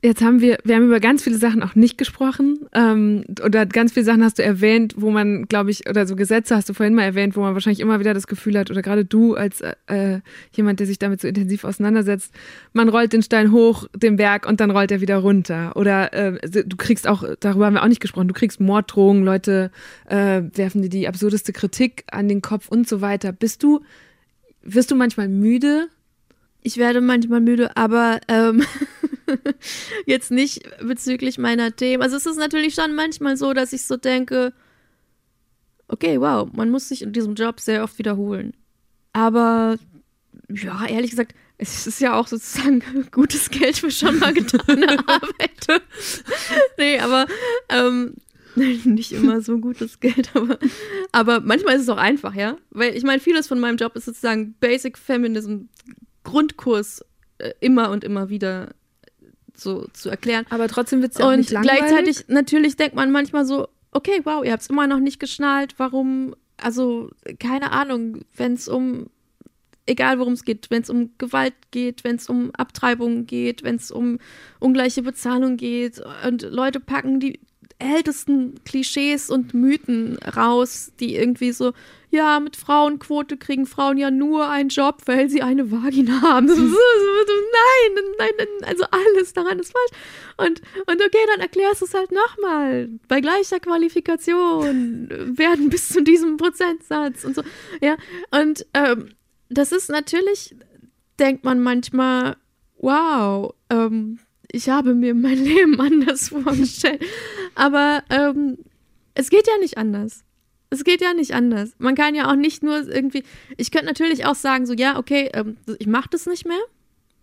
[0.02, 2.66] Jetzt haben wir, wir haben über ganz viele Sachen auch nicht gesprochen.
[2.72, 6.56] Ähm, oder ganz viele Sachen hast du erwähnt, wo man, glaube ich, oder so Gesetze
[6.56, 9.04] hast du vorhin mal erwähnt, wo man wahrscheinlich immer wieder das Gefühl hat, oder gerade
[9.04, 10.20] du als äh,
[10.52, 12.32] jemand, der sich damit so intensiv auseinandersetzt,
[12.72, 15.76] man rollt den Stein hoch, den Berg und dann rollt er wieder runter.
[15.76, 19.70] Oder äh, du kriegst auch, darüber haben wir auch nicht gesprochen, du kriegst Morddrohungen, Leute
[20.06, 23.32] äh, werfen dir die absurdeste Kritik an den Kopf und so weiter.
[23.32, 23.80] Bist du,
[24.62, 25.88] wirst du manchmal müde?
[26.62, 28.64] Ich werde manchmal müde, aber ähm
[30.06, 32.02] jetzt nicht bezüglich meiner Themen.
[32.02, 34.52] Also es ist natürlich schon manchmal so, dass ich so denke,
[35.88, 38.54] okay, wow, man muss sich in diesem Job sehr oft wiederholen.
[39.12, 39.76] Aber
[40.48, 45.82] ja, ehrlich gesagt, es ist ja auch sozusagen gutes Geld für schon mal getane Arbeit.
[46.78, 47.26] nee, aber
[47.68, 48.14] ähm,
[48.56, 50.58] nicht immer so gutes Geld, aber,
[51.12, 52.56] aber manchmal ist es auch einfach, ja.
[52.70, 55.66] Weil ich meine, vieles von meinem Job ist sozusagen Basic Feminism
[56.24, 57.04] Grundkurs
[57.38, 58.70] äh, immer und immer wieder
[59.54, 60.46] so zu erklären.
[60.50, 61.80] Aber trotzdem wird es ja auch nicht langweilig.
[61.80, 65.74] gleichzeitig, natürlich denkt man manchmal so, okay, wow, ihr habt es immer noch nicht geschnallt,
[65.78, 69.10] warum, also keine Ahnung, wenn es um,
[69.86, 73.76] egal worum es geht, wenn es um Gewalt geht, wenn es um Abtreibung geht, wenn
[73.76, 74.18] es um
[74.58, 77.40] ungleiche Bezahlung geht und Leute packen die
[77.80, 81.72] ältesten Klischees und Mythen raus, die irgendwie so,
[82.10, 86.46] ja, mit Frauenquote kriegen Frauen ja nur einen Job, weil sie eine Vagina haben.
[86.46, 90.02] nein, nein, nein, also alles daran ist falsch.
[90.36, 92.88] Und, und okay, dann erklärst du es halt nochmal.
[93.08, 97.42] Bei gleicher Qualifikation werden bis zu diesem Prozentsatz und so.
[97.80, 97.96] Ja,
[98.30, 99.10] und ähm,
[99.48, 100.56] das ist natürlich,
[101.18, 102.36] denkt man manchmal,
[102.78, 104.18] wow, ähm,
[104.52, 107.02] ich habe mir mein Leben anders vorgestellt.
[107.54, 108.58] Aber ähm,
[109.14, 110.24] es geht ja nicht anders.
[110.70, 111.72] Es geht ja nicht anders.
[111.78, 113.24] Man kann ja auch nicht nur irgendwie.
[113.56, 116.60] Ich könnte natürlich auch sagen, so, ja, okay, ähm, ich mache das nicht mehr.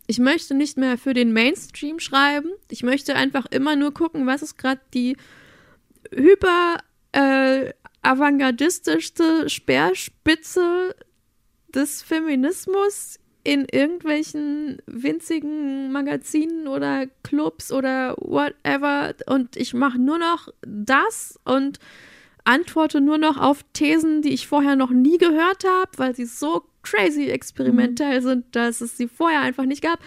[0.05, 2.49] Ich möchte nicht mehr für den Mainstream schreiben.
[2.69, 5.17] Ich möchte einfach immer nur gucken, was ist gerade die
[6.13, 6.77] hyper
[7.11, 10.95] äh, avantgardistischste Speerspitze
[11.73, 20.49] des Feminismus in irgendwelchen winzigen Magazinen oder Clubs oder whatever und ich mache nur noch
[20.67, 21.79] das und
[22.43, 26.65] antworte nur noch auf Thesen, die ich vorher noch nie gehört habe, weil sie so
[26.83, 28.25] crazy experimentell mhm.
[28.25, 29.99] sind, dass es sie vorher einfach nicht gab.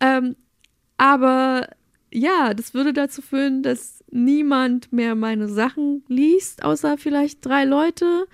[0.00, 0.34] Ähm,
[0.96, 1.68] aber
[2.12, 8.26] ja, das würde dazu führen, dass niemand mehr meine Sachen liest, außer vielleicht drei Leute.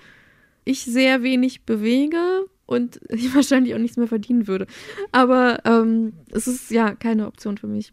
[0.65, 4.67] Ich sehr wenig bewege, und ich wahrscheinlich auch nichts mehr verdienen würde.
[5.11, 7.91] Aber ähm, es ist ja keine Option für mich.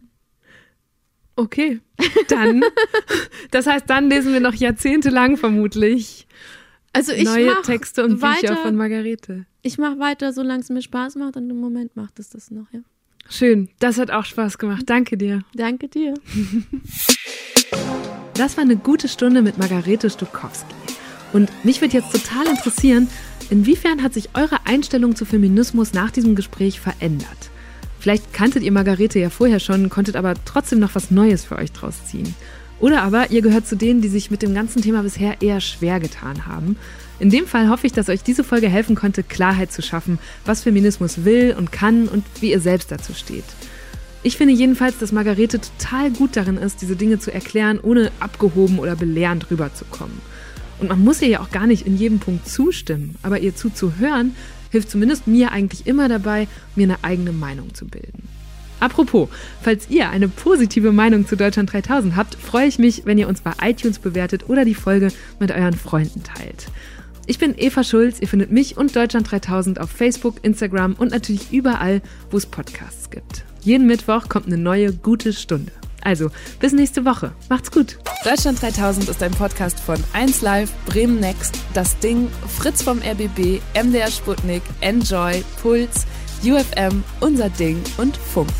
[1.37, 1.81] Okay,
[2.29, 2.63] dann,
[3.51, 6.27] das heißt, dann lesen wir noch jahrzehntelang vermutlich
[6.95, 9.45] also ich neue Texte und weiter, Bücher von Margarete.
[9.61, 12.71] Ich mache weiter, solange es mir Spaß macht und im Moment macht es das noch,
[12.71, 12.79] ja.
[13.29, 14.83] Schön, das hat auch Spaß gemacht.
[14.85, 15.43] Danke dir.
[15.55, 16.13] Danke dir.
[18.35, 20.73] Das war eine gute Stunde mit Margarete Stukowski.
[21.33, 23.09] Und mich würde jetzt total interessieren,
[23.49, 27.51] Inwiefern hat sich eure Einstellung zu Feminismus nach diesem Gespräch verändert?
[27.99, 31.71] Vielleicht kanntet ihr Margarete ja vorher schon, konntet aber trotzdem noch was Neues für euch
[31.71, 32.35] draus ziehen.
[32.79, 35.99] Oder aber ihr gehört zu denen, die sich mit dem ganzen Thema bisher eher schwer
[35.99, 36.77] getan haben.
[37.19, 40.63] In dem Fall hoffe ich, dass euch diese Folge helfen konnte, Klarheit zu schaffen, was
[40.63, 43.45] Feminismus will und kann und wie ihr selbst dazu steht.
[44.23, 48.79] Ich finde jedenfalls, dass Margarete total gut darin ist, diese Dinge zu erklären, ohne abgehoben
[48.79, 50.19] oder belehrend rüberzukommen.
[50.79, 54.35] Und man muss ihr ja auch gar nicht in jedem Punkt zustimmen, aber ihr zuzuhören
[54.71, 58.27] hilft zumindest mir eigentlich immer dabei, mir eine eigene Meinung zu bilden.
[58.81, 59.29] Apropos,
[59.61, 63.39] falls ihr eine positive Meinung zu Deutschland 3000 habt, freue ich mich, wenn ihr uns
[63.41, 66.67] bei iTunes bewertet oder die Folge mit euren Freunden teilt.
[67.25, 71.51] Ich bin Eva Schulz, ihr findet mich und Deutschland 3000 auf Facebook, Instagram und natürlich
[71.51, 73.45] überall, wo es Podcasts gibt.
[73.61, 75.71] Jeden Mittwoch kommt eine neue gute Stunde.
[76.05, 76.29] Also,
[76.59, 77.33] bis nächste Woche.
[77.49, 77.97] Macht's gut.
[78.23, 84.11] Deutschland 3000 ist ein Podcast von 1Live, Bremen Next, Das Ding, Fritz vom RBB, MDR
[84.11, 86.05] Sputnik, Enjoy, Puls,
[86.43, 88.51] UFM, Unser Ding und Funk.